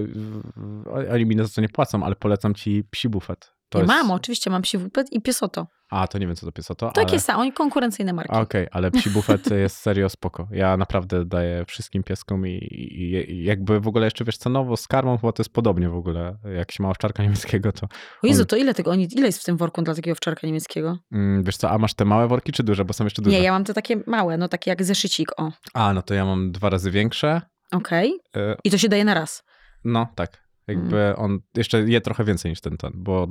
[1.11, 3.54] oni mi za to nie płacą, ale polecam ci psi bufet.
[3.75, 4.03] To ja jest...
[4.03, 5.67] mam, oczywiście, mam psi wupet i piesoto.
[5.89, 7.19] A, to nie wiem, co to piesoto, Takie ale...
[7.19, 8.35] same, oni konkurencyjne marki.
[8.35, 10.47] Okej, ale psi bufet jest serio spoko.
[10.51, 14.87] Ja naprawdę daję wszystkim pieskom i, i, i jakby w ogóle jeszcze wiesz cenowo z
[14.87, 16.37] karmą chyba to jest podobnie w ogóle.
[16.55, 17.87] Jak się ma owczarka niemieckiego, to
[18.23, 20.97] O Jezu, to ile tego, oni, ile jest w tym worku dla takiego owczarka niemieckiego?
[21.11, 22.85] mm, wiesz co, a masz te małe worki czy duże?
[22.85, 23.37] Bo są jeszcze duże.
[23.37, 25.51] Nie, ja mam te takie małe, no takie jak zeszycik, o.
[25.73, 27.41] A, no to ja mam dwa razy większe.
[27.71, 28.19] Okej.
[28.37, 29.43] Y, I to się daje na raz.
[29.83, 30.44] No, tak.
[30.67, 33.27] Jakby on jeszcze je trochę więcej niż ten, ten bo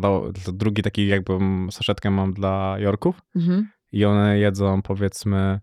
[0.53, 1.39] drugi taki jakby
[1.71, 3.69] saszetkę mam dla Jorków Mhm.
[3.93, 5.61] i one jedzą powiedzmy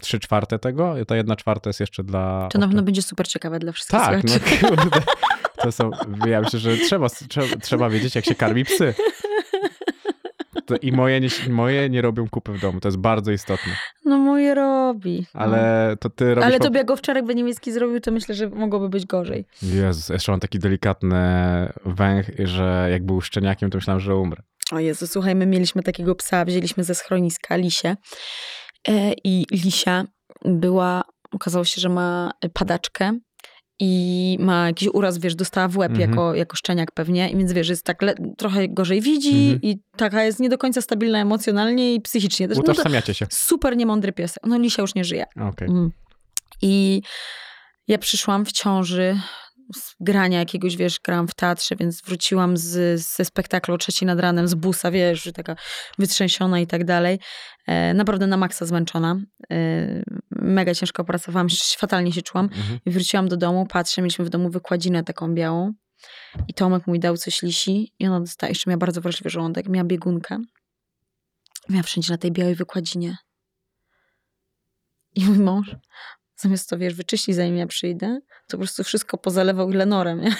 [0.00, 3.28] trzy czwarte tego i ta jedna czwarta jest jeszcze dla To na pewno będzie super
[3.28, 5.00] ciekawe dla wszystkich Tak, no kurde.
[5.56, 5.90] To są,
[6.26, 8.94] ja myślę, że trzeba, trzeba, trzeba wiedzieć, jak się karmi psy.
[10.66, 13.72] To I moje nie, moje nie robią kupy w domu, to jest bardzo istotne.
[14.04, 15.26] No moje robi.
[15.34, 15.40] no.
[15.40, 16.44] Ale to ty robisz...
[16.44, 19.46] Ale tobie jak owczarek by niemiecki zrobił, to myślę, że mogłoby być gorzej.
[19.62, 21.18] Jezus, jeszcze mam taki delikatny
[21.84, 24.42] węch, że jak był szczeniakiem, to myślałem, że umrę.
[24.72, 27.96] O Jezu, słuchaj, my mieliśmy takiego psa, wzięliśmy ze schroniska Lisię.
[28.88, 30.04] E, I Lisia
[30.44, 33.18] była, okazało się, że ma padaczkę
[33.80, 36.10] i ma jakiś uraz, wiesz, dostała w łeb Mhm.
[36.10, 38.00] jako, jako szczeniak pewnie, i więc wiesz, jest tak
[38.38, 39.62] trochę gorzej widzi Mhm.
[39.62, 42.48] i taka jest nie do końca stabilna emocjonalnie i psychicznie.
[42.48, 43.26] Też, no to Utożsamiacie się.
[43.30, 44.42] super niemądry piesek.
[44.46, 45.24] No Lisia już nie żyje.
[45.40, 45.68] Okej.
[45.68, 45.90] Mm.
[46.62, 47.02] I
[47.88, 49.20] ja przyszłam w ciąży
[49.76, 54.20] z grania jakiegoś, wiesz, grałam w teatrze, więc wróciłam z, ze spektaklu o trzeciej nad
[54.20, 55.56] ranem, z busa, wiesz, że taka
[55.98, 57.18] wytrzęsiona i tak dalej.
[57.66, 59.16] E, naprawdę na maksa zmęczona.
[59.52, 60.02] E,
[60.44, 62.44] mega ciężko pracowałam, fatalnie się czułam.
[62.44, 62.78] Mhm.
[62.86, 65.72] I wróciłam do domu, patrzę, mieliśmy w domu wykładzinę taką białą.
[66.48, 69.84] I Tomek mój dał coś lisi i ona dostała, jeszcze miała bardzo wrażliwy żołądek, miała
[69.84, 70.38] biegunkę.
[71.68, 73.16] Miała wszędzie na tej białej wykładzinie.
[75.14, 75.76] I mój mąż,
[76.36, 80.36] zamiast to, wiesz, wyczyścić zanim ja przyjdę, to po prostu wszystko pozalewał Lenorem, nie?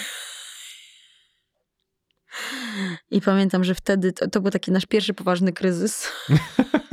[3.11, 6.07] I pamiętam, że wtedy to, to był taki nasz pierwszy poważny kryzys.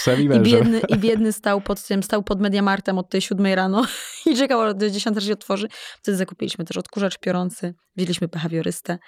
[0.00, 0.44] Psem i I mężem.
[0.44, 3.86] biedny, I biedny stał pod tym, stał pod Mediamartem od tej siódmej rano
[4.32, 5.68] i czekał, aż do 10 się otworzy.
[6.02, 8.98] Wtedy zakupiliśmy też odkurzacz piorący, wzięliśmy behawiorystę.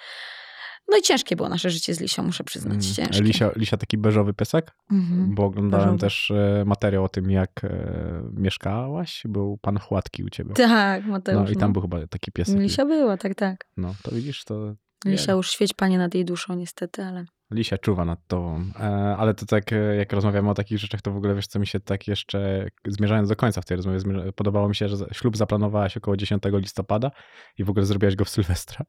[0.89, 2.95] No i ciężkie było nasze życie z Lisią, muszę przyznać, Mm.
[2.95, 3.23] ciężkie.
[3.25, 4.71] Lisia, Lisia taki beżowy piesek?
[4.91, 5.35] Mhm.
[5.35, 6.01] Bo oglądałem beżowy.
[6.01, 9.23] też e, materiał o tym, jak e, mieszkałaś.
[9.29, 10.55] Był pan Chłatki u ciebie.
[10.55, 11.45] Tak, Mateusz.
[11.49, 12.59] No i tam był chyba taki piesek.
[12.61, 13.65] Lisia była, tak, tak.
[13.77, 14.75] No, to widzisz, to
[15.05, 17.25] Lisia już świeć panie nad jej duszą niestety, ale...
[17.53, 18.65] Lisia czuwa nad tobą.
[18.81, 21.59] E, ale to tak, e, jak rozmawiamy o takich rzeczach, to w ogóle wiesz, co
[21.59, 25.37] mi się tak jeszcze, zmierzając do końca w tej rozmowie, podobało mi się, że ślub
[25.37, 27.11] zaplanowałaś około 10 listopada
[27.59, 28.85] i w ogóle zrobiłaś go w Sylwestra.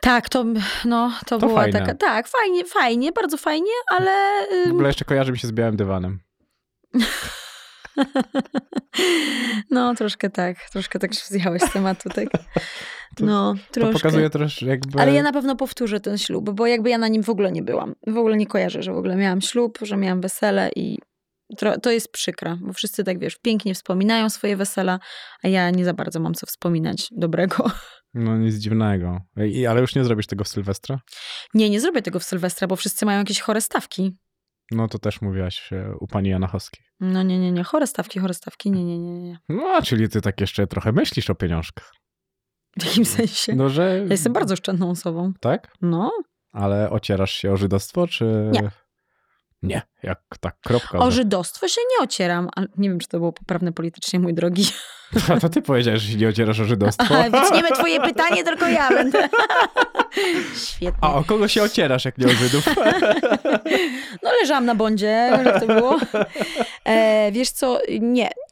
[0.00, 0.44] Tak, to,
[0.84, 1.80] no, to, To była fajne.
[1.80, 1.94] taka...
[1.94, 4.46] Tak, fajnie, fajnie, bardzo fajnie, ale...
[4.66, 6.20] W ogóle jeszcze kojarzy mi się z białym dywanem.
[9.70, 12.28] No, troszkę tak, troszkę tak zjechałeś z tematu, tak?
[13.16, 13.92] To- No, To troszkę.
[13.92, 15.00] pokazuje też jakby...
[15.00, 17.62] Ale ja na pewno powtórzę ten ślub, bo jakby ja na nim w ogóle nie
[17.62, 17.94] byłam.
[18.06, 20.98] W ogóle nie kojarzę, że w ogóle miałam ślub, że miałam wesele i
[21.82, 24.98] to jest przykre, bo wszyscy tak, wiesz, pięknie wspominają swoje wesela,
[25.42, 27.70] a ja nie za bardzo mam co wspominać dobrego.
[28.14, 29.20] No nic dziwnego.
[29.46, 31.00] I, ale już nie zrobisz tego w Sylwestra?
[31.54, 34.16] Nie, nie zrobię tego w Sylwestra, bo wszyscy mają jakieś chore stawki.
[34.72, 36.84] No to też mówiłaś e, u pani Janachowskiej.
[37.00, 39.38] No nie, nie, nie, chore stawki, chore stawki, nie, nie, nie, nie.
[39.48, 41.92] No, czyli ty tak jeszcze trochę myślisz o pieniążkach.
[42.80, 43.54] W jakim sensie?
[43.54, 43.98] No, że...
[43.98, 45.32] Ja jestem bardzo oszczędną osobą.
[45.40, 45.72] Tak?
[45.82, 46.12] No,
[46.52, 48.50] Ale ocierasz się o żydostwo, czy...
[48.52, 48.70] Nie.
[49.62, 50.98] Nie, jak tak, kropka.
[50.98, 54.64] o żydostwo się nie ocieram, ale nie wiem, czy to było poprawne politycznie, mój drogi.
[55.36, 57.14] A to ty powiedziałeś, że się nie ocierasz o żydostwo.
[57.14, 59.28] Ale wytniemy twoje pytanie, tylko ja będę.
[60.56, 60.98] Świetnie.
[61.00, 62.64] A o kogo się ocierasz, jak nie o Żydów?
[64.22, 65.98] No leżałam na bondzie, jak to było.
[66.84, 68.00] E, wiesz co, nie,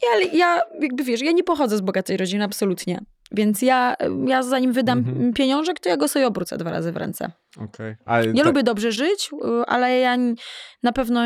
[0.02, 3.00] nie, ale ja jakby wiesz, ja nie pochodzę z bogatej rodziny, absolutnie.
[3.32, 3.94] Więc ja,
[4.26, 5.32] ja zanim wydam Mhm.
[5.32, 7.32] pieniążek, to ja go sobie obrócę dwa razy w ręce.
[7.56, 7.96] Okej.
[8.04, 10.16] Ale Ja tak- lubię dobrze żyć, y, ale ja
[10.82, 11.20] na pewno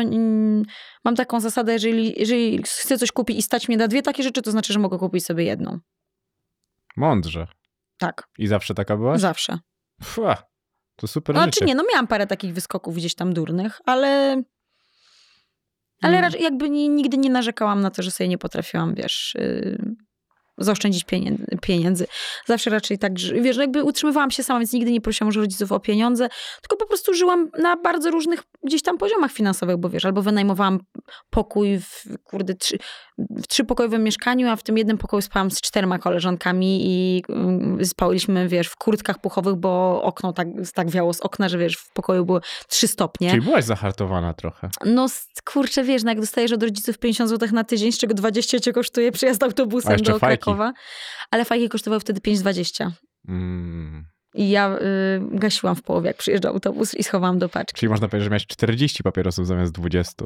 [1.05, 4.41] mam taką zasadę, jeżeli, jeżeli chcę coś kupić i stać mnie na dwie takie rzeczy,
[4.41, 5.79] to znaczy, że mogę kupić sobie jedną.
[6.97, 7.47] Mądrze.
[7.97, 9.21] Tak, I zawsze taka byłaś?
[9.21, 9.59] zawsze.
[10.03, 10.43] Fua,
[10.95, 11.65] to super Znaczy życie.
[11.65, 14.41] nie, no miałam parę takich wyskoków gdzieś tam durnych, ale...
[16.01, 16.21] Ale Mm.
[16.23, 19.95] raczej jakby ni- nigdy nie narzekałam na to, że sobie nie potrafiłam, wiesz, yy,
[20.57, 21.05] zaoszczędzić
[21.61, 22.07] pieniędzy.
[22.45, 25.71] Zawsze raczej tak, wiesz, no jakby utrzymywałam się sama, więc nigdy nie prosiłam może rodziców
[25.71, 26.29] o pieniądze,
[26.61, 30.79] tylko po prostu żyłam na bardzo różnych gdzieś tam poziomach finansowych, bo wiesz, albo wynajmowałam
[31.29, 32.77] pokój w, kurde, trzy,
[33.17, 38.47] w trzypokojowym mieszkaniu, a w tym jednym pokoju spałam z czterema koleżankami i mm, spałyśmy,
[38.47, 42.25] wiesz, w kurtkach puchowych, bo okno tak, tak wiało z okna, że wiesz, w pokoju
[42.25, 43.29] było trzy stopnie.
[43.29, 44.69] Czyli byłaś zahartowana trochę.
[44.85, 45.07] No
[45.45, 48.73] kurczę, wiesz, no jak dostajesz od rodziców 50 zł na tydzień, z czego 20 cię
[48.73, 50.19] kosztuje przyjazd autobusem do.
[50.45, 50.73] Krakowa.
[51.31, 52.91] Ale fajki kosztowały wtedy 5,20.
[53.27, 54.05] Mm.
[54.35, 54.79] I ja y,
[55.31, 57.79] gasiłam w połowie, jak przyjeżdżał autobus i schowałam do paczki.
[57.79, 60.23] Czyli można powiedzieć, że miałeś 40 papierosów zamiast 20.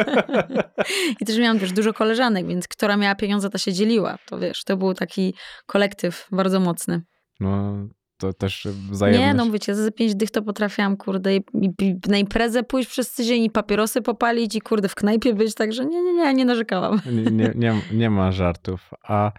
[1.20, 4.18] I też miałam też dużo koleżanek, więc która miała pieniądze, ta się dzieliła.
[4.26, 5.34] To wiesz, to był taki
[5.66, 7.02] kolektyw bardzo mocny.
[7.40, 7.74] No,
[8.22, 9.26] to też wzajemność.
[9.26, 11.44] Nie, no wiecie, za 5 dych to potrafiłam, kurde, i,
[11.80, 15.86] i, na imprezę pójść przez tydzień i papierosy popalić i kurde w knajpie być, także
[15.86, 17.00] nie, nie, nie, nie narzekałam.
[17.06, 18.90] Nie, nie, nie, nie ma żartów.
[19.02, 19.32] A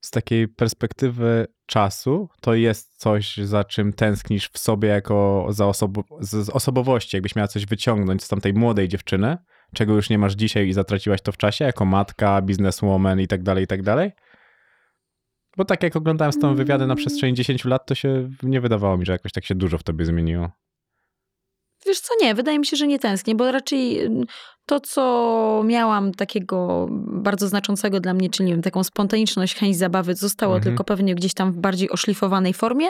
[0.00, 6.04] z takiej perspektywy czasu, to jest coś, za czym tęsknisz w sobie jako za osobo-
[6.20, 9.36] z, z osobowości, jakbyś miała coś wyciągnąć z tamtej młodej dziewczyny,
[9.74, 13.42] czego już nie masz dzisiaj i zatraciłaś to w czasie, jako matka, bizneswoman i tak
[13.42, 14.12] dalej, i tak dalej?
[15.58, 18.96] Bo tak jak oglądałem z tą wywiady na przestrzeni 10 lat, to się nie wydawało
[18.96, 20.50] mi, że jakoś tak się dużo w tobie zmieniło.
[21.86, 24.24] Wiesz co, nie, wydaje mi się, że nie tęsknię, bo raczej mm,
[24.66, 30.14] to, co miałam takiego bardzo znaczącego dla mnie, czyli nie wiem, taką spontaniczność, chęć zabawy,
[30.14, 30.70] zostało Mhm.
[30.70, 32.86] tylko pewnie gdzieś tam w bardziej oszlifowanej formie,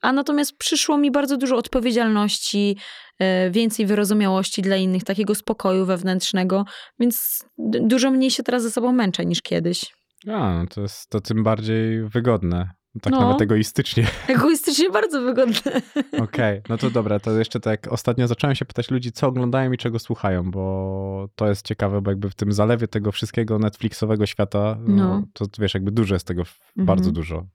[0.00, 2.76] a natomiast przyszło mi bardzo dużo odpowiedzialności,
[3.18, 6.64] e, więcej wyrozumiałości dla innych, takiego spokoju wewnętrznego,
[6.98, 10.01] więc dużo mniej się teraz ze sobą męczę niż kiedyś.
[10.28, 12.70] A, no to jest to tym bardziej wygodne.
[13.02, 13.20] Tak No.
[13.20, 14.06] nawet egoistycznie.
[14.28, 15.72] Egoistycznie bardzo wygodne.
[16.22, 19.76] Okej, no to dobra, to jeszcze tak ostatnio zacząłem się pytać ludzi, co oglądają i
[19.78, 24.76] czego słuchają, bo to jest ciekawe, bo jakby w tym zalewie tego wszystkiego Netflixowego świata,
[24.80, 25.22] no, No.
[25.32, 26.86] to wiesz, jakby dużo jest tego, Mhm.
[26.86, 27.46] bardzo dużo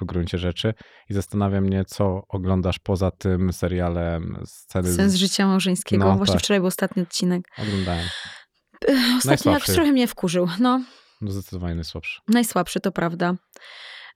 [0.00, 0.74] w gruncie rzeczy
[1.10, 4.92] i zastanawia mnie, co oglądasz poza tym serialem sceny.
[4.92, 6.04] Sens życia małżeńskiego.
[6.04, 6.42] No, Właśnie tak.
[6.42, 7.42] wczoraj był ostatni odcinek.
[7.58, 8.04] Oglądałem.
[9.18, 10.48] Ostatni jak trochę mnie wkurzył.
[10.60, 10.80] No
[11.26, 12.20] zdecydowanie najsłabszy.
[12.28, 13.34] najsłabszy, to prawda.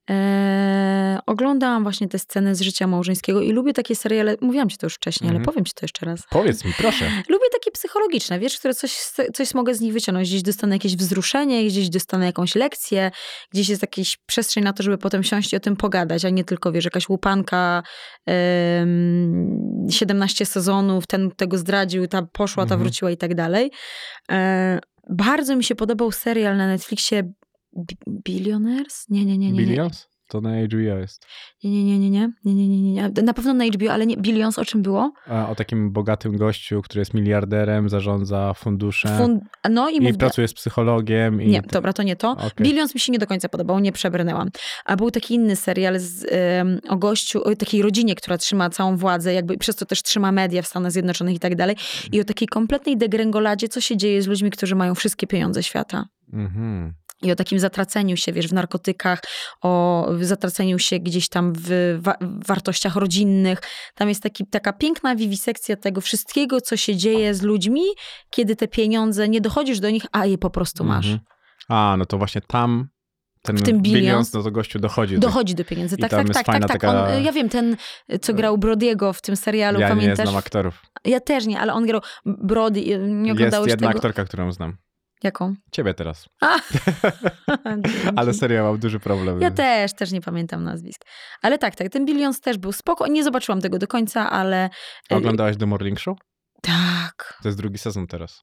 [0.09, 4.87] Eee, oglądałam właśnie te sceny z życia małżeńskiego i lubię takie seriale, mówiłam ci to
[4.87, 5.45] już wcześniej, ale Mhm.
[5.55, 6.21] powiem ci to jeszcze raz.
[6.31, 7.05] Powiedz mi, proszę.
[7.29, 8.93] Lubię takie psychologiczne, wiesz, które coś,
[9.35, 10.29] coś mogę z nich wyciągnąć.
[10.29, 13.11] Gdzieś dostanę jakieś wzruszenie, gdzieś dostanę jakąś lekcję,
[13.53, 16.45] gdzieś jest jakaś przestrzeń na to, żeby potem siąść i o tym pogadać, a nie
[16.45, 17.83] tylko, wiesz, jakaś łupanka,
[18.27, 22.81] em, 17 sezonów, ten tego zdradził, ta poszła, ta Mhm.
[22.81, 23.71] wróciła i tak dalej.
[24.31, 24.79] E,
[25.11, 27.33] bardzo mi się podobał serial na Netflixie
[27.77, 29.07] Bi- Billionaires?
[29.09, 29.53] Nie, nie, nie.
[29.53, 29.59] nie.
[29.67, 30.09] Billions?
[30.33, 31.27] To na HBO jest.
[31.65, 33.23] Nie, nie, nie, nie, nie, nie, nie, nie, nie.
[33.23, 35.13] Na pewno na HBO, ale nie, Billions o czym było?
[35.27, 39.43] A, o takim bogatym gościu, który jest miliarderem, zarządza fundusze Fund...
[39.71, 41.43] No i, i pracuje z psychologiem.
[41.43, 42.31] I Nie, dobra, to nie to.
[42.31, 42.51] Okej.
[42.61, 44.51] Billions mi się nie do końca podobał, nie przebrnęłam.
[44.85, 48.97] A był taki inny serial z, em, o gościu, o takiej rodzinie, która trzyma całą
[48.97, 51.77] władzę, jakby przez to też trzyma media w Stanach Zjednoczonych i tak dalej.
[52.13, 56.05] I o takiej kompletnej degrengoladzie, co się dzieje z ludźmi, którzy mają wszystkie pieniądze świata.
[56.33, 56.95] Mhm.
[57.23, 59.23] I o takim zatraceniu się, wiesz, w narkotykach,
[59.63, 62.17] o zatraceniu się gdzieś tam w wa-
[62.47, 63.61] wartościach rodzinnych.
[63.95, 67.83] Tam jest taki, taka piękna wiwisekcja tego wszystkiego, co się dzieje z ludźmi,
[68.31, 71.07] kiedy te pieniądze, nie dochodzisz do nich, a je po prostu masz.
[71.07, 71.21] Mhm.
[71.69, 72.89] A, no to właśnie tam
[73.43, 75.15] ten W tym Billions no to gościu dochodzi.
[75.15, 75.97] do- Dochodzi do pieniędzy.
[75.97, 76.71] I Tak, tak, jest tak, tak, tak.
[76.81, 77.77] taka- On, ja wiem, ten,
[78.21, 80.27] co grał Brodiego w tym serialu, Ja nie pamiętasz?
[80.29, 80.83] znam aktorów.
[81.05, 83.99] Ja też nie, ale on grał Brody, nie Jest oglądałeś jedna tego?
[83.99, 84.77] aktorka, którą znam.
[85.23, 85.55] Jaką?
[85.73, 86.29] Ciebie teraz.
[86.41, 86.59] A!
[88.17, 89.41] Ale serio, mam duży problem.
[89.41, 91.05] Ja też, też nie pamiętam nazwisk.
[91.43, 93.07] Ale tak, tak, ten Billions też był spoko.
[93.07, 94.71] Nie zobaczyłam tego do końca, ale...
[95.13, 96.19] e, Oglądałaś The Morning Show?
[96.63, 97.39] Tak.
[97.43, 98.43] To jest drugi sezon teraz.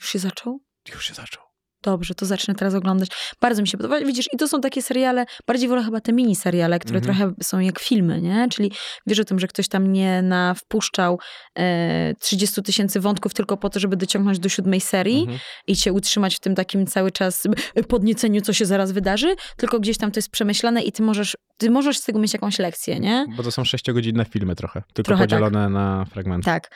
[0.00, 0.60] Już się zaczął?
[0.94, 1.42] Już się zaczął.
[1.82, 3.08] Dobrze, to zacznę teraz oglądać.
[3.40, 4.00] Bardzo mi się podoba.
[4.00, 7.16] Widzisz, i to są takie seriale, bardziej wolę chyba te mini seriale, które Mhm.
[7.18, 8.48] trochę są jak filmy, nie?
[8.50, 8.72] Czyli
[9.06, 11.18] wiesz o tym, że ktoś tam nie na wpuszczał
[11.58, 15.38] e, 30 tysięcy wątków tylko po to, żeby dociągnąć do siódmej serii Mhm.
[15.66, 19.80] i cię utrzymać w tym takim cały czas e, podnieceniu, co się zaraz wydarzy, tylko
[19.80, 23.00] gdzieś tam to jest przemyślane i ty możesz, ty możesz z tego mieć jakąś lekcję,
[23.00, 23.26] nie?
[23.36, 24.82] Bo to są sześciogodzinne filmy trochę.
[24.94, 25.30] Tylko Trochę tak.
[25.40, 26.44] podzielone na fragmenty.
[26.44, 26.70] Tak.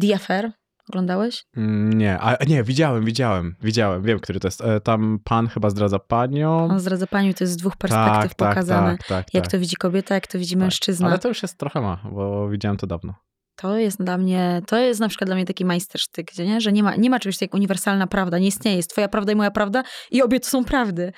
[0.00, 0.52] The Affair.
[0.90, 1.44] Oglądałeś?
[1.56, 4.60] Mm, Nie, a nie, widziałem, widziałem, widziałem, wiem, który to jest.
[4.60, 6.64] E, Tam pan chyba zdradza panią.
[6.70, 8.96] On zdradza paniu, to jest z dwóch perspektyw tak, pokazane.
[8.98, 9.50] Tak, tak, Jak tak.
[9.52, 10.60] to widzi kobieta, jak to widzi Tak.
[10.60, 11.08] mężczyzna.
[11.08, 13.14] Ale to już jest trochę ma, bo widziałem to dawno.
[13.56, 16.60] To jest dla mnie, to jest na przykład dla mnie taki majstersztyk, gdzie nie?
[16.60, 19.32] że nie ma, nie ma czegoś takiego jak uniwersalna prawda, nie istnieje, jest twoja prawda
[19.32, 21.12] i moja prawda i obie to są prawdy.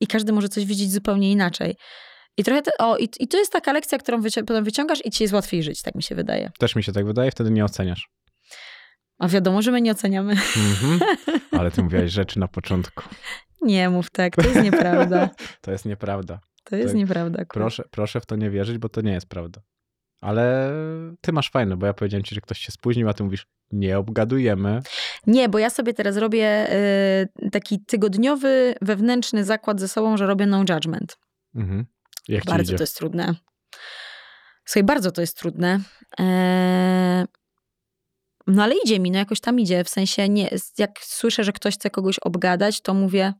[0.00, 1.76] I każdy może coś widzieć zupełnie inaczej.
[2.36, 5.10] I trochę, te, o, i, i to jest taka lekcja, którą wyci- potem wyciągasz i
[5.10, 6.50] ci jest łatwiej żyć, tak mi się wydaje.
[6.58, 8.08] Też mi się tak wydaje, wtedy nie oceniasz.
[9.18, 10.32] A wiadomo, że my nie oceniamy.
[10.32, 11.00] Mhm.
[11.60, 13.04] Ale ty mówiłaś rzeczy na początku.
[13.62, 15.30] Nie mów tak, to jest nieprawda.
[15.60, 16.40] To jest nieprawda.
[16.64, 16.96] To jest Tak.
[16.98, 17.42] nieprawda.
[17.42, 17.48] akurat.
[17.64, 19.60] Proszę, proszę w to nie wierzyć, bo to nie jest prawda.
[20.20, 20.72] Ale
[21.20, 23.98] ty masz fajne, bo ja powiedziałem ci, że ktoś się spóźnił, a ty mówisz, nie
[23.98, 24.80] obgadujemy.
[25.26, 26.72] Nie, bo ja sobie teraz robię
[27.44, 31.18] y, taki tygodniowy, wewnętrzny zakład ze sobą, że robię no judgment.
[31.54, 31.86] Mhm.
[32.46, 33.34] Bardzo to jest trudne.
[34.64, 35.80] Słuchaj, bardzo to jest trudne.
[36.18, 37.24] Eee,
[38.46, 39.84] no ale idzie mi, no jakoś tam idzie.
[39.84, 43.32] W sensie, nie, jak słyszę, że ktoś chce kogoś obgadać, to mówię,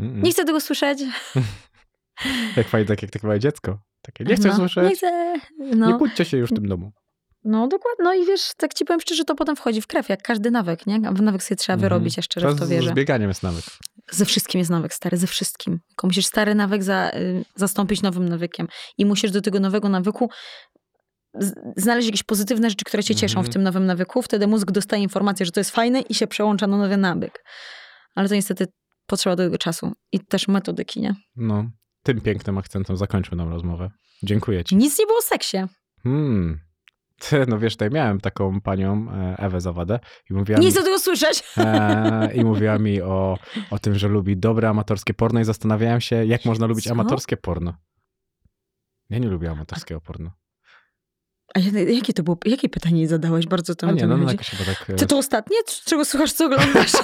[0.00, 0.22] Mm-mm.
[0.22, 0.98] nie chcę tego słyszeć.
[2.56, 3.78] Jak fajnie, tak jak takie małe dziecko.
[4.02, 5.34] Takie, nie chcę no, słyszeć, Nie chcę.
[5.58, 6.92] nie No, kłóćcie się już w tym domu.
[7.44, 8.04] no dokładnie.
[8.04, 10.86] No i wiesz, tak ci powiem szczerze, to potem wchodzi w krew, jak każdy nawyk,
[10.86, 10.94] nie?
[10.94, 11.80] A Nawyk sobie trzeba Mhm.
[11.90, 12.90] wyrobić, ja szczerze w to wierzę.
[12.90, 13.64] Z bieganiem jest nawyk.
[14.10, 15.80] Ze wszystkim jest nawyk, stary, ze wszystkim.
[15.88, 18.68] Tylko musisz stary nawyk za, y, zastąpić nowym nawykiem.
[18.98, 20.30] I musisz do tego nowego nawyku
[21.76, 23.50] znaleźć jakieś pozytywne rzeczy, które cię cieszą Mhm.
[23.50, 24.22] w tym nowym nawyku.
[24.22, 27.44] Wtedy mózg dostaje informację, że to jest fajne i się przełącza na nowy nawyk.
[28.14, 28.66] Ale to niestety
[29.06, 29.92] potrzeba do tego czasu.
[30.12, 31.14] I też metodyki, nie?
[31.36, 31.64] No,
[32.02, 33.90] tym pięknym akcentem zakończmy nam rozmowę.
[34.22, 34.76] Dziękuję ci.
[34.76, 35.56] Nic nie było o seksie.
[36.02, 36.60] Hmm.
[37.20, 40.00] Ty, No wiesz, tutaj miałem taką panią, e, Ewę Zawadę
[40.30, 41.42] i mówiła, Nie chcę tego słyszeć!
[41.56, 43.38] e, i mówiła mi o,
[43.70, 46.90] o tym, że lubi dobre amatorskie porno i zastanawiałem się, jak można lubić Co?
[46.92, 47.74] amatorskie porno.
[49.10, 50.30] Ja nie lubię amatorskiego porno.
[51.54, 53.46] A ja- jakie to było, jakie pytanie zadałeś?
[53.46, 54.98] Bardzo to A nie, to no, no chyba tak...
[54.98, 55.56] Ty to ostatnie?
[55.84, 56.92] Czego słuchasz, co oglądasz?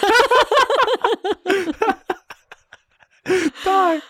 [3.64, 4.00] Tak,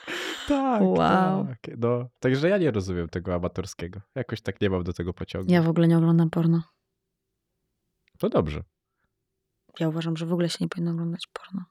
[0.48, 1.46] tak, Wow.
[1.46, 1.58] tak.
[1.78, 4.00] No, także ja nie rozumiem tego amatorskiego.
[4.14, 5.52] Jakoś tak nie mam do tego pociągu.
[5.52, 6.62] Ja w ogóle nie oglądam porno.
[8.18, 8.62] To dobrze,
[9.80, 11.64] Ja uważam, że w ogóle się nie powinno oglądać porno.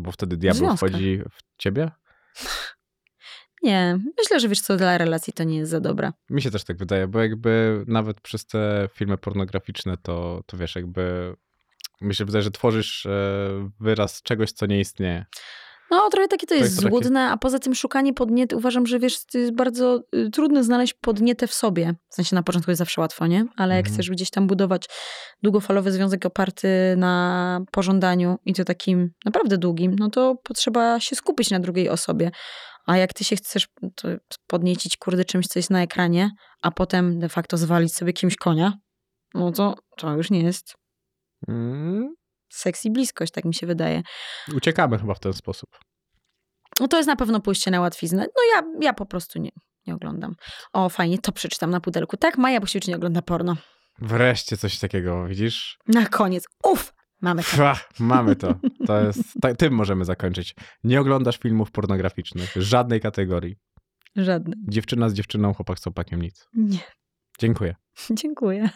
[0.00, 1.90] bo wtedy diabeł wchodzi w ciebie.
[3.62, 6.12] Nie, myślę, że wiesz co, dla relacji to nie jest za dobre.
[6.30, 10.76] Mi się też tak wydaje, bo jakby nawet przez te filmy pornograficzne, to, to wiesz,
[10.76, 11.34] jakby
[12.00, 13.10] mi się wydaje, że tworzysz e,
[13.80, 15.24] wyraz czegoś, co nie istnieje.
[15.90, 18.98] No, trochę takie to jest, jest takie- złudne, a poza tym szukanie podniety, uważam, że
[18.98, 21.94] wiesz, to jest bardzo y, trudno znaleźć podnietę w sobie.
[22.08, 23.44] W sensie na początku jest zawsze łatwo, nie?
[23.56, 23.94] Ale jak Mhm.
[23.94, 24.86] chcesz gdzieś tam budować
[25.42, 31.50] długofalowy związek oparty na pożądaniu i to takim naprawdę długim, no to potrzeba się skupić
[31.50, 32.30] na drugiej osobie.
[32.86, 33.66] A jak ty się chcesz
[34.46, 36.30] podniecić, kurde, czymś, co jest na ekranie,
[36.62, 38.72] a potem de facto zwalić sobie kimś konia,
[39.34, 40.74] no to to już nie jest
[41.48, 42.14] Mm,
[42.52, 44.02] seks i bliskość, tak mi się wydaje.
[44.56, 45.70] uciekamy chyba w ten sposób.
[46.80, 48.26] No to jest na pewno pójście na łatwiznę.
[48.36, 49.50] No ja, ja po prostu nie,
[49.86, 50.34] nie oglądam.
[50.72, 52.16] O, fajnie, to przeczytam na pudelku.
[52.16, 53.56] Tak, Maja Bosiewicz nie ogląda porno.
[53.98, 55.78] Wreszcie coś takiego, widzisz?
[55.88, 56.44] Na koniec.
[56.64, 57.48] Uff, mamy to.
[57.48, 58.54] Pfa, mamy to.
[58.86, 60.54] To jest, ta, tym możemy zakończyć.
[60.84, 63.56] Nie oglądasz filmów pornograficznych, żadnej kategorii.
[64.16, 64.56] Żadny.
[64.68, 66.48] Dziewczyna z dziewczyną, chłopak z chłopakiem, nic.
[66.54, 66.78] Nie.
[67.38, 67.74] Dziękuję.
[68.22, 68.70] Dziękuję.